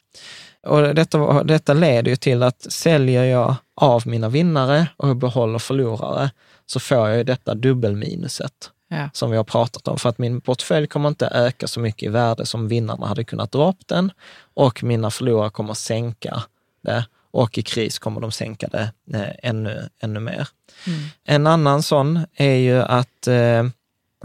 Och 0.67 0.95
detta, 0.95 1.43
detta 1.43 1.73
leder 1.73 2.11
ju 2.11 2.15
till 2.15 2.43
att 2.43 2.61
säljer 2.71 3.23
jag 3.23 3.55
av 3.75 4.07
mina 4.07 4.29
vinnare 4.29 4.87
och 4.97 5.15
behåller 5.15 5.59
förlorare, 5.59 6.31
så 6.65 6.79
får 6.79 6.97
jag 6.97 7.17
ju 7.17 7.23
detta 7.23 7.53
dubbelminuset 7.55 8.71
Ja. 8.91 9.09
som 9.13 9.31
vi 9.31 9.37
har 9.37 9.43
pratat 9.43 9.87
om. 9.87 9.97
För 9.97 10.09
att 10.09 10.17
min 10.17 10.41
portfölj 10.41 10.87
kommer 10.87 11.09
inte 11.09 11.27
öka 11.27 11.67
så 11.67 11.79
mycket 11.79 12.03
i 12.03 12.07
värde 12.07 12.45
som 12.45 12.67
vinnarna 12.67 13.07
hade 13.07 13.23
kunnat 13.23 13.51
dra 13.51 13.69
upp 13.69 13.87
den 13.87 14.11
och 14.53 14.83
mina 14.83 15.11
förlorare 15.11 15.49
kommer 15.49 15.73
sänka 15.73 16.43
det 16.81 17.05
och 17.31 17.57
i 17.57 17.61
kris 17.61 17.99
kommer 17.99 18.21
de 18.21 18.31
sänka 18.31 18.67
det 18.67 18.91
eh, 19.13 19.49
ännu, 19.49 19.89
ännu 20.01 20.19
mer. 20.19 20.47
Mm. 20.87 20.99
En 21.25 21.47
annan 21.47 21.83
sån 21.83 22.25
är 22.33 22.55
ju 22.55 22.81
att 22.81 23.27
eh, 23.27 23.63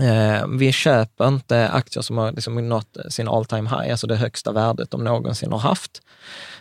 eh, 0.00 0.46
vi 0.48 0.72
köper 0.72 1.28
inte 1.28 1.68
aktier 1.68 2.02
som 2.02 2.18
har 2.18 2.32
liksom 2.32 2.68
nått 2.68 2.96
sin 3.08 3.28
all 3.28 3.44
time 3.44 3.70
high, 3.70 3.90
alltså 3.90 4.06
det 4.06 4.16
högsta 4.16 4.52
värdet 4.52 4.90
de 4.90 5.04
någonsin 5.04 5.52
har 5.52 5.58
haft. 5.58 6.02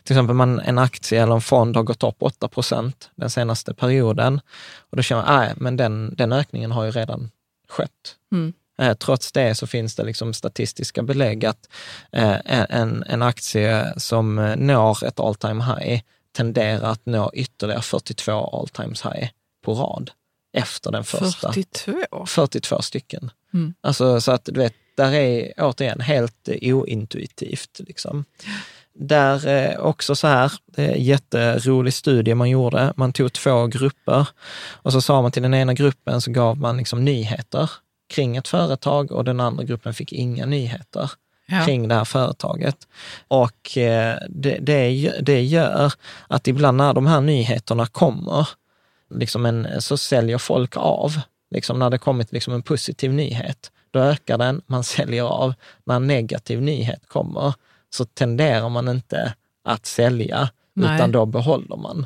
Till 0.03 0.15
exempel 0.15 0.35
man, 0.35 0.59
en 0.59 0.77
aktie 0.77 1.23
eller 1.23 1.35
en 1.35 1.41
fond 1.41 1.75
har 1.75 1.83
gått 1.83 2.03
upp 2.03 2.17
8 2.19 2.47
procent 2.47 3.09
den 3.15 3.29
senaste 3.29 3.73
perioden 3.73 4.41
och 4.89 4.97
då 4.97 5.03
känner 5.03 5.23
man, 5.23 5.39
nej, 5.39 5.53
men 5.57 5.77
den, 5.77 6.15
den 6.17 6.33
ökningen 6.33 6.71
har 6.71 6.83
ju 6.83 6.91
redan 6.91 7.31
skett. 7.69 8.15
Mm. 8.31 8.53
Eh, 8.79 8.93
Trots 8.93 9.31
det 9.31 9.55
så 9.55 9.67
finns 9.67 9.95
det 9.95 10.03
liksom 10.03 10.33
statistiska 10.33 11.03
belägg 11.03 11.45
att 11.45 11.69
eh, 12.11 12.37
en, 12.45 13.03
en 13.07 13.21
aktie 13.21 13.93
som 13.97 14.39
eh, 14.39 14.55
når 14.55 15.05
ett 15.05 15.19
all 15.19 15.35
time 15.35 15.63
high 15.63 16.01
tenderar 16.31 16.91
att 16.91 17.05
nå 17.05 17.31
ytterligare 17.33 17.81
42 17.81 18.31
all 18.31 18.67
times 18.67 19.05
high 19.05 19.29
på 19.65 19.73
rad 19.73 20.11
efter 20.53 20.91
den 20.91 21.03
första. 21.03 21.53
42? 21.53 22.25
42 22.25 22.81
stycken. 22.81 23.31
Mm. 23.53 23.73
Alltså 23.81 24.21
så 24.21 24.31
att 24.31 24.45
du 24.45 24.59
vet, 24.59 24.73
där 24.97 25.13
är 25.13 25.53
återigen 25.57 26.01
helt 26.01 26.47
eh, 26.47 26.75
ointuitivt. 26.75 27.79
Liksom. 27.79 28.25
Där 28.95 29.47
eh, 29.47 29.79
också 29.79 30.15
så 30.15 30.27
här, 30.27 30.51
det 30.65 30.85
är 30.85 30.91
en 30.91 31.03
jätterolig 31.03 31.93
studie 31.93 32.35
man 32.35 32.49
gjorde. 32.49 32.93
Man 32.95 33.13
tog 33.13 33.33
två 33.33 33.67
grupper 33.67 34.27
och 34.71 34.91
så 34.91 35.01
sa 35.01 35.21
man 35.21 35.31
till 35.31 35.41
den 35.43 35.53
ena 35.53 35.73
gruppen 35.73 36.21
så 36.21 36.31
gav 36.31 36.57
man 36.57 36.77
liksom 36.77 37.05
nyheter 37.05 37.71
kring 38.09 38.37
ett 38.37 38.47
företag 38.47 39.11
och 39.11 39.23
den 39.25 39.39
andra 39.39 39.63
gruppen 39.63 39.93
fick 39.93 40.13
inga 40.13 40.45
nyheter 40.45 41.11
Ja. 41.45 41.65
kring 41.65 41.87
det 41.87 41.95
här 41.95 42.05
företaget. 42.05 42.77
Och 43.27 43.77
eh, 43.77 44.17
det, 44.29 44.57
det, 44.61 45.11
det 45.21 45.41
gör 45.43 45.93
att 46.27 46.47
ibland 46.47 46.77
när 46.77 46.93
de 46.93 47.07
här 47.07 47.21
nyheterna 47.21 47.85
kommer, 47.85 48.47
liksom 49.19 49.45
en, 49.45 49.81
så 49.81 49.97
säljer 49.97 50.37
folk 50.37 50.77
av. 50.77 51.19
Liksom 51.51 51.79
när 51.79 51.89
det 51.89 51.97
kommit 51.97 52.31
liksom 52.31 52.53
en 52.53 52.61
positiv 52.61 53.13
nyhet, 53.13 53.71
då 53.91 53.99
ökar 53.99 54.37
den, 54.37 54.61
man 54.65 54.83
säljer 54.83 55.23
av. 55.23 55.53
När 55.83 55.95
en 55.95 56.07
negativ 56.07 56.61
nyhet 56.61 57.07
kommer 57.07 57.53
så 57.89 58.05
tenderar 58.05 58.69
man 58.69 58.87
inte 58.87 59.33
att 59.63 59.85
sälja, 59.85 60.49
Nej. 60.73 60.95
utan 60.95 61.11
då 61.11 61.25
behåller 61.25 61.75
man. 61.75 62.05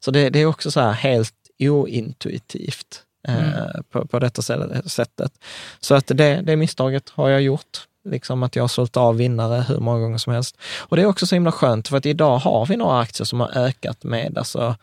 Så 0.00 0.10
det, 0.10 0.30
det 0.30 0.38
är 0.38 0.46
också 0.46 0.70
så 0.70 0.80
här 0.80 0.92
helt 0.92 1.34
ointuitivt 1.58 3.02
eh, 3.28 3.80
på, 3.90 4.06
på 4.06 4.18
detta 4.18 4.42
sä- 4.42 4.88
sättet. 4.88 5.32
Så 5.80 5.94
att 5.94 6.06
det, 6.06 6.40
det 6.42 6.56
misstaget 6.56 7.08
har 7.08 7.28
jag 7.28 7.42
gjort. 7.42 7.86
Liksom 8.04 8.42
att 8.42 8.56
jag 8.56 8.62
har 8.62 8.68
sålt 8.68 8.96
av 8.96 9.16
vinnare 9.16 9.64
hur 9.68 9.78
många 9.78 10.00
gånger 10.00 10.18
som 10.18 10.32
helst. 10.32 10.56
Och 10.78 10.96
det 10.96 11.02
är 11.02 11.06
också 11.06 11.26
så 11.26 11.34
himla 11.34 11.52
skönt 11.52 11.88
för 11.88 11.96
att 11.96 12.06
idag 12.06 12.38
har 12.38 12.66
vi 12.66 12.76
några 12.76 13.00
aktier 13.00 13.24
som 13.24 13.40
har 13.40 13.58
ökat 13.58 14.04
med 14.04 14.38
alltså 14.38 14.76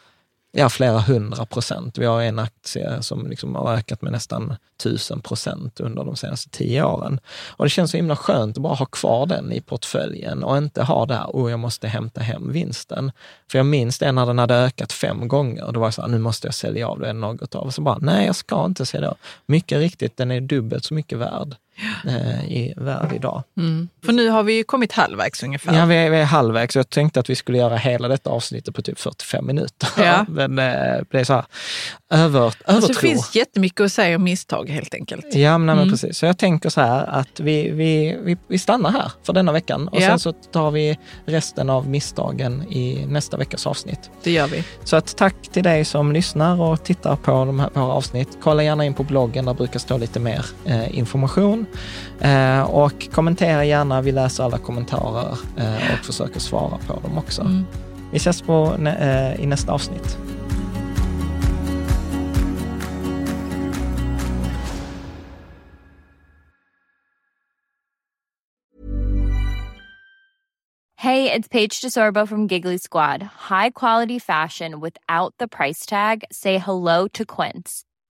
ja, 0.57 0.69
flera 0.69 0.99
hundra 0.99 1.45
procent. 1.45 1.97
Vi 1.97 2.05
har 2.05 2.21
en 2.21 2.39
aktie 2.39 3.01
som 3.01 3.27
liksom 3.27 3.55
har 3.55 3.73
ökat 3.73 4.01
med 4.01 4.11
nästan 4.11 4.55
tusen 4.83 5.21
procent 5.21 5.79
under 5.79 6.03
de 6.03 6.15
senaste 6.15 6.49
tio 6.49 6.83
åren. 6.83 7.19
Och 7.47 7.65
det 7.65 7.69
känns 7.69 7.91
så 7.91 7.97
himla 7.97 8.15
skönt 8.15 8.57
att 8.57 8.63
bara 8.63 8.73
ha 8.73 8.85
kvar 8.85 9.25
den 9.25 9.51
i 9.51 9.61
portföljen 9.61 10.43
och 10.43 10.57
inte 10.57 10.83
ha 10.83 11.05
det 11.05 11.15
här, 11.15 11.27
oh, 11.33 11.51
jag 11.51 11.59
måste 11.59 11.87
hämta 11.87 12.21
hem 12.21 12.51
vinsten. 12.51 13.11
För 13.51 13.59
jag 13.59 13.65
minns 13.65 13.99
det 13.99 14.11
när 14.11 14.25
den 14.25 14.39
hade 14.39 14.55
ökat 14.55 14.91
fem 14.91 15.27
gånger. 15.27 15.71
Då 15.71 15.79
var 15.79 15.87
det 15.87 15.93
så 15.93 16.01
här, 16.01 16.09
nu 16.09 16.19
måste 16.19 16.47
jag 16.47 16.53
sälja 16.53 16.87
av 16.87 16.99
det 16.99 17.13
något 17.13 17.55
av. 17.55 17.63
Och 17.63 17.73
så 17.73 17.81
bara, 17.81 17.97
nej, 17.97 18.25
jag 18.25 18.35
ska 18.35 18.65
inte 18.65 18.85
sälja 18.85 19.09
av. 19.09 19.17
Mycket 19.45 19.77
riktigt, 19.77 20.17
den 20.17 20.31
är 20.31 20.41
dubbelt 20.41 20.83
så 20.83 20.93
mycket 20.93 21.17
värd 21.17 21.55
eh, 22.07 22.45
i 22.51 22.73
värld 22.77 23.11
idag. 23.15 23.43
Mm. 23.57 23.89
För 24.05 24.13
nu 24.13 24.29
har 24.29 24.43
vi 24.43 24.53
ju 24.53 24.63
kommit 24.63 24.91
halvvägs 24.91 25.43
ungefär. 25.43 25.77
Ja, 25.77 25.85
vi 25.85 25.95
är, 25.95 26.09
vi 26.09 26.17
är 26.17 26.23
halvvägs. 26.23 26.75
Jag 26.75 26.89
tänkte 26.89 27.19
att 27.19 27.29
vi 27.29 27.35
skulle 27.35 27.57
göra 27.57 27.75
hela 27.77 28.07
detta 28.07 28.29
avsnittet 28.29 28.75
på 28.75 28.81
typ 28.81 28.99
45 28.99 29.45
minuter. 29.47 29.89
Ja. 29.97 30.25
Men 30.29 30.59
eh, 30.59 31.01
det 31.11 31.19
är 31.19 31.23
så 31.23 31.33
här, 31.33 31.45
över, 32.09 32.39
övertro. 32.39 32.63
Alltså, 32.75 32.93
det 32.93 32.99
finns 32.99 33.35
jättemycket 33.35 33.81
att 33.81 33.91
säga 33.91 34.15
om 34.15 34.23
misstag 34.23 34.69
helt 34.69 34.93
enkelt. 34.93 35.35
Ja, 35.35 35.57
men, 35.57 35.75
Mm. 35.77 35.89
precis. 35.91 36.17
Så 36.17 36.25
jag 36.25 36.37
tänker 36.37 36.69
så 36.69 36.81
här 36.81 37.05
att 37.05 37.39
vi, 37.39 37.71
vi, 37.71 38.17
vi, 38.23 38.37
vi 38.47 38.57
stannar 38.59 38.91
här 38.91 39.11
för 39.23 39.33
denna 39.33 39.51
veckan 39.51 39.87
och 39.87 40.01
Ja. 40.01 40.07
sen 40.07 40.19
så 40.19 40.31
tar 40.33 40.71
vi 40.71 40.97
resten 41.25 41.69
av 41.69 41.89
misstagen 41.89 42.63
i 42.71 43.05
nästa 43.07 43.37
veckas 43.37 43.67
avsnitt. 43.67 44.09
Det 44.23 44.31
gör 44.31 44.47
vi. 44.47 44.63
Så 44.83 44.95
att 44.95 45.17
tack 45.17 45.35
till 45.51 45.63
dig 45.63 45.85
som 45.85 46.11
lyssnar 46.11 46.61
och 46.61 46.83
tittar 46.83 47.15
på 47.15 47.31
de 47.31 47.59
här 47.59 47.69
våra 47.73 47.93
avsnitt. 47.93 48.37
Kolla 48.43 48.63
gärna 48.63 48.85
in 48.85 48.93
på 48.93 49.03
bloggen, 49.03 49.45
där 49.45 49.53
brukar 49.53 49.79
stå 49.79 49.97
lite 49.97 50.19
mer 50.19 50.45
eh, 50.65 50.97
information. 50.97 51.64
Eh, 52.19 52.61
och 52.61 53.07
kommentera 53.11 53.65
gärna, 53.65 54.01
vi 54.01 54.11
läser 54.11 54.43
alla 54.43 54.57
kommentarer 54.57 55.37
eh, 55.57 55.93
och 55.93 56.05
försöker 56.05 56.39
svara 56.39 56.77
på 56.87 56.99
dem 56.99 57.17
också. 57.17 57.41
Mm. 57.41 57.65
Vi 58.11 58.17
ses 58.17 58.41
på, 58.41 58.75
eh, 58.99 59.41
i 59.41 59.45
nästa 59.45 59.71
avsnitt. 59.71 60.17
Hey, 71.05 71.31
it's 71.31 71.47
Paige 71.47 71.81
DeSorbo 71.81 72.27
from 72.27 72.47
Giggly 72.47 72.79
Squad. 72.79 73.21
High 73.21 73.69
quality 73.69 74.17
fashion 74.17 74.79
without 74.79 75.35
the 75.37 75.47
price 75.47 75.85
tag. 75.85 76.23
Say 76.31 76.57
hello 76.57 77.07
to 77.09 77.25
Quince. 77.25 77.83